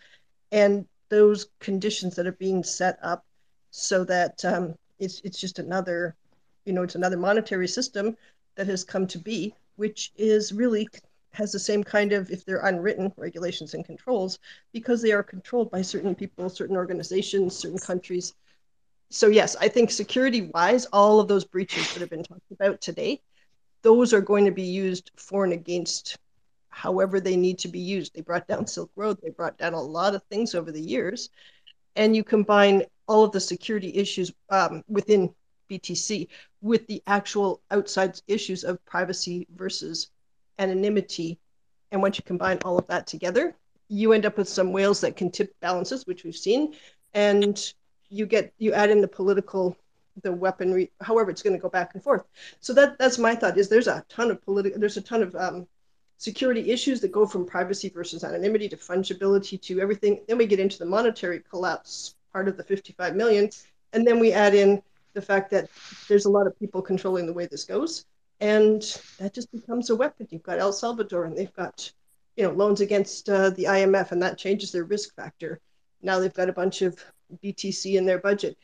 and 0.51 0.85
those 1.09 1.47
conditions 1.59 2.15
that 2.15 2.27
are 2.27 2.33
being 2.33 2.63
set 2.63 2.97
up 3.03 3.25
so 3.71 4.03
that 4.05 4.43
um, 4.45 4.75
it's 4.99 5.21
it's 5.23 5.39
just 5.39 5.59
another, 5.59 6.15
you 6.65 6.73
know, 6.73 6.83
it's 6.83 6.95
another 6.95 7.17
monetary 7.17 7.67
system 7.67 8.15
that 8.55 8.67
has 8.67 8.83
come 8.83 9.07
to 9.07 9.17
be, 9.17 9.53
which 9.75 10.11
is 10.15 10.53
really 10.53 10.87
has 11.31 11.51
the 11.51 11.59
same 11.59 11.83
kind 11.83 12.13
of, 12.13 12.29
if 12.29 12.45
they're 12.45 12.65
unwritten 12.67 13.11
regulations 13.17 13.73
and 13.73 13.83
controls, 13.83 14.37
because 14.71 15.01
they 15.01 15.11
are 15.11 15.23
controlled 15.23 15.71
by 15.71 15.81
certain 15.81 16.13
people, 16.13 16.47
certain 16.47 16.75
organizations, 16.75 17.55
certain 17.55 17.79
countries 17.79 18.35
so 19.13 19.27
yes, 19.27 19.55
I 19.61 19.67
think 19.67 19.91
security 19.91 20.49
wise, 20.55 20.85
all 20.87 21.19
of 21.19 21.27
those 21.27 21.45
breaches 21.45 21.93
that 21.93 21.99
have 21.99 22.09
been 22.09 22.23
talked 22.23 22.51
about 22.51 22.81
today, 22.81 23.21
those 23.83 24.11
are 24.11 24.21
going 24.21 24.45
to 24.45 24.51
be 24.51 24.63
used 24.63 25.11
for 25.15 25.43
and 25.43 25.53
against 25.53 26.17
however 26.69 27.19
they 27.19 27.35
need 27.35 27.59
to 27.59 27.67
be 27.67 27.79
used. 27.79 28.15
They 28.15 28.21
brought 28.21 28.47
down 28.47 28.65
Silk 28.65 28.89
Road, 28.95 29.19
they 29.21 29.29
brought 29.29 29.59
down 29.59 29.75
a 29.75 29.81
lot 29.81 30.15
of 30.15 30.23
things 30.23 30.55
over 30.55 30.71
the 30.71 30.81
years. 30.81 31.29
And 31.95 32.15
you 32.15 32.23
combine 32.23 32.85
all 33.07 33.23
of 33.23 33.31
the 33.31 33.39
security 33.39 33.93
issues 33.93 34.31
um, 34.49 34.83
within 34.87 35.31
BTC 35.69 36.27
with 36.61 36.87
the 36.87 37.03
actual 37.05 37.61
outside 37.69 38.19
issues 38.27 38.63
of 38.63 38.83
privacy 38.83 39.45
versus 39.55 40.09
anonymity. 40.57 41.37
And 41.91 42.01
once 42.01 42.17
you 42.17 42.23
combine 42.23 42.57
all 42.65 42.79
of 42.79 42.87
that 42.87 43.05
together, 43.05 43.55
you 43.89 44.11
end 44.13 44.25
up 44.25 44.39
with 44.39 44.49
some 44.49 44.71
whales 44.71 45.01
that 45.01 45.15
can 45.15 45.29
tip 45.29 45.53
balances, 45.59 46.07
which 46.07 46.23
we've 46.23 46.35
seen, 46.35 46.73
and 47.13 47.73
you 48.13 48.25
get 48.25 48.53
you 48.59 48.73
add 48.73 48.91
in 48.91 49.01
the 49.01 49.07
political, 49.07 49.75
the 50.21 50.31
weaponry, 50.31 50.91
however 51.01 51.31
it's 51.31 51.41
going 51.41 51.55
to 51.55 51.61
go 51.61 51.69
back 51.69 51.91
and 51.93 52.03
forth. 52.03 52.23
So 52.59 52.73
that 52.73 52.97
that's 52.99 53.17
my 53.17 53.35
thought. 53.35 53.57
Is 53.57 53.69
there's 53.69 53.87
a 53.87 54.05
ton 54.07 54.31
of 54.31 54.41
political, 54.41 54.79
there's 54.79 54.97
a 54.97 55.01
ton 55.01 55.23
of 55.23 55.35
um, 55.35 55.67
security 56.17 56.71
issues 56.71 57.01
that 57.01 57.11
go 57.11 57.25
from 57.25 57.45
privacy 57.45 57.89
versus 57.89 58.23
anonymity 58.23 58.69
to 58.69 58.77
fungibility 58.77 59.59
to 59.61 59.81
everything. 59.81 60.21
Then 60.27 60.37
we 60.37 60.45
get 60.45 60.59
into 60.59 60.77
the 60.77 60.85
monetary 60.85 61.41
collapse 61.49 62.15
part 62.31 62.47
of 62.47 62.55
the 62.55 62.63
55 62.63 63.15
million, 63.15 63.49
and 63.91 64.05
then 64.07 64.19
we 64.19 64.31
add 64.31 64.53
in 64.53 64.81
the 65.13 65.21
fact 65.21 65.51
that 65.51 65.69
there's 66.07 66.25
a 66.25 66.29
lot 66.29 66.47
of 66.47 66.57
people 66.59 66.81
controlling 66.81 67.25
the 67.25 67.33
way 67.33 67.47
this 67.47 67.63
goes, 67.63 68.05
and 68.39 68.81
that 69.19 69.33
just 69.33 69.51
becomes 69.51 69.89
a 69.89 69.95
weapon. 69.95 70.27
You've 70.29 70.43
got 70.43 70.59
El 70.59 70.73
Salvador, 70.73 71.25
and 71.25 71.35
they've 71.35 71.53
got 71.53 71.91
you 72.37 72.43
know 72.43 72.51
loans 72.51 72.81
against 72.81 73.29
uh, 73.29 73.49
the 73.49 73.65
IMF, 73.65 74.11
and 74.11 74.21
that 74.21 74.37
changes 74.37 74.71
their 74.71 74.83
risk 74.83 75.15
factor. 75.15 75.59
Now 76.03 76.19
they've 76.19 76.33
got 76.33 76.49
a 76.49 76.53
bunch 76.53 76.81
of 76.81 77.03
BTC 77.41 77.95
in 77.95 78.05
their 78.05 78.19
budget. 78.19 78.57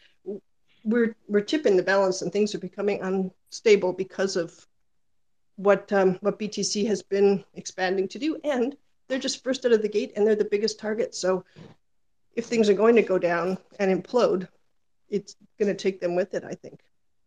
We're 0.83 1.15
we're 1.27 1.41
tipping 1.41 1.75
the 1.75 1.83
balance, 1.83 2.21
and 2.21 2.31
things 2.31 2.55
are 2.55 2.59
becoming 2.59 3.01
unstable 3.01 3.93
because 3.93 4.35
of 4.35 4.65
what 5.57 5.91
um, 5.91 6.17
what 6.21 6.39
BTC 6.39 6.87
has 6.87 7.01
been 7.01 7.43
expanding 7.55 8.07
to 8.09 8.19
do, 8.19 8.37
and 8.43 8.75
they're 9.07 9.19
just 9.19 9.43
first 9.43 9.65
out 9.65 9.71
of 9.71 9.81
the 9.81 9.89
gate, 9.89 10.13
and 10.15 10.25
they're 10.25 10.35
the 10.35 10.45
biggest 10.45 10.79
target. 10.79 11.13
So 11.13 11.43
if 12.35 12.45
things 12.45 12.69
are 12.69 12.73
going 12.73 12.95
to 12.95 13.01
go 13.01 13.19
down 13.19 13.57
and 13.79 14.03
implode, 14.03 14.47
it's 15.09 15.35
going 15.57 15.67
to 15.67 15.75
take 15.75 15.99
them 15.99 16.15
with 16.15 16.33
it. 16.33 16.43
I 16.45 16.53
think. 16.53 16.79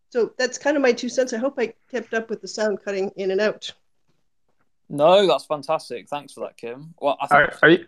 So 0.09 0.33
that's 0.39 0.59
kind 0.59 0.77
of 0.77 0.83
my 0.83 0.93
two 0.93 1.09
cents. 1.09 1.33
I 1.33 1.39
hope 1.39 1.55
I 1.59 1.73
kept 1.91 2.15
up 2.15 2.29
with 2.29 2.43
the 2.43 2.49
sound 2.49 2.83
cutting 2.85 3.11
in 3.17 3.31
and 3.31 3.41
out. 3.41 3.73
No, 4.89 5.27
that's 5.27 5.47
fantastic. 5.47 6.09
Thanks 6.09 6.35
for 6.35 6.41
that, 6.41 6.59
Kim. 6.59 6.95
Well, 7.01 7.17
I 7.21 7.27
think 7.27 7.41
are, 7.41 7.59
are 7.63 7.71
you 7.71 7.87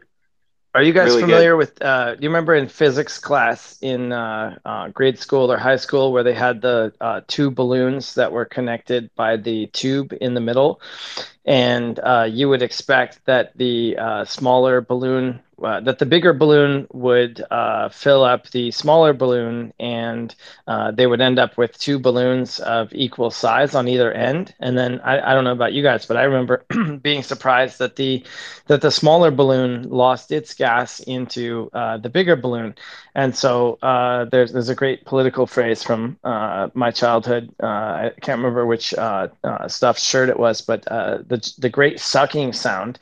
are 0.75 0.83
you 0.83 0.93
guys 0.93 1.07
really 1.09 1.23
familiar 1.23 1.53
good. 1.53 1.57
with? 1.57 1.83
Uh, 1.83 2.15
do 2.17 2.23
you 2.23 2.29
remember 2.29 2.55
in 2.55 2.69
physics 2.69 3.19
class 3.19 3.79
in 3.81 4.13
uh, 4.13 4.59
uh, 4.65 4.89
grade 4.89 5.19
school 5.19 5.51
or 5.51 5.57
high 5.57 5.77
school 5.77 6.13
where 6.13 6.25
they 6.25 6.35
had 6.35 6.61
the 6.61 6.93
uh, 7.01 7.21
two 7.29 7.51
balloons 7.51 8.15
that 8.15 8.33
were 8.33 8.45
connected 8.45 9.11
by 9.15 9.37
the 9.37 9.67
tube 9.69 10.13
in 10.21 10.35
the 10.35 10.41
middle, 10.41 10.81
and 11.45 11.99
uh, 12.01 12.27
you 12.31 12.49
would 12.49 12.63
expect 12.63 13.25
that 13.27 13.57
the 13.57 13.97
uh, 13.99 14.25
smaller 14.25 14.81
balloon 14.81 15.41
uh, 15.63 15.81
that 15.81 15.99
the 15.99 16.07
bigger 16.07 16.33
balloon 16.33 16.87
would 16.93 17.43
uh, 17.51 17.89
fill 17.89 18.25
up 18.25 18.49
the 18.51 18.71
smaller 18.73 19.13
balloon, 19.13 19.73
and 19.79 20.35
uh, 20.67 20.91
they 20.91 21.07
would 21.07 21.21
end 21.21 21.39
up 21.39 21.57
with 21.57 21.79
two 21.79 21.99
balloons 21.99 22.59
of 22.61 22.93
equal 22.93 23.31
size 23.31 23.75
on 23.75 23.87
either 23.87 24.13
end. 24.13 24.55
And 24.59 24.77
then 24.77 25.01
I, 25.01 25.31
I 25.31 25.35
don't 25.35 25.45
know 25.45 25.53
about 25.53 25.73
you 25.73 25.83
guys, 25.83 26.07
but 26.07 26.17
I 26.17 26.25
remember 26.25 26.65
being 27.03 27.23
surprised 27.23 27.79
that 27.79 27.97
the 27.97 28.25
that 28.67 28.81
the 28.81 28.91
smaller 28.91 29.31
balloon 29.31 29.89
lost 29.91 30.33
its 30.33 30.55
gas 30.55 31.01
into 31.01 31.71
uh, 31.73 31.99
the 31.99 32.09
bigger 32.09 32.37
balloon. 32.37 32.75
And 33.15 33.37
so 33.37 33.79
there's 34.31 34.53
there's 34.53 34.69
a 34.69 34.75
great 34.75 35.05
political 35.05 35.47
phrase 35.47 35.83
from 35.83 36.19
my 36.75 36.91
childhood. 36.91 37.55
I 37.61 38.11
can't 38.21 38.39
remember 38.39 38.67
which 38.67 38.95
stuffed 39.69 40.01
shirt 40.01 40.29
it 40.29 40.39
was, 40.39 40.61
but 40.63 40.85
the 41.35 41.55
the 41.59 41.69
great 41.69 42.01
sucking 42.01 42.53
sound. 42.53 42.99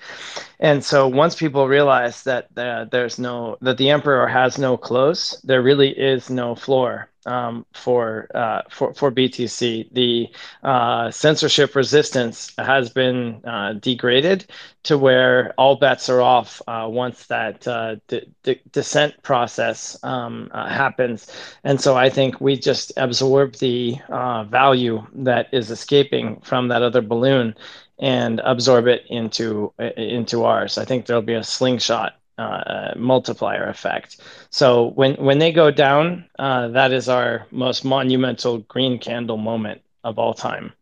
And 0.60 0.84
so 0.84 1.08
once 1.08 1.34
people 1.34 1.66
realize 1.68 2.22
that 2.24 2.48
uh, 2.56 2.86
there's 2.90 3.18
no 3.18 3.56
that 3.62 3.78
the 3.78 3.90
emperor 3.90 4.26
has 4.28 4.58
no 4.58 4.76
clothes, 4.76 5.40
there 5.44 5.62
really 5.62 5.90
is 5.90 6.30
no 6.30 6.54
floor 6.54 7.10
um, 7.26 7.66
for 7.72 8.28
uh, 8.34 8.62
for 8.70 8.94
for 8.94 9.10
BTC. 9.10 9.92
The 9.92 10.28
uh, 10.62 11.10
censorship 11.10 11.74
resistance 11.74 12.52
has 12.58 12.90
been 12.90 13.40
uh, 13.44 13.74
degraded 13.74 14.46
to 14.84 14.98
where 14.98 15.52
all 15.58 15.76
bets 15.76 16.08
are 16.08 16.20
off 16.20 16.60
uh, 16.66 16.86
once 16.88 17.26
that 17.26 17.66
uh, 17.68 17.96
de- 18.08 18.26
de- 18.42 18.60
descent 18.72 19.22
process 19.22 19.98
um, 20.02 20.50
happens. 20.54 21.30
And 21.64 21.80
so 21.80 21.96
I 21.96 22.08
think 22.08 22.40
we 22.40 22.56
just 22.56 22.92
absorb 22.96 23.56
the 23.56 23.98
value 24.08 25.06
that 25.14 25.48
is 25.52 25.70
escaping 25.70 26.40
from 26.40 26.68
that 26.68 26.82
other 26.82 27.02
balloon 27.02 27.54
and 28.02 28.40
absorb 28.40 28.88
it 28.88 29.04
into 29.08 29.72
into 29.78 30.44
ours. 30.44 30.76
I 30.76 30.84
think 30.84 31.06
there'll 31.06 31.22
be 31.22 31.34
a 31.34 31.44
slingshot 31.44 32.16
uh, 32.36 32.92
multiplier 32.96 33.68
effect. 33.68 34.20
So 34.50 34.88
when 34.90 35.14
when 35.14 35.38
they 35.38 35.52
go 35.52 35.70
down, 35.70 36.26
uh, 36.38 36.68
that 36.68 36.92
is 36.92 37.08
our 37.08 37.46
most 37.52 37.84
monumental 37.84 38.58
green 38.58 38.98
candle 38.98 39.36
moment 39.36 39.82
of 40.02 40.18
all 40.18 40.34
time. 40.34 40.72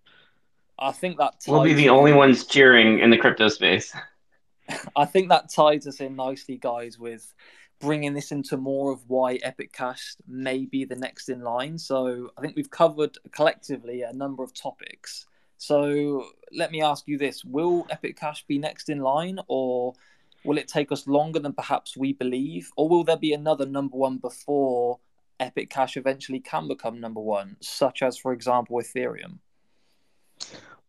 I 0.79 0.93
think 0.93 1.19
that 1.19 1.35
we'll 1.47 1.63
be 1.63 1.75
the 1.75 1.91
only 1.91 2.15
ones 2.15 2.47
cheering 2.47 3.01
in 3.01 3.11
the 3.11 3.19
crypto 3.19 3.49
space. 3.49 3.95
I 4.97 5.05
think 5.05 5.29
that 5.29 5.53
ties 5.53 5.87
us 5.87 6.01
in 6.01 6.17
nicely, 6.17 6.57
guys, 6.57 6.99
with 6.99 7.35
bringing 7.81 8.15
this 8.15 8.33
into 8.33 8.57
more 8.57 8.93
of 8.93 9.01
why 9.09 9.35
Epic 9.43 9.73
Cash 9.73 10.15
may 10.27 10.65
be 10.65 10.87
the 10.87 10.97
next 10.97 11.29
in 11.29 11.43
line. 11.43 11.77
So 11.77 12.31
I 12.39 12.41
think 12.41 12.57
we've 12.57 12.71
covered 12.71 13.19
collectively 13.33 14.03
a 14.03 14.13
number 14.13 14.43
of 14.43 14.55
topics. 14.55 15.27
So 15.61 16.25
let 16.53 16.73
me 16.73 16.81
ask 16.81 17.07
you 17.07 17.19
this: 17.19 17.45
Will 17.45 17.87
Epic 17.91 18.19
Cash 18.19 18.47
be 18.47 18.59
next 18.59 18.89
in 18.89 19.01
line, 19.01 19.39
or 19.47 19.93
will 20.43 20.57
it 20.57 20.69
take 20.69 20.91
us 20.91 21.07
longer 21.07 21.39
than 21.39 21.53
perhaps 21.53 21.99
we 21.99 22.15
believe, 22.15 22.71
or 22.77 22.89
will 22.89 23.05
there 23.05 23.19
be 23.19 23.35
another 23.35 23.67
number 23.67 23.95
one 23.99 24.17
before 24.17 24.99
Epic 25.39 25.69
Cash 25.69 25.99
eventually 25.99 26.41
can 26.41 26.67
become 26.67 26.99
number 26.99 27.21
one, 27.21 27.59
such 27.61 28.03
as, 28.03 28.17
for 28.17 28.33
example, 28.33 28.79
Ethereum? 28.79 29.39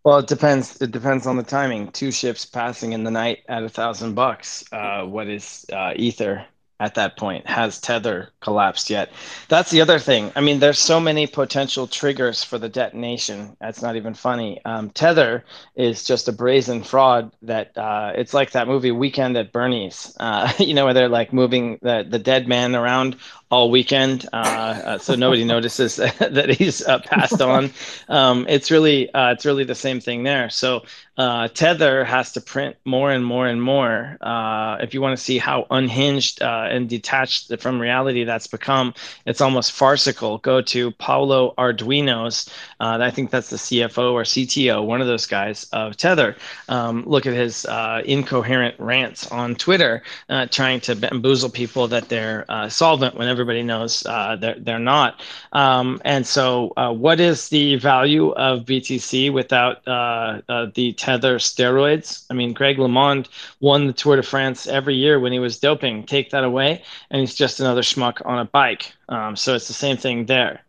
Well, 0.05 0.19
it 0.19 0.27
depends. 0.27 0.81
It 0.81 0.91
depends 0.91 1.27
on 1.27 1.35
the 1.35 1.43
timing. 1.43 1.91
Two 1.91 2.09
ships 2.09 2.45
passing 2.45 2.93
in 2.93 3.03
the 3.03 3.11
night 3.11 3.39
at 3.49 3.63
a 3.63 3.69
thousand 3.69 4.15
bucks. 4.15 4.63
Uh, 4.71 5.03
what 5.03 5.27
is 5.27 5.65
uh, 5.73 5.91
Ether? 5.97 6.45
At 6.81 6.95
that 6.95 7.15
point? 7.15 7.45
Has 7.45 7.79
Tether 7.79 8.29
collapsed 8.41 8.89
yet? 8.89 9.11
That's 9.49 9.69
the 9.69 9.81
other 9.81 9.99
thing. 9.99 10.31
I 10.35 10.41
mean, 10.41 10.59
there's 10.59 10.79
so 10.79 10.99
many 10.99 11.27
potential 11.27 11.85
triggers 11.85 12.43
for 12.43 12.57
the 12.57 12.69
detonation. 12.69 13.55
That's 13.61 13.83
not 13.83 13.95
even 13.95 14.15
funny. 14.15 14.59
Um, 14.65 14.89
Tether 14.89 15.45
is 15.75 16.03
just 16.03 16.27
a 16.27 16.31
brazen 16.31 16.81
fraud 16.81 17.31
that 17.43 17.77
uh, 17.77 18.13
it's 18.15 18.33
like 18.33 18.51
that 18.51 18.67
movie 18.67 18.91
Weekend 18.91 19.37
at 19.37 19.51
Bernie's, 19.51 20.17
uh, 20.19 20.51
you 20.59 20.73
know, 20.73 20.85
where 20.85 20.95
they're 20.95 21.07
like 21.07 21.31
moving 21.31 21.77
the, 21.83 22.03
the 22.09 22.19
dead 22.19 22.47
man 22.47 22.75
around 22.75 23.15
all 23.51 23.69
weekend, 23.69 24.27
uh, 24.31 24.35
uh, 24.37 24.97
so 24.97 25.13
nobody 25.13 25.43
notices 25.55 25.95
that 26.19 26.49
he's 26.49 26.85
uh, 26.87 26.99
passed 26.99 27.41
on. 27.41 27.69
Um, 28.07 28.45
it's 28.47 28.71
really 28.71 29.13
uh, 29.13 29.31
it's 29.33 29.45
really 29.45 29.65
the 29.65 29.75
same 29.75 29.99
thing 29.99 30.23
there. 30.23 30.49
So 30.49 30.83
uh, 31.17 31.49
Tether 31.49 32.05
has 32.05 32.31
to 32.31 32.41
print 32.41 32.77
more 32.85 33.11
and 33.11 33.23
more 33.23 33.45
and 33.45 33.61
more 33.61 34.17
uh, 34.21 34.77
if 34.79 34.93
you 34.93 35.01
want 35.01 35.17
to 35.17 35.23
see 35.23 35.37
how 35.37 35.67
unhinged 35.69 36.41
and 36.41 36.87
detached 36.87 37.51
from 37.59 37.79
reality 37.79 38.23
that's 38.23 38.47
become. 38.47 38.93
It's 39.25 39.41
almost 39.41 39.73
farcical. 39.73 40.37
Go 40.39 40.61
to 40.61 40.91
Paolo 40.91 41.53
Ardoino's. 41.57 42.49
I 42.79 43.11
think 43.11 43.29
that's 43.29 43.49
the 43.49 43.57
CFO 43.57 44.13
or 44.13 44.23
CTO, 44.23 44.83
one 44.85 45.01
of 45.01 45.07
those 45.07 45.25
guys 45.25 45.65
of 45.73 45.97
Tether. 45.97 46.35
Um, 46.69 47.03
look 47.05 47.25
at 47.25 47.33
his 47.33 47.65
incoherent 48.05 48.79
rants 48.79 49.27
on 49.27 49.55
Twitter, 49.55 50.01
trying 50.49 50.79
to 50.81 50.95
bamboozle 50.95 51.49
people 51.49 51.87
that 51.89 52.09
they're 52.09 52.45
solvent 52.69 53.15
whenever 53.15 53.40
everybody 53.41 53.63
knows 53.63 54.05
uh, 54.05 54.35
they're, 54.39 54.59
they're 54.59 54.79
not. 54.79 55.21
Um, 55.51 55.99
and 56.05 56.25
so, 56.25 56.71
uh, 56.77 56.93
what 56.93 57.19
is 57.19 57.49
the 57.49 57.75
value 57.77 58.29
of 58.33 58.65
BTC 58.65 59.33
without 59.33 59.85
uh, 59.87 60.41
uh, 60.47 60.67
the 60.75 60.93
tether 60.93 61.37
steroids? 61.37 62.25
I 62.29 62.35
mean, 62.35 62.53
Greg 62.53 62.77
LeMond 62.77 63.27
won 63.59 63.87
the 63.87 63.93
Tour 63.93 64.15
de 64.15 64.23
France 64.23 64.67
every 64.67 64.95
year 64.95 65.19
when 65.19 65.33
he 65.33 65.39
was 65.39 65.59
doping. 65.59 66.05
Take 66.05 66.29
that 66.29 66.43
away, 66.43 66.83
and 67.09 67.19
he's 67.19 67.35
just 67.35 67.59
another 67.59 67.81
schmuck 67.81 68.25
on 68.25 68.39
a 68.39 68.45
bike. 68.45 68.93
Um, 69.09 69.35
so, 69.35 69.55
it's 69.55 69.67
the 69.67 69.73
same 69.73 69.97
thing 69.97 70.27
there. 70.27 70.61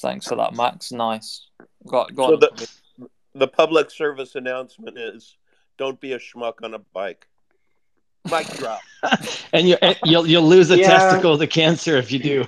Thanks 0.00 0.26
for 0.26 0.36
that, 0.36 0.54
Max. 0.54 0.92
Nice. 0.92 1.48
Got, 1.86 2.14
got 2.14 2.28
so 2.28 2.36
the, 2.36 2.68
the 3.34 3.48
public 3.48 3.90
service 3.90 4.34
announcement 4.34 4.98
is 4.98 5.36
don't 5.76 6.00
be 6.00 6.12
a 6.12 6.18
schmuck 6.18 6.54
on 6.62 6.74
a 6.74 6.78
bike. 6.78 7.26
Mic 8.30 8.46
drop. 8.56 8.80
and 9.52 9.68
you 9.68 9.76
you'll 10.04 10.26
you'll 10.26 10.46
lose 10.46 10.70
a 10.70 10.78
yeah. 10.78 10.88
testicle 10.88 11.38
to 11.38 11.46
cancer 11.46 11.96
if 11.96 12.10
you 12.10 12.18
do. 12.18 12.44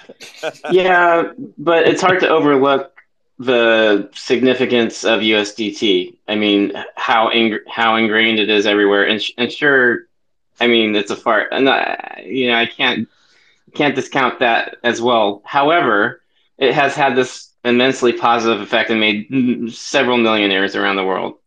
yeah, 0.70 1.32
but 1.58 1.86
it's 1.86 2.00
hard 2.00 2.20
to 2.20 2.28
overlook 2.28 2.90
the 3.38 4.08
significance 4.14 5.04
of 5.04 5.20
USDT. 5.20 6.16
I 6.28 6.36
mean, 6.36 6.72
how 6.96 7.30
ing- 7.30 7.58
how 7.68 7.96
ingrained 7.96 8.38
it 8.38 8.48
is 8.48 8.66
everywhere, 8.66 9.06
and, 9.06 9.22
sh- 9.22 9.32
and 9.36 9.52
sure, 9.52 10.06
I 10.60 10.66
mean 10.66 10.94
it's 10.96 11.10
a 11.10 11.16
fart, 11.16 11.48
and 11.52 11.68
I, 11.68 12.24
you 12.26 12.48
know 12.48 12.56
I 12.56 12.66
can't 12.66 13.08
can't 13.74 13.94
discount 13.94 14.38
that 14.38 14.76
as 14.84 15.02
well. 15.02 15.42
However, 15.44 16.22
it 16.58 16.72
has 16.72 16.94
had 16.94 17.16
this 17.16 17.50
immensely 17.64 18.12
positive 18.12 18.60
effect 18.60 18.90
and 18.90 19.00
made 19.00 19.72
several 19.72 20.18
millionaires 20.18 20.76
around 20.76 20.96
the 20.96 21.04
world. 21.04 21.38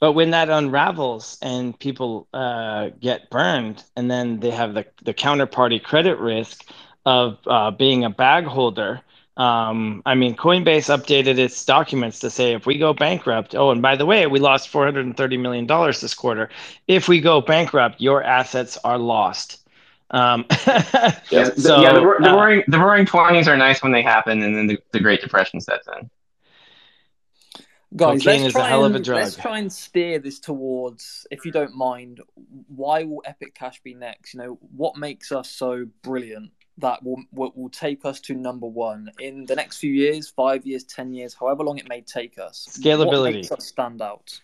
But 0.00 0.12
when 0.12 0.30
that 0.30 0.50
unravels 0.50 1.38
and 1.40 1.78
people 1.78 2.28
uh, 2.34 2.90
get 3.00 3.30
burned, 3.30 3.82
and 3.96 4.10
then 4.10 4.40
they 4.40 4.50
have 4.50 4.74
the, 4.74 4.86
the 5.02 5.14
counterparty 5.14 5.82
credit 5.82 6.18
risk 6.18 6.64
of 7.06 7.38
uh, 7.46 7.70
being 7.70 8.04
a 8.04 8.10
bag 8.10 8.44
holder, 8.44 9.00
um, 9.36 10.02
I 10.06 10.14
mean, 10.14 10.34
Coinbase 10.34 10.88
updated 10.88 11.38
its 11.38 11.62
documents 11.64 12.20
to 12.20 12.30
say 12.30 12.54
if 12.54 12.64
we 12.64 12.78
go 12.78 12.94
bankrupt, 12.94 13.54
oh, 13.54 13.70
and 13.70 13.82
by 13.82 13.96
the 13.96 14.06
way, 14.06 14.26
we 14.26 14.38
lost 14.38 14.72
$430 14.72 15.38
million 15.38 15.66
this 15.66 16.14
quarter. 16.14 16.48
If 16.88 17.08
we 17.08 17.20
go 17.20 17.40
bankrupt, 17.40 18.00
your 18.00 18.22
assets 18.22 18.78
are 18.82 18.98
lost. 18.98 19.66
Um, 20.10 20.46
yeah, 20.50 21.50
so, 21.56 21.82
yeah, 21.82 21.92
the, 21.92 22.16
the, 22.20 22.30
uh, 22.30 22.34
roaring, 22.34 22.62
the 22.68 22.78
roaring 22.78 23.04
20s 23.04 23.46
are 23.46 23.56
nice 23.56 23.82
when 23.82 23.92
they 23.92 24.02
happen, 24.02 24.42
and 24.42 24.56
then 24.56 24.66
the, 24.68 24.78
the 24.92 25.00
Great 25.00 25.20
Depression 25.20 25.60
sets 25.60 25.86
in. 25.98 26.08
Guys, 27.94 28.24
let's 28.24 28.52
try, 28.52 28.70
and, 28.70 29.06
let's 29.06 29.36
try 29.36 29.58
and 29.58 29.72
steer 29.72 30.18
this 30.18 30.40
towards, 30.40 31.26
if 31.30 31.46
you 31.46 31.52
don't 31.52 31.74
mind, 31.74 32.20
why 32.66 33.04
will 33.04 33.22
Epic 33.24 33.54
Cash 33.54 33.80
be 33.82 33.94
next? 33.94 34.34
You 34.34 34.40
know, 34.40 34.58
what 34.76 34.96
makes 34.96 35.30
us 35.32 35.50
so 35.50 35.86
brilliant? 36.02 36.50
that 36.78 37.02
will, 37.02 37.22
will, 37.32 37.52
will 37.54 37.70
take 37.70 38.04
us 38.04 38.20
to 38.20 38.34
number 38.34 38.66
one 38.66 39.10
in 39.18 39.46
the 39.46 39.56
next 39.56 39.78
few 39.78 39.92
years, 39.92 40.28
five 40.28 40.66
years, 40.66 40.84
ten 40.84 41.14
years, 41.14 41.34
however 41.34 41.64
long 41.64 41.78
it 41.78 41.88
may 41.88 42.02
take 42.02 42.38
us. 42.38 42.68
Scalability 42.70 43.06
what 43.06 43.32
makes 43.32 43.52
us 43.52 43.66
stand 43.66 44.02
out. 44.02 44.38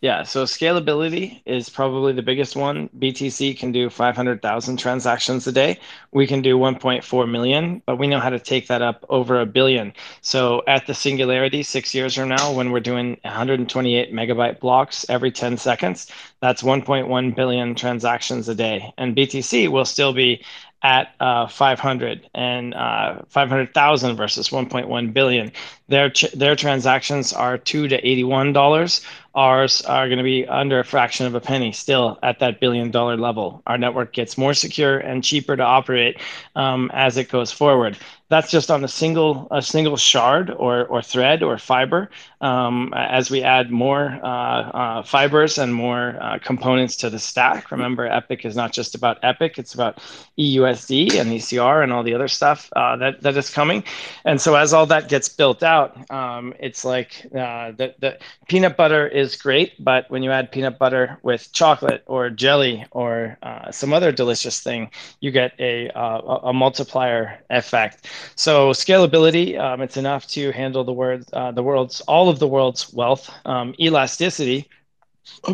Yeah, 0.00 0.22
so 0.22 0.44
scalability 0.44 1.42
is 1.44 1.68
probably 1.68 2.12
the 2.12 2.22
biggest 2.22 2.54
one. 2.54 2.88
BTC 3.00 3.58
can 3.58 3.72
do 3.72 3.90
500,000 3.90 4.76
transactions 4.76 5.44
a 5.48 5.50
day. 5.50 5.80
We 6.12 6.24
can 6.24 6.40
do 6.40 6.56
1.4 6.56 7.28
million, 7.28 7.82
but 7.84 7.96
we 7.96 8.06
know 8.06 8.20
how 8.20 8.30
to 8.30 8.38
take 8.38 8.68
that 8.68 8.80
up 8.80 9.04
over 9.08 9.40
a 9.40 9.46
billion. 9.46 9.92
So 10.20 10.62
at 10.68 10.86
the 10.86 10.94
singularity, 10.94 11.64
six 11.64 11.96
years 11.96 12.14
from 12.14 12.28
now, 12.28 12.52
when 12.52 12.70
we're 12.70 12.78
doing 12.78 13.18
128 13.22 14.12
megabyte 14.12 14.60
blocks 14.60 15.04
every 15.08 15.32
10 15.32 15.56
seconds, 15.56 16.06
that's 16.40 16.62
1.1 16.62 17.34
billion 17.34 17.74
transactions 17.74 18.48
a 18.48 18.54
day. 18.54 18.94
And 18.98 19.16
BTC 19.16 19.66
will 19.66 19.84
still 19.84 20.12
be 20.12 20.44
at 20.82 21.12
uh, 21.20 21.46
500 21.48 22.28
and 22.34 22.74
uh, 22.74 23.22
500,000 23.28 24.16
versus 24.16 24.48
1.1 24.50 25.12
billion. 25.12 25.52
Their 25.88 26.10
ch- 26.10 26.30
their 26.32 26.54
transactions 26.54 27.32
are 27.32 27.58
two 27.58 27.88
to 27.88 27.96
81 28.08 28.52
dollars. 28.52 29.04
Ours 29.34 29.82
are 29.82 30.06
going 30.08 30.18
to 30.18 30.24
be 30.24 30.46
under 30.46 30.80
a 30.80 30.84
fraction 30.84 31.26
of 31.26 31.34
a 31.34 31.40
penny, 31.40 31.72
still 31.72 32.18
at 32.22 32.40
that 32.40 32.60
billion 32.60 32.90
dollar 32.90 33.16
level. 33.16 33.62
Our 33.66 33.78
network 33.78 34.12
gets 34.12 34.38
more 34.38 34.54
secure 34.54 34.98
and 34.98 35.22
cheaper 35.22 35.56
to 35.56 35.62
operate 35.62 36.18
um, 36.56 36.90
as 36.92 37.16
it 37.16 37.28
goes 37.28 37.50
forward 37.52 37.96
that's 38.30 38.50
just 38.50 38.70
on 38.70 38.84
a 38.84 38.88
single 38.88 39.48
a 39.50 39.62
single 39.62 39.96
shard 39.96 40.50
or 40.50 40.86
or 40.86 41.02
thread 41.02 41.42
or 41.42 41.58
fiber. 41.58 42.10
Um, 42.40 42.92
as 42.94 43.30
we 43.30 43.42
add 43.42 43.70
more 43.70 44.20
uh, 44.22 44.26
uh, 44.28 45.02
fibers 45.02 45.58
and 45.58 45.74
more 45.74 46.16
uh, 46.20 46.38
components 46.38 46.96
to 46.96 47.10
the 47.10 47.18
stack, 47.18 47.70
remember 47.70 48.06
Epic 48.06 48.44
is 48.44 48.54
not 48.54 48.72
just 48.72 48.94
about 48.94 49.18
Epic; 49.22 49.58
it's 49.58 49.74
about 49.74 49.98
EUSD 50.38 51.18
and 51.18 51.30
ECR 51.32 51.82
and 51.82 51.92
all 51.92 52.02
the 52.02 52.14
other 52.14 52.28
stuff 52.28 52.70
uh, 52.76 52.96
that 52.96 53.22
that 53.22 53.36
is 53.36 53.50
coming. 53.50 53.82
And 54.24 54.40
so 54.40 54.54
as 54.54 54.72
all 54.72 54.86
that 54.86 55.08
gets 55.08 55.28
built 55.28 55.62
out, 55.62 56.10
um, 56.10 56.54
it's 56.60 56.84
like 56.84 57.26
uh, 57.34 57.72
the 57.72 57.94
the 57.98 58.18
peanut 58.46 58.76
butter 58.76 59.06
is 59.06 59.36
great, 59.36 59.72
but 59.82 60.08
when 60.10 60.22
you 60.22 60.30
add 60.30 60.52
peanut 60.52 60.78
butter 60.78 61.18
with 61.22 61.50
chocolate 61.52 62.02
or 62.06 62.28
jelly 62.30 62.84
or 62.90 63.38
uh, 63.42 63.70
some 63.72 63.92
other 63.92 64.12
delicious 64.12 64.60
thing, 64.60 64.90
you 65.20 65.30
get 65.30 65.52
a 65.58 65.88
a 65.94 66.52
multiplier 66.52 67.40
effect. 67.50 68.06
So 68.36 68.70
scalability, 68.70 69.58
um, 69.58 69.80
it's 69.80 69.96
enough 69.96 70.26
to 70.28 70.52
handle 70.52 70.84
the 70.84 70.92
word, 70.92 71.24
uh, 71.32 71.52
the 71.52 71.62
world's 71.62 72.00
all 72.02 72.28
of 72.28 72.38
the 72.38 72.48
world's 72.48 72.92
wealth. 72.92 73.30
Um, 73.44 73.74
elasticity, 73.80 74.68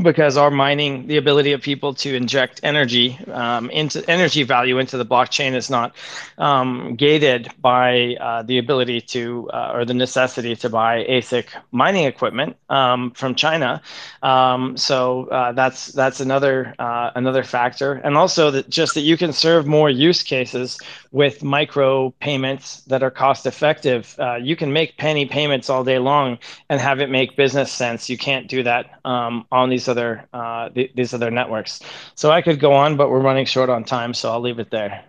because 0.02 0.36
our 0.36 0.50
mining, 0.50 1.06
the 1.06 1.18
ability 1.18 1.52
of 1.52 1.60
people 1.60 1.94
to 1.94 2.14
inject 2.14 2.60
energy 2.62 3.18
um, 3.32 3.70
into 3.70 4.08
energy 4.08 4.42
value 4.42 4.78
into 4.78 4.96
the 4.96 5.04
blockchain 5.04 5.54
is 5.54 5.68
not 5.68 5.94
um, 6.38 6.96
gated 6.96 7.50
by 7.60 8.16
uh, 8.20 8.42
the 8.42 8.58
ability 8.58 9.00
to 9.00 9.48
uh, 9.52 9.72
or 9.74 9.84
the 9.84 9.94
necessity 9.94 10.56
to 10.56 10.70
buy 10.70 11.04
ASIC 11.04 11.46
mining 11.70 12.04
equipment 12.04 12.56
um, 12.70 13.10
from 13.12 13.34
China. 13.34 13.82
Um, 14.22 14.76
so 14.76 15.26
uh, 15.26 15.52
that's 15.52 15.88
that's 15.88 16.20
another 16.20 16.74
uh, 16.78 17.10
another 17.14 17.44
factor, 17.44 17.94
and 17.94 18.16
also 18.16 18.50
that 18.50 18.68
just 18.70 18.94
that 18.94 19.02
you 19.02 19.16
can 19.16 19.32
serve 19.32 19.66
more 19.66 19.90
use 19.90 20.22
cases 20.22 20.78
with 21.14 21.44
micro 21.44 22.10
payments 22.18 22.80
that 22.88 23.00
are 23.00 23.10
cost 23.10 23.46
effective. 23.46 24.16
Uh, 24.18 24.34
you 24.34 24.56
can 24.56 24.72
make 24.72 24.98
penny 24.98 25.24
payments 25.24 25.70
all 25.70 25.84
day 25.84 26.00
long 26.00 26.36
and 26.68 26.80
have 26.80 26.98
it 26.98 27.08
make 27.08 27.36
business 27.36 27.70
sense. 27.70 28.10
You 28.10 28.18
can't 28.18 28.48
do 28.48 28.64
that 28.64 28.98
um, 29.04 29.46
on 29.52 29.70
these 29.70 29.86
other 29.86 30.26
uh, 30.32 30.70
th- 30.70 30.90
these 30.96 31.14
other 31.14 31.30
networks. 31.30 31.78
So 32.16 32.32
I 32.32 32.42
could 32.42 32.58
go 32.58 32.72
on, 32.72 32.96
but 32.96 33.10
we're 33.10 33.20
running 33.20 33.46
short 33.46 33.70
on 33.70 33.84
time, 33.84 34.12
so 34.12 34.32
I'll 34.32 34.40
leave 34.40 34.58
it 34.58 34.72
there. 34.72 35.04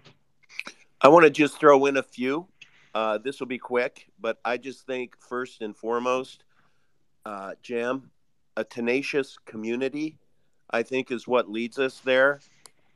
I 1.02 1.08
want 1.08 1.24
to 1.24 1.32
just 1.32 1.60
throw 1.60 1.88
in 1.88 1.98
a 1.98 2.04
few. 2.04 2.48
Uh, 2.94 3.18
this 3.18 3.40
will 3.40 3.48
be 3.48 3.58
quick, 3.58 4.08
but 4.22 4.38
I 4.46 4.58
just 4.58 4.86
think 4.86 5.18
first 5.20 5.64
and 5.64 5.76
foremost, 5.76 6.44
uh, 7.26 7.54
Jam, 7.64 8.12
a 8.56 8.64
tenacious 8.64 9.40
community, 9.48 10.20
I 10.70 10.84
think 10.84 11.10
is 11.10 11.28
what 11.28 11.50
leads 11.50 11.80
us 11.80 12.00
there. 12.02 12.42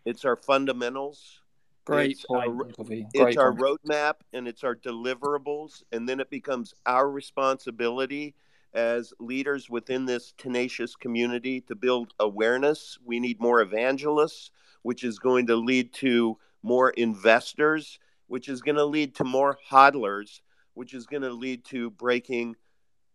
It's 0.05 0.25
our 0.25 0.35
fundamentals. 0.35 1.41
Great 1.85 2.11
it's 2.11 2.25
point. 2.25 2.47
Our, 2.47 2.53
Great 2.85 3.05
it's 3.13 3.37
our 3.37 3.53
roadmap 3.53 4.15
and 4.33 4.47
it's 4.47 4.63
our 4.63 4.75
deliverables, 4.75 5.83
and 5.91 6.07
then 6.07 6.19
it 6.19 6.29
becomes 6.29 6.73
our 6.85 7.09
responsibility 7.09 8.35
as 8.73 9.13
leaders 9.19 9.69
within 9.69 10.05
this 10.05 10.33
tenacious 10.37 10.95
community 10.95 11.61
to 11.61 11.75
build 11.75 12.13
awareness. 12.19 12.99
We 13.03 13.19
need 13.19 13.39
more 13.39 13.61
evangelists, 13.61 14.51
which 14.83 15.03
is 15.03 15.17
going 15.19 15.47
to 15.47 15.55
lead 15.55 15.93
to 15.95 16.37
more 16.61 16.91
investors, 16.91 17.99
which 18.27 18.47
is 18.47 18.61
going 18.61 18.77
to 18.77 18.85
lead 18.85 19.15
to 19.15 19.23
more 19.23 19.57
hodlers, 19.71 20.41
which 20.73 20.93
is 20.93 21.07
going 21.07 21.23
to 21.23 21.31
lead 21.31 21.65
to 21.65 21.89
breaking 21.89 22.55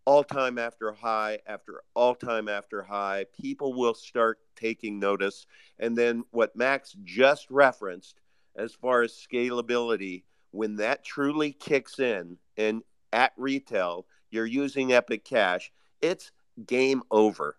all 0.05 0.23
time 0.23 0.59
after 0.59 0.91
high 0.91 1.39
after 1.47 1.81
all 1.95 2.13
time 2.13 2.47
after 2.47 2.83
high. 2.83 3.25
People 3.39 3.73
will 3.73 3.93
start 3.93 4.39
taking 4.55 4.99
notice. 4.99 5.47
And 5.79 5.97
then 5.97 6.25
what 6.31 6.55
Max 6.55 6.95
just 7.03 7.49
referenced 7.49 8.21
as 8.55 8.73
far 8.73 9.01
as 9.01 9.11
scalability, 9.11 10.23
when 10.51 10.77
that 10.77 11.03
truly 11.03 11.51
kicks 11.51 11.99
in 11.99 12.37
and 12.57 12.81
at 13.11 13.33
retail, 13.37 14.05
you're 14.29 14.45
using 14.45 14.93
Epic 14.93 15.23
Cash, 15.25 15.71
it's 16.01 16.31
game 16.65 17.03
over. 17.11 17.57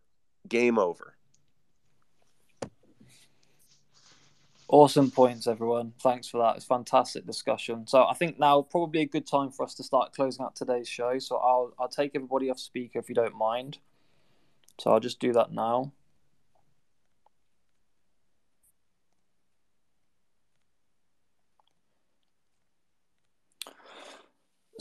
Game 0.49 0.78
over. 0.78 1.16
Awesome 4.68 5.12
points, 5.12 5.47
everyone. 5.47 5.92
Thanks 6.03 6.28
for 6.28 6.38
that. 6.38 6.57
It's 6.57 6.64
fantastic 6.64 7.24
discussion. 7.24 7.86
So 7.86 8.05
I 8.05 8.14
think 8.14 8.38
now 8.38 8.62
probably 8.62 9.03
a 9.03 9.07
good 9.07 9.26
time 9.26 9.51
for 9.51 9.64
us 9.64 9.74
to 9.74 9.84
start 9.84 10.12
closing 10.12 10.44
out 10.44 10.57
today's 10.57 10.88
show. 10.88 11.18
So 11.20 11.36
I'll 11.36 11.72
I'll 11.78 11.88
take 11.88 12.12
everybody 12.14 12.51
off 12.51 12.59
speaker 12.59 12.99
if 12.99 13.09
you 13.09 13.14
don't 13.14 13.36
mind. 13.36 13.78
So 14.80 14.90
I'll 14.90 15.01
just 15.01 15.20
do 15.20 15.32
that 15.34 15.53
now. 15.53 15.92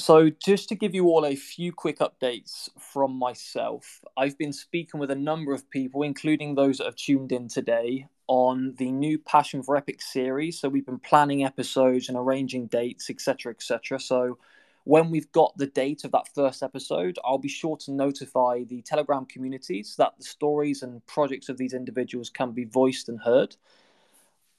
So, 0.05 0.29
just 0.29 0.69
to 0.69 0.75
give 0.75 0.93
you 0.93 1.05
all 1.05 1.25
a 1.25 1.35
few 1.35 1.73
quick 1.73 1.97
updates 1.97 2.69
from 2.77 3.17
myself, 3.17 4.03
I've 4.15 4.37
been 4.37 4.53
speaking 4.53 4.99
with 4.99 5.09
a 5.09 5.15
number 5.15 5.51
of 5.51 5.67
people, 5.71 6.03
including 6.03 6.53
those 6.53 6.77
that 6.77 6.85
have 6.85 6.95
tuned 6.95 7.31
in 7.31 7.47
today, 7.47 8.07
on 8.27 8.75
the 8.77 8.91
new 8.91 9.17
Passion 9.17 9.63
for 9.63 9.75
Epic 9.75 10.03
series. 10.03 10.59
So, 10.59 10.69
we've 10.69 10.85
been 10.85 10.99
planning 10.99 11.43
episodes 11.43 12.07
and 12.07 12.19
arranging 12.19 12.67
dates, 12.67 13.09
etc., 13.09 13.51
etc. 13.51 13.99
So, 13.99 14.37
when 14.83 15.09
we've 15.09 15.31
got 15.31 15.57
the 15.57 15.65
date 15.65 16.03
of 16.03 16.11
that 16.11 16.27
first 16.35 16.61
episode, 16.61 17.17
I'll 17.25 17.39
be 17.39 17.49
sure 17.49 17.75
to 17.77 17.91
notify 17.91 18.63
the 18.63 18.83
Telegram 18.83 19.25
communities 19.25 19.95
that 19.97 20.13
the 20.19 20.23
stories 20.23 20.83
and 20.83 21.03
projects 21.07 21.49
of 21.49 21.57
these 21.57 21.73
individuals 21.73 22.29
can 22.29 22.51
be 22.51 22.65
voiced 22.65 23.09
and 23.09 23.19
heard. 23.21 23.55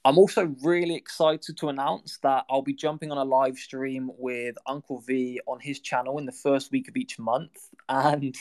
I'm 0.07 0.17
also 0.17 0.55
really 0.63 0.95
excited 0.95 1.57
to 1.57 1.67
announce 1.67 2.17
that 2.19 2.45
I'll 2.49 2.61
be 2.61 2.73
jumping 2.73 3.11
on 3.11 3.17
a 3.17 3.25
live 3.25 3.57
stream 3.57 4.09
with 4.17 4.55
Uncle 4.65 5.01
V 5.01 5.41
on 5.45 5.59
his 5.59 5.81
channel 5.81 6.17
in 6.17 6.25
the 6.25 6.31
first 6.31 6.71
week 6.71 6.87
of 6.87 6.95
each 6.95 7.19
month. 7.19 7.69
And 7.89 8.35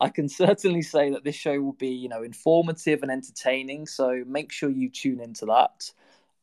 I 0.00 0.08
can 0.08 0.30
certainly 0.30 0.80
say 0.80 1.10
that 1.10 1.24
this 1.24 1.34
show 1.34 1.60
will 1.60 1.74
be, 1.74 1.88
you 1.88 2.08
know, 2.08 2.22
informative 2.22 3.02
and 3.02 3.12
entertaining. 3.12 3.86
So 3.86 4.24
make 4.26 4.50
sure 4.50 4.70
you 4.70 4.88
tune 4.88 5.20
into 5.20 5.44
that. 5.46 5.92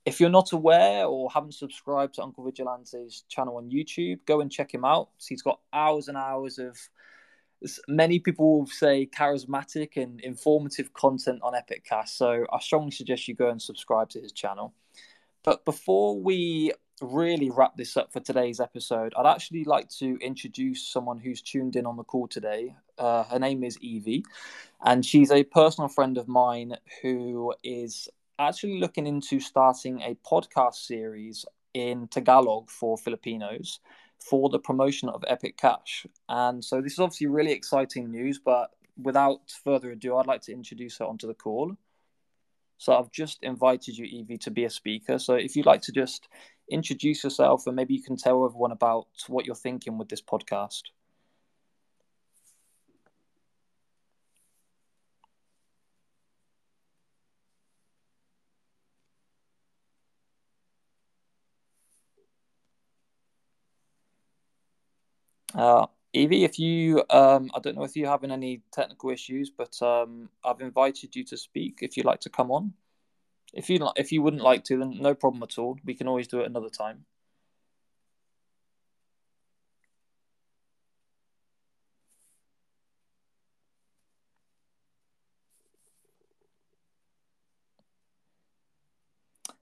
If 0.06 0.20
you're 0.20 0.30
not 0.30 0.52
aware 0.52 1.06
or 1.06 1.32
haven't 1.32 1.56
subscribed 1.56 2.14
to 2.16 2.24
Uncle 2.24 2.44
Vigilante's 2.44 3.24
channel 3.30 3.58
on 3.58 3.72
YouTube, 3.72 4.20
go 4.28 4.42
and 4.42 4.52
check 4.52 4.72
him 4.72 4.86
out. 4.86 5.10
He's 5.28 5.42
got 5.42 5.60
hours 5.74 6.08
and 6.08 6.18
hours 6.18 6.60
of 6.60 6.78
many 7.88 8.20
people 8.20 8.60
will 8.60 8.68
say 8.68 9.08
charismatic 9.08 9.98
and 9.98 10.20
informative 10.22 10.94
content 10.94 11.40
on 11.42 11.56
Epic 11.56 11.84
Cash. 11.84 12.12
So 12.12 12.46
I 12.52 12.60
strongly 12.60 12.92
suggest 12.92 13.28
you 13.28 13.36
go 13.36 13.50
and 13.50 13.62
subscribe 13.62 14.10
to 14.10 14.22
his 14.22 14.32
channel. 14.32 14.74
But 15.44 15.66
before 15.66 16.20
we 16.20 16.72
really 17.02 17.50
wrap 17.50 17.78
this 17.78 17.96
up 17.96 18.12
for 18.12 18.20
today's 18.20 18.60
episode, 18.60 19.14
I'd 19.16 19.26
actually 19.26 19.64
like 19.64 19.90
to 20.00 20.18
introduce 20.20 20.88
someone 20.88 21.20
who's 21.20 21.42
tuned 21.42 21.76
in 21.76 21.86
on 21.86 21.96
the 21.96 22.04
call 22.04 22.28
today. 22.28 22.76
Uh, 22.98 23.24
her 23.24 23.40
name 23.40 23.64
is 23.64 23.78
Evie, 23.80 24.26
and 24.84 25.06
she's 25.06 25.32
a 25.32 25.44
personal 25.44 25.88
friend 25.88 26.18
of 26.18 26.28
mine 26.28 26.76
who 27.02 27.54
is 27.64 28.10
actually 28.40 28.80
looking 28.80 29.08
into 29.08 29.40
starting 29.40 30.02
a 30.02 30.16
podcast 30.30 30.76
series 30.76 31.46
in 31.74 32.08
Tagalog 32.08 32.70
for 32.70 32.98
Filipinos 32.98 33.80
for 34.20 34.50
the 34.50 34.60
promotion 34.60 35.10
of 35.10 35.24
Epic 35.28 35.58
Cash. 35.58 36.06
And 36.28 36.64
so 36.64 36.82
this 36.82 36.94
is 36.94 37.00
obviously 37.00 37.28
really 37.28 37.52
exciting 37.52 38.12
news, 38.12 38.40
but 38.44 38.72
without 39.02 39.42
further 39.64 39.92
ado, 39.92 40.18
I'd 40.18 40.28
like 40.28 40.42
to 40.42 40.54
introduce 40.54 40.98
her 40.98 41.06
onto 41.06 41.28
the 41.28 41.34
call. 41.34 41.76
So 42.78 42.96
I've 42.96 43.12
just 43.12 43.40
invited 43.42 43.98
you, 43.98 44.06
Evie, 44.06 44.38
to 44.40 44.52
be 44.52 44.66
a 44.66 44.70
speaker. 44.70 45.18
So 45.18 45.34
if 45.34 45.56
you'd 45.56 45.66
like 45.66 45.82
to 45.84 45.92
just 45.92 46.28
introduce 46.70 47.24
yourself 47.24 47.66
and 47.66 47.76
maybe 47.76 47.94
you 47.94 48.04
can 48.04 48.18
tell 48.18 48.46
everyone 48.46 48.72
about 48.72 49.08
what 49.28 49.46
you're 49.46 49.56
thinking 49.56 49.98
with 49.98 50.10
this 50.10 50.22
podcast. 50.22 50.82
Uh, 65.58 65.88
Evie, 66.14 66.46
if 66.46 66.60
you, 66.60 67.04
um, 67.10 67.52
I 67.56 67.60
don't 67.60 67.76
know 67.78 67.84
if 67.84 67.96
you're 67.98 68.10
having 68.10 68.32
any 68.32 68.62
technical 68.72 69.10
issues, 69.12 69.52
but 69.52 69.82
um, 69.82 70.30
I've 70.46 70.62
invited 70.62 71.16
you 71.16 71.24
to 71.26 71.38
speak. 71.38 71.80
If 71.82 71.98
you'd 71.98 72.06
like 72.06 72.22
to 72.22 72.30
come 72.30 72.52
on, 72.52 72.74
if 73.54 73.70
you 73.70 73.80
if 73.96 74.12
you 74.12 74.22
wouldn't 74.22 74.44
like 74.44 74.64
to, 74.66 74.78
then 74.80 74.98
no 75.02 75.16
problem 75.16 75.44
at 75.44 75.58
all. 75.58 75.78
We 75.86 75.96
can 75.96 76.08
always 76.08 76.28
do 76.28 76.42
it 76.42 76.48
another 76.48 76.70
time. 76.70 77.06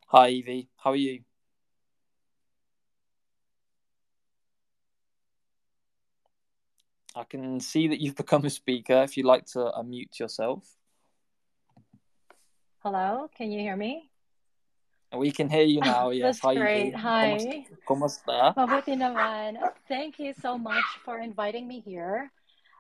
Hi, 0.08 0.30
Evie. 0.30 0.70
How 0.78 0.92
are 0.92 0.96
you? 0.96 1.22
I 7.16 7.24
can 7.24 7.60
see 7.60 7.88
that 7.88 8.02
you've 8.02 8.16
become 8.24 8.46
a 8.46 8.50
speaker. 8.50 9.04
If 9.04 9.18
you'd 9.18 9.26
like 9.26 9.46
to 9.48 9.72
unmute 9.78 10.20
yourself. 10.20 10.64
Hello, 12.84 13.30
can 13.36 13.52
you 13.52 13.60
hear 13.60 13.76
me? 13.76 14.12
We 15.16 15.32
can 15.32 15.50
hear 15.50 15.64
you 15.64 15.80
now. 15.96 16.10
Yes. 16.10 16.40
That's 16.40 16.40
Hi, 16.40 16.56
great. 16.56 16.96
Hi. 16.96 17.66
¿Cómo 17.88 18.06
está? 18.06 18.54
Mabuti 18.56 18.98
naman. 18.98 19.58
Thank 19.88 20.20
you 20.20 20.34
so 20.34 20.58
much 20.58 20.84
for 21.04 21.20
inviting 21.20 21.68
me 21.68 21.80
here. 21.80 22.32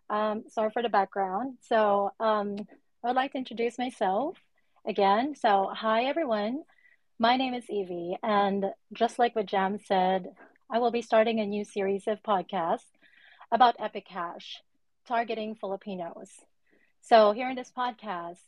Um, 0.09 0.43
sorry 0.49 0.69
for 0.69 0.83
the 0.83 0.89
background. 0.89 1.57
So 1.61 2.11
um, 2.19 2.57
I 3.03 3.07
would 3.07 3.15
like 3.15 3.31
to 3.31 3.37
introduce 3.37 3.79
myself 3.79 4.37
again. 4.85 5.33
So 5.35 5.71
hi 5.73 6.05
everyone. 6.05 6.63
My 7.17 7.37
name 7.37 7.53
is 7.53 7.63
Evie, 7.69 8.17
and 8.21 8.65
just 8.91 9.17
like 9.17 9.35
what 9.37 9.45
Jam 9.45 9.79
said, 9.79 10.35
I 10.69 10.79
will 10.79 10.91
be 10.91 11.01
starting 11.01 11.39
a 11.39 11.45
new 11.45 11.63
series 11.63 12.07
of 12.07 12.21
podcasts 12.21 12.91
about 13.55 13.77
Epic 13.79 14.05
Cash, 14.05 14.61
targeting 15.07 15.55
Filipinos. 15.55 16.29
So 16.99 17.31
here 17.31 17.49
in 17.49 17.55
this 17.55 17.71
podcast, 17.71 18.41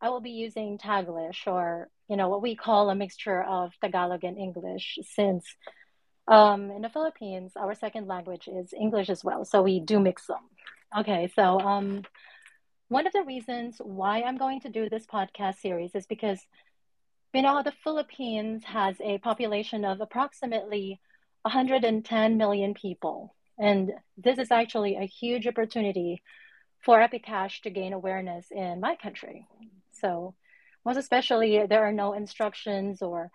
I 0.00 0.08
will 0.08 0.20
be 0.20 0.30
using 0.30 0.78
Taglish, 0.78 1.48
or 1.48 1.88
you 2.08 2.16
know 2.16 2.28
what 2.28 2.42
we 2.42 2.54
call 2.54 2.88
a 2.88 2.94
mixture 2.94 3.42
of 3.42 3.72
Tagalog 3.80 4.22
and 4.22 4.38
English, 4.38 5.00
since 5.02 5.44
um, 6.28 6.70
in 6.70 6.82
the 6.82 6.88
Philippines 6.88 7.54
our 7.56 7.74
second 7.74 8.06
language 8.06 8.46
is 8.46 8.72
English 8.72 9.10
as 9.10 9.24
well, 9.24 9.44
so 9.44 9.62
we 9.62 9.80
do 9.80 9.98
mix 9.98 10.28
them. 10.28 10.44
Okay, 10.96 11.32
so 11.34 11.58
um, 11.58 12.04
one 12.86 13.08
of 13.08 13.12
the 13.12 13.24
reasons 13.24 13.78
why 13.82 14.22
I'm 14.22 14.38
going 14.38 14.60
to 14.60 14.68
do 14.68 14.88
this 14.88 15.06
podcast 15.06 15.56
series 15.56 15.96
is 15.96 16.06
because 16.06 16.38
you 17.34 17.42
know 17.42 17.64
the 17.64 17.74
Philippines 17.82 18.62
has 18.62 18.94
a 19.00 19.18
population 19.18 19.84
of 19.84 20.00
approximately 20.00 21.00
110 21.42 22.36
million 22.36 22.74
people 22.74 23.34
and 23.58 23.92
this 24.16 24.38
is 24.38 24.50
actually 24.50 24.96
a 24.96 25.04
huge 25.04 25.46
opportunity 25.46 26.22
for 26.80 27.00
Epic 27.00 27.24
Cash 27.24 27.62
to 27.62 27.70
gain 27.70 27.92
awareness 27.92 28.46
in 28.50 28.80
my 28.80 28.96
country. 28.96 29.46
So, 29.92 30.34
most 30.84 30.96
especially, 30.96 31.66
there 31.66 31.84
are 31.84 31.92
no 31.92 32.12
instructions 32.12 33.02
or 33.02 33.30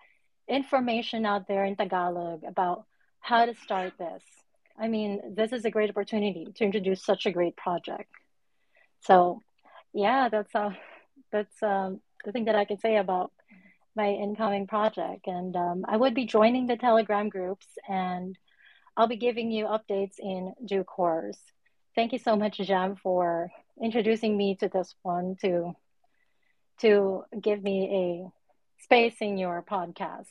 information 0.48 1.24
out 1.24 1.48
there 1.48 1.64
in 1.64 1.76
Tagalog 1.76 2.44
about 2.44 2.84
how 3.20 3.46
to 3.46 3.54
start 3.54 3.94
this. 3.98 4.22
I 4.78 4.88
mean, 4.88 5.34
this 5.34 5.52
is 5.52 5.64
a 5.64 5.70
great 5.70 5.90
opportunity 5.90 6.46
to 6.54 6.64
introduce 6.64 7.02
such 7.02 7.26
a 7.26 7.32
great 7.32 7.56
project. 7.56 8.10
So, 9.00 9.40
yeah, 9.92 10.28
that's 10.28 10.54
uh, 10.54 10.70
that's 11.32 11.62
um, 11.62 12.00
the 12.24 12.32
thing 12.32 12.44
that 12.46 12.54
I 12.54 12.64
can 12.64 12.78
say 12.78 12.96
about 12.96 13.32
my 13.96 14.08
incoming 14.10 14.66
project. 14.66 15.26
And 15.26 15.56
um, 15.56 15.84
I 15.88 15.96
would 15.96 16.14
be 16.14 16.26
joining 16.26 16.66
the 16.66 16.76
Telegram 16.76 17.28
groups 17.28 17.66
and 17.88 18.36
I'll 18.98 19.06
be 19.06 19.16
giving 19.16 19.52
you 19.52 19.66
updates 19.66 20.18
in 20.18 20.54
due 20.64 20.82
course. 20.82 21.38
Thank 21.94 22.12
you 22.12 22.18
so 22.18 22.34
much, 22.34 22.58
Jam, 22.58 22.96
for 22.96 23.48
introducing 23.80 24.36
me 24.36 24.56
to 24.56 24.68
this 24.68 24.92
one 25.02 25.36
to 25.42 25.76
to 26.80 27.22
give 27.40 27.62
me 27.62 27.78
a 28.02 28.82
space 28.82 29.14
in 29.20 29.38
your 29.38 29.62
podcast 29.62 30.26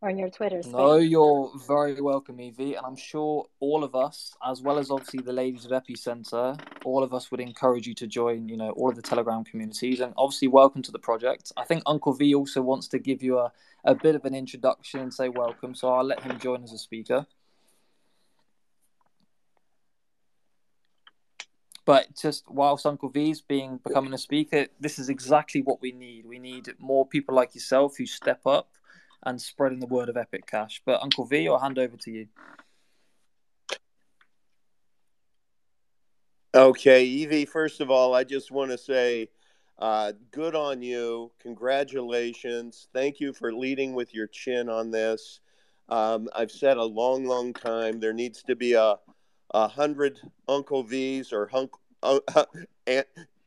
or 0.00 0.10
in 0.10 0.18
your 0.18 0.30
Twitter 0.30 0.62
space. 0.62 0.72
No, 0.72 0.94
you're 0.94 1.50
very 1.66 2.00
welcome, 2.00 2.40
Evie. 2.40 2.74
And 2.74 2.86
I'm 2.86 2.94
sure 2.94 3.46
all 3.58 3.82
of 3.82 3.96
us, 3.96 4.32
as 4.48 4.62
well 4.62 4.78
as 4.78 4.92
obviously 4.92 5.20
the 5.20 5.32
ladies 5.32 5.64
of 5.64 5.72
Epicenter, 5.72 6.60
all 6.84 7.02
of 7.02 7.12
us 7.12 7.32
would 7.32 7.40
encourage 7.40 7.88
you 7.88 7.94
to 7.94 8.06
join, 8.06 8.48
you 8.48 8.56
know, 8.56 8.70
all 8.70 8.90
of 8.90 8.94
the 8.94 9.02
Telegram 9.02 9.42
communities. 9.42 9.98
And 9.98 10.14
obviously, 10.16 10.46
welcome 10.46 10.82
to 10.82 10.92
the 10.92 11.00
project. 11.00 11.50
I 11.56 11.64
think 11.64 11.82
Uncle 11.84 12.12
V 12.12 12.32
also 12.36 12.62
wants 12.62 12.86
to 12.88 13.00
give 13.00 13.24
you 13.24 13.40
a, 13.40 13.52
a 13.84 13.96
bit 13.96 14.14
of 14.14 14.24
an 14.24 14.36
introduction 14.36 15.00
and 15.00 15.12
say 15.12 15.28
welcome. 15.28 15.74
So 15.74 15.92
I'll 15.92 16.04
let 16.04 16.22
him 16.22 16.38
join 16.38 16.62
as 16.62 16.72
a 16.72 16.78
speaker. 16.78 17.26
But 21.88 22.14
just 22.14 22.44
whilst 22.50 22.84
Uncle 22.84 23.08
V's 23.08 23.40
being 23.40 23.80
becoming 23.82 24.12
a 24.12 24.18
speaker, 24.18 24.66
this 24.78 24.98
is 24.98 25.08
exactly 25.08 25.62
what 25.62 25.80
we 25.80 25.90
need. 25.90 26.26
We 26.26 26.38
need 26.38 26.68
more 26.78 27.06
people 27.06 27.34
like 27.34 27.54
yourself 27.54 27.96
who 27.96 28.04
step 28.04 28.42
up 28.44 28.72
and 29.24 29.40
spreading 29.40 29.80
the 29.80 29.86
word 29.86 30.10
of 30.10 30.18
Epic 30.18 30.46
Cash. 30.46 30.82
But 30.84 31.02
Uncle 31.02 31.24
V, 31.24 31.48
I'll 31.48 31.58
hand 31.58 31.78
over 31.78 31.96
to 31.96 32.10
you. 32.10 32.28
Okay, 36.54 37.04
Evie, 37.04 37.46
first 37.46 37.80
of 37.80 37.90
all, 37.90 38.14
I 38.14 38.22
just 38.22 38.50
want 38.50 38.70
to 38.70 38.76
say 38.76 39.30
uh, 39.78 40.12
good 40.30 40.54
on 40.54 40.82
you. 40.82 41.32
Congratulations. 41.40 42.88
Thank 42.92 43.18
you 43.18 43.32
for 43.32 43.50
leading 43.50 43.94
with 43.94 44.12
your 44.12 44.26
chin 44.26 44.68
on 44.68 44.90
this. 44.90 45.40
Um, 45.88 46.28
I've 46.36 46.50
said 46.50 46.76
a 46.76 46.84
long, 46.84 47.24
long 47.24 47.54
time 47.54 47.98
there 47.98 48.12
needs 48.12 48.42
to 48.42 48.54
be 48.54 48.74
a 48.74 48.96
a 49.52 49.68
hundred 49.68 50.20
Uncle 50.48 50.82
V's 50.82 51.32
or 51.32 51.46
hunk, 51.46 51.72
uh, 52.02 52.20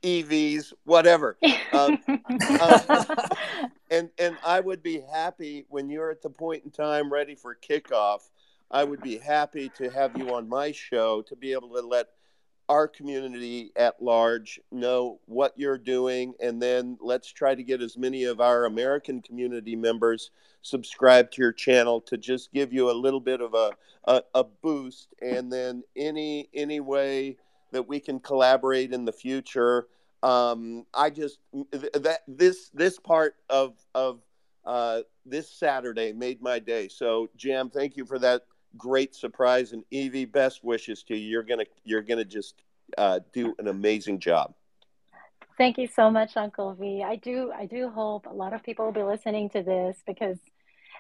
EVs, 0.04 0.74
whatever. 0.84 1.38
Um, 1.74 2.00
uh, 2.08 3.16
and 3.92 4.10
and 4.18 4.38
I 4.46 4.60
would 4.60 4.82
be 4.82 5.02
happy 5.12 5.66
when 5.70 5.90
you're 5.90 6.12
at 6.12 6.22
the 6.22 6.30
point 6.30 6.64
in 6.64 6.72
time 6.72 7.12
ready 7.12 7.36
for 7.36 7.56
kickoff. 7.56 8.30
I 8.70 8.84
would 8.84 9.02
be 9.02 9.18
happy 9.18 9.70
to 9.78 9.90
have 9.90 10.18
you 10.18 10.34
on 10.34 10.48
my 10.48 10.72
show 10.72 11.22
to 11.24 11.36
be 11.36 11.52
able 11.52 11.70
to 11.70 11.86
let 11.86 12.08
our 12.72 12.88
community 12.88 13.70
at 13.76 14.02
large 14.02 14.58
know 14.72 15.20
what 15.26 15.54
you're 15.58 15.78
doing, 15.78 16.34
and 16.40 16.62
then 16.62 16.98
let's 17.02 17.30
try 17.30 17.54
to 17.54 17.64
get 17.64 17.82
as 17.82 17.98
many 17.98 18.24
of 18.24 18.40
our 18.40 18.64
American 18.64 19.22
community 19.22 19.76
members 19.76 20.32
subscribe 20.62 21.30
to 21.32 21.42
your 21.42 21.52
channel 21.52 22.00
to 22.00 22.18
just 22.18 22.54
give 22.54 22.72
you 22.72 22.90
a 22.90 22.94
little 22.94 23.20
bit 23.20 23.42
of 23.42 23.54
a, 23.54 23.72
a, 24.06 24.24
a 24.36 24.46
boost, 24.46 25.14
and 25.22 25.52
then 25.52 25.84
any 25.98 26.48
any 26.54 26.80
way 26.80 27.36
that 27.74 27.86
we 27.86 28.00
can 28.00 28.22
collaborate 28.22 28.94
in 28.94 29.04
the 29.04 29.12
future. 29.12 29.88
Um, 30.24 30.86
I 30.94 31.10
just 31.10 31.40
that 31.74 32.20
this 32.26 32.70
this 32.74 32.98
part 33.00 33.36
of 33.50 33.74
of 33.94 34.22
uh, 34.64 35.02
this 35.26 35.52
Saturday 35.52 36.14
made 36.14 36.42
my 36.42 36.60
day. 36.60 36.88
So, 36.88 37.30
Jam, 37.36 37.70
thank 37.70 37.98
you 37.98 38.06
for 38.06 38.18
that 38.20 38.44
great 38.78 39.16
surprise, 39.16 39.74
and 39.74 39.84
Evie, 39.92 40.26
best 40.26 40.64
wishes 40.64 41.04
to 41.04 41.16
you. 41.16 41.30
You're 41.30 41.44
gonna 41.44 41.66
you're 41.84 42.02
gonna 42.02 42.26
just 42.26 42.64
uh, 42.98 43.20
do 43.34 43.54
an 43.60 43.68
amazing 43.68 44.20
job. 44.20 44.54
Thank 45.58 45.78
you 45.78 45.88
so 45.88 46.10
much, 46.10 46.38
Uncle 46.38 46.74
V. 46.74 47.04
I 47.04 47.18
do 47.18 47.52
I 47.56 47.66
do 47.66 47.90
hope 47.90 48.26
a 48.26 48.34
lot 48.34 48.54
of 48.54 48.64
people 48.64 48.86
will 48.86 48.92
be 48.92 49.04
listening 49.04 49.50
to 49.52 49.62
this 49.62 49.98
because 50.08 50.38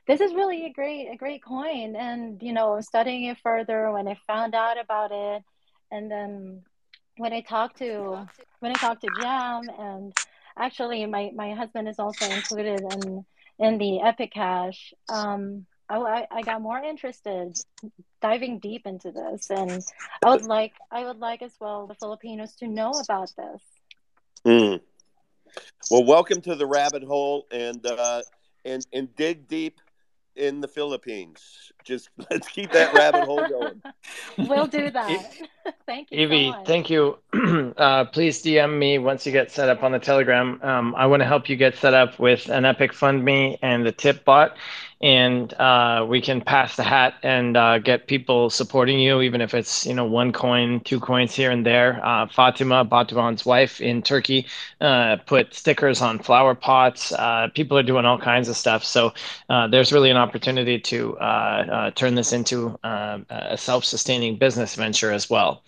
this 0.08 0.22
is 0.22 0.34
really 0.34 0.66
a 0.66 0.70
great 0.70 1.10
a 1.12 1.16
great 1.16 1.44
coin. 1.44 1.96
And 1.96 2.42
you 2.42 2.54
know, 2.54 2.80
studying 2.82 3.26
it 3.26 3.38
further 3.44 3.92
when 3.92 4.08
I 4.08 4.18
found 4.28 4.54
out 4.56 4.80
about 4.80 5.12
it, 5.12 5.44
and 5.92 6.12
then 6.12 6.62
when 7.18 7.34
I 7.34 7.42
talked 7.42 7.78
to 7.80 8.28
when 8.60 8.72
I 8.72 8.76
talked 8.76 9.02
to 9.02 9.10
Jam, 9.20 9.70
and 9.80 10.14
actually 10.58 11.06
my 11.06 11.32
my 11.34 11.54
husband 11.54 11.88
is 11.88 12.00
also 12.00 12.26
included 12.26 12.82
in 12.94 13.26
in 13.60 13.78
the 13.78 14.02
Epic 14.02 14.34
Cash. 14.34 14.94
Um, 15.10 15.66
I, 15.92 16.28
I 16.32 16.42
got 16.42 16.62
more 16.62 16.80
interested 16.80 17.58
diving 18.22 18.60
deep 18.60 18.86
into 18.86 19.12
this, 19.12 19.50
and 19.50 19.84
I 20.24 20.30
would 20.30 20.46
like 20.46 20.74
I 20.92 21.04
would 21.06 21.20
like 21.20 21.42
as 21.42 21.54
well 21.60 21.88
the 21.88 21.96
Filipinos 21.96 22.56
to 22.58 22.68
know 22.68 22.92
about 22.92 23.32
this. 23.36 23.62
Mm. 24.46 24.82
Well, 25.90 26.06
welcome 26.06 26.42
to 26.42 26.56
the 26.56 26.66
rabbit 26.66 27.04
hole, 27.04 27.48
and 27.52 27.86
uh, 27.86 28.22
and 28.64 28.86
and 28.94 29.14
dig 29.16 29.48
deep 29.48 29.82
in 30.36 30.62
the 30.62 30.68
Philippines. 30.68 31.72
Just 31.84 32.10
let's 32.32 32.48
keep 32.48 32.72
that 32.72 32.94
rabbit 32.94 33.26
hole 33.26 33.48
going. 33.48 33.82
we'll 34.50 34.68
do 34.68 34.90
that. 34.90 35.34
thank 35.86 36.12
you. 36.12 36.20
Evie, 36.20 36.52
so 36.52 36.64
thank 36.66 36.90
you. 36.90 37.18
Uh, 37.78 38.06
please 38.06 38.44
DM 38.44 38.78
me 38.78 39.00
once 39.00 39.26
you 39.26 39.32
get 39.32 39.50
set 39.50 39.70
up 39.70 39.82
on 39.82 39.92
the 39.92 40.00
Telegram. 40.00 40.60
Um, 40.62 40.94
I 40.96 41.06
want 41.08 41.22
to 41.22 41.26
help 41.26 41.50
you 41.50 41.56
get 41.56 41.76
set 41.76 41.94
up 41.94 42.20
with 42.20 42.50
an 42.50 42.66
Epic 42.66 42.94
Fund 42.94 43.24
Me 43.24 43.58
and 43.62 43.86
the 43.86 43.92
Tip 43.92 44.24
Bot 44.26 44.56
and 45.02 45.54
uh, 45.56 46.06
we 46.08 46.22
can 46.22 46.42
pass 46.42 46.76
the 46.76 46.84
hat 46.84 47.16
and 47.24 47.58
uh, 47.58 47.80
get 47.80 48.08
people 48.08 48.50
supporting 48.50 49.00
you, 49.00 49.22
even 49.22 49.42
if 49.42 49.54
it's 49.54 49.86
you 49.86 49.94
know 49.94 50.06
one 50.06 50.32
coin, 50.32 50.80
two 50.82 51.00
coins 51.00 51.34
here 51.34 51.50
and 51.50 51.66
there. 51.66 52.04
Uh, 52.06 52.28
Fatima 52.28 52.86
Batuhan's 52.86 53.46
wife 53.46 53.82
in 53.82 54.04
Turkey 54.04 54.46
uh, 54.80 55.18
put 55.26 55.54
stickers 55.54 56.02
on 56.02 56.20
flower 56.20 56.54
pots. 56.54 57.12
Uh, 57.12 57.48
people 57.56 57.78
are 57.78 57.84
doing 57.84 58.06
all 58.06 58.20
kinds 58.20 58.48
of 58.48 58.56
stuff, 58.56 58.84
so 58.84 59.14
uh, 59.50 59.68
there's 59.68 59.92
really 59.92 60.12
an 60.12 60.18
opportunity 60.18 60.80
to 60.80 61.18
turn 61.96 62.16
this 62.16 62.34
into 62.34 62.78
a 62.84 63.58
self-sustaining 63.58 64.38
business 64.38 64.76
venture 64.76 65.12
as 65.12 65.30
well. 65.30 65.64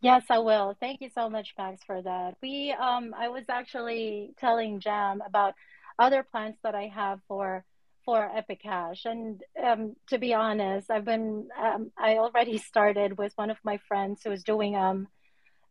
Yes, 0.00 0.24
I 0.30 0.38
will. 0.38 0.76
Thank 0.78 1.00
you 1.00 1.10
so 1.12 1.28
much, 1.28 1.54
Max, 1.58 1.82
for 1.84 2.00
that. 2.00 2.36
We, 2.40 2.72
um, 2.72 3.14
I 3.18 3.28
was 3.28 3.44
actually 3.48 4.30
telling 4.38 4.78
Jam 4.78 5.20
about 5.26 5.54
other 5.98 6.22
plans 6.22 6.56
that 6.62 6.74
I 6.74 6.86
have 6.94 7.20
for 7.26 7.64
for 8.04 8.30
Epic 8.34 8.62
Cash. 8.62 9.04
And 9.04 9.42
um, 9.62 9.94
to 10.08 10.18
be 10.18 10.32
honest, 10.32 10.90
I've 10.90 11.04
been 11.04 11.48
um, 11.60 11.90
I 11.98 12.16
already 12.16 12.56
started 12.56 13.18
with 13.18 13.32
one 13.36 13.50
of 13.50 13.58
my 13.64 13.78
friends 13.88 14.22
who 14.24 14.30
is 14.30 14.44
doing 14.44 14.76
um, 14.76 15.08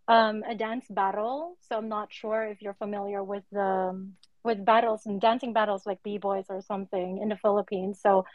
um 0.08 0.44
a 0.48 0.54
dance 0.54 0.86
battle. 0.90 1.58
So 1.68 1.78
I'm 1.78 1.90
not 1.90 2.14
sure 2.14 2.44
if 2.44 2.62
you're 2.62 2.76
familiar 2.76 3.24
with 3.24 3.44
the 3.52 4.08
with 4.48 4.66
battles 4.66 5.06
and 5.06 5.22
dancing 5.22 5.54
battles 5.54 5.86
like 5.86 6.02
b 6.02 6.18
boys 6.18 6.46
or 6.50 6.62
something 6.62 7.20
in 7.22 7.30
the 7.30 7.38
Philippines. 7.38 8.00
So 8.02 8.26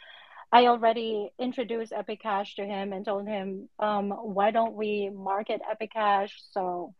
I 0.53 0.67
already 0.67 1.31
introduced 1.39 1.91
Epic 1.91 2.21
Cash 2.21 2.55
to 2.57 2.63
him 2.63 2.93
and 2.93 3.03
told 3.03 3.27
him, 3.27 3.69
um, 3.79 4.11
why 4.11 4.51
don't 4.51 4.75
we 4.75 5.09
market 5.09 5.59
Epic 5.69 5.91
Cash? 5.93 6.33
So 6.51 6.93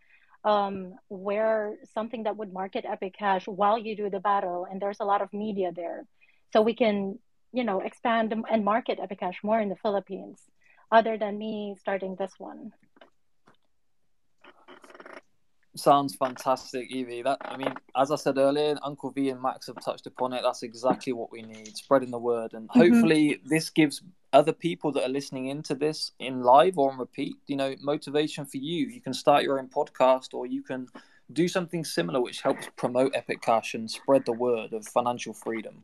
um, 0.44 0.96
where 1.08 1.76
something 1.94 2.24
that 2.24 2.36
would 2.36 2.52
market 2.52 2.84
Epic 2.90 3.14
Cash 3.18 3.48
while 3.48 3.78
you 3.78 3.96
do 3.96 4.10
the 4.10 4.20
battle, 4.20 4.68
and 4.70 4.82
there's 4.82 5.00
a 5.00 5.06
lot 5.06 5.22
of 5.22 5.32
media 5.32 5.72
there, 5.74 6.06
so 6.52 6.62
we 6.62 6.76
can 6.76 7.20
you 7.54 7.64
know 7.64 7.80
expand 7.80 8.34
and 8.52 8.66
market 8.66 9.00
Epic 9.02 9.20
Cash 9.20 9.40
more 9.44 9.60
in 9.62 9.70
the 9.70 9.82
Philippines, 9.84 10.40
other 10.92 11.18
than 11.18 11.38
me 11.38 11.76
starting 11.80 12.16
this 12.16 12.34
one. 12.38 12.74
Sounds 15.76 16.16
fantastic, 16.16 16.92
Evie. 16.92 17.24
That 17.24 17.38
I 17.42 17.58
mean, 17.58 17.74
as 17.96 18.12
I 18.12 18.16
said 18.16 18.38
earlier, 18.38 18.76
Uncle 18.84 19.10
V 19.10 19.30
and 19.30 19.42
Max 19.42 19.68
have 19.68 19.84
touched 19.84 20.06
upon 20.06 20.34
it. 20.34 20.42
That's 20.44 20.62
exactly 20.62 21.14
what 21.14 21.32
we 21.32 21.42
need: 21.42 21.76
spreading 21.76 22.12
the 22.12 22.20
word, 22.20 22.54
and 22.54 22.70
mm-hmm. 22.70 22.80
hopefully, 22.80 23.42
this 23.46 23.72
gives 23.72 24.04
other 24.34 24.52
people 24.52 24.92
that 24.92 25.04
are 25.04 25.10
listening 25.10 25.48
into 25.48 25.76
this 25.76 26.12
in 26.20 26.42
live 26.42 26.78
or 26.78 26.92
on 26.92 26.98
repeat, 26.98 27.36
you 27.48 27.56
know, 27.56 27.76
motivation 27.82 28.46
for 28.46 28.58
you. 28.58 28.88
You 28.88 29.00
can 29.00 29.14
start 29.14 29.44
your 29.44 29.60
own 29.60 29.68
podcast 29.68 30.34
or 30.34 30.48
you 30.48 30.64
can 30.64 30.88
do 31.32 31.48
something 31.48 31.86
similar 31.86 32.20
which 32.20 32.42
helps 32.42 32.68
promote 32.76 33.16
Epic 33.16 33.42
Cash 33.42 33.76
and 33.76 33.90
spread 33.90 34.26
the 34.26 34.34
word 34.34 34.74
of 34.74 34.86
financial 34.88 35.34
freedom. 35.34 35.84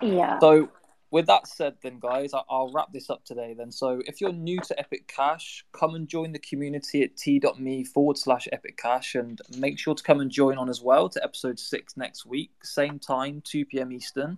Yeah. 0.00 0.38
So, 0.40 0.70
with 1.16 1.26
that 1.28 1.46
said, 1.46 1.76
then, 1.82 1.98
guys, 1.98 2.32
I'll 2.34 2.70
wrap 2.74 2.92
this 2.92 3.08
up 3.08 3.24
today. 3.24 3.54
Then, 3.56 3.72
so 3.72 4.02
if 4.04 4.20
you're 4.20 4.34
new 4.34 4.60
to 4.60 4.78
Epic 4.78 5.08
Cash, 5.08 5.64
come 5.72 5.94
and 5.94 6.06
join 6.06 6.30
the 6.30 6.38
community 6.38 7.02
at 7.02 7.16
t.me 7.16 7.84
forward 7.84 8.18
slash 8.18 8.46
Epic 8.52 8.76
Cash 8.76 9.14
and 9.14 9.40
make 9.56 9.78
sure 9.78 9.94
to 9.94 10.02
come 10.02 10.20
and 10.20 10.30
join 10.30 10.58
on 10.58 10.68
as 10.68 10.82
well 10.82 11.08
to 11.08 11.24
episode 11.24 11.58
six 11.58 11.96
next 11.96 12.26
week, 12.26 12.50
same 12.62 12.98
time, 12.98 13.40
2 13.46 13.64
p.m. 13.64 13.92
Eastern. 13.92 14.36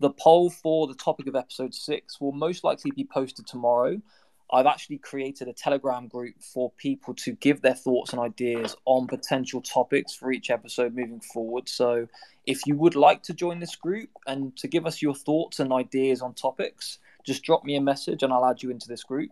The 0.00 0.10
poll 0.10 0.50
for 0.50 0.86
the 0.86 0.94
topic 0.94 1.28
of 1.28 1.34
episode 1.34 1.72
six 1.72 2.20
will 2.20 2.32
most 2.32 2.62
likely 2.62 2.90
be 2.90 3.04
posted 3.04 3.46
tomorrow. 3.46 3.98
I've 4.52 4.66
actually 4.66 4.98
created 4.98 5.48
a 5.48 5.52
Telegram 5.54 6.08
group 6.08 6.34
for 6.42 6.70
people 6.72 7.14
to 7.14 7.32
give 7.32 7.62
their 7.62 7.74
thoughts 7.74 8.12
and 8.12 8.20
ideas 8.20 8.76
on 8.84 9.06
potential 9.06 9.62
topics 9.62 10.14
for 10.14 10.30
each 10.30 10.50
episode 10.50 10.94
moving 10.94 11.20
forward. 11.20 11.68
So, 11.70 12.06
if 12.44 12.66
you 12.66 12.76
would 12.76 12.94
like 12.94 13.22
to 13.24 13.34
join 13.34 13.60
this 13.60 13.76
group 13.76 14.10
and 14.26 14.54
to 14.58 14.68
give 14.68 14.84
us 14.84 15.00
your 15.00 15.14
thoughts 15.14 15.58
and 15.60 15.72
ideas 15.72 16.20
on 16.20 16.34
topics, 16.34 16.98
just 17.24 17.42
drop 17.42 17.64
me 17.64 17.76
a 17.76 17.80
message 17.80 18.22
and 18.22 18.32
I'll 18.32 18.44
add 18.44 18.62
you 18.62 18.70
into 18.70 18.88
this 18.88 19.04
group. 19.04 19.30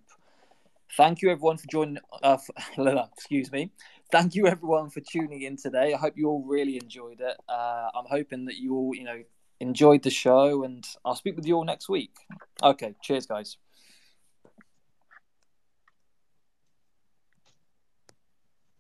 Thank 0.97 1.21
you, 1.21 1.31
everyone, 1.31 1.59
for 1.59 1.67
joining. 1.67 1.99
Uh, 2.23 2.39
for, 2.39 2.55
excuse 3.13 3.53
me. 3.53 3.71
Thank 4.11 4.35
you, 4.35 4.47
everyone, 4.47 4.91
for 4.91 5.01
tuning 5.01 5.43
in 5.43 5.57
today. 5.57 5.93
I 5.93 5.99
hope 5.99 6.15
you 6.17 6.29
all 6.29 6.43
really 6.43 6.77
enjoyed 6.77 7.21
it. 7.21 7.37
Uh, 7.49 7.91
I'm 7.95 8.07
hoping 8.09 8.47
that 8.47 8.57
you 8.57 8.75
all, 8.75 8.95
you 8.95 9.05
know, 9.05 9.23
enjoyed 9.61 10.03
the 10.03 10.11
show, 10.11 10.65
and 10.65 10.85
I'll 11.05 11.15
speak 11.15 11.37
with 11.37 11.47
you 11.47 11.57
all 11.57 11.65
next 11.65 11.89
week. 11.89 12.15
Okay, 12.63 12.95
cheers, 13.03 13.27
guys. 13.27 13.57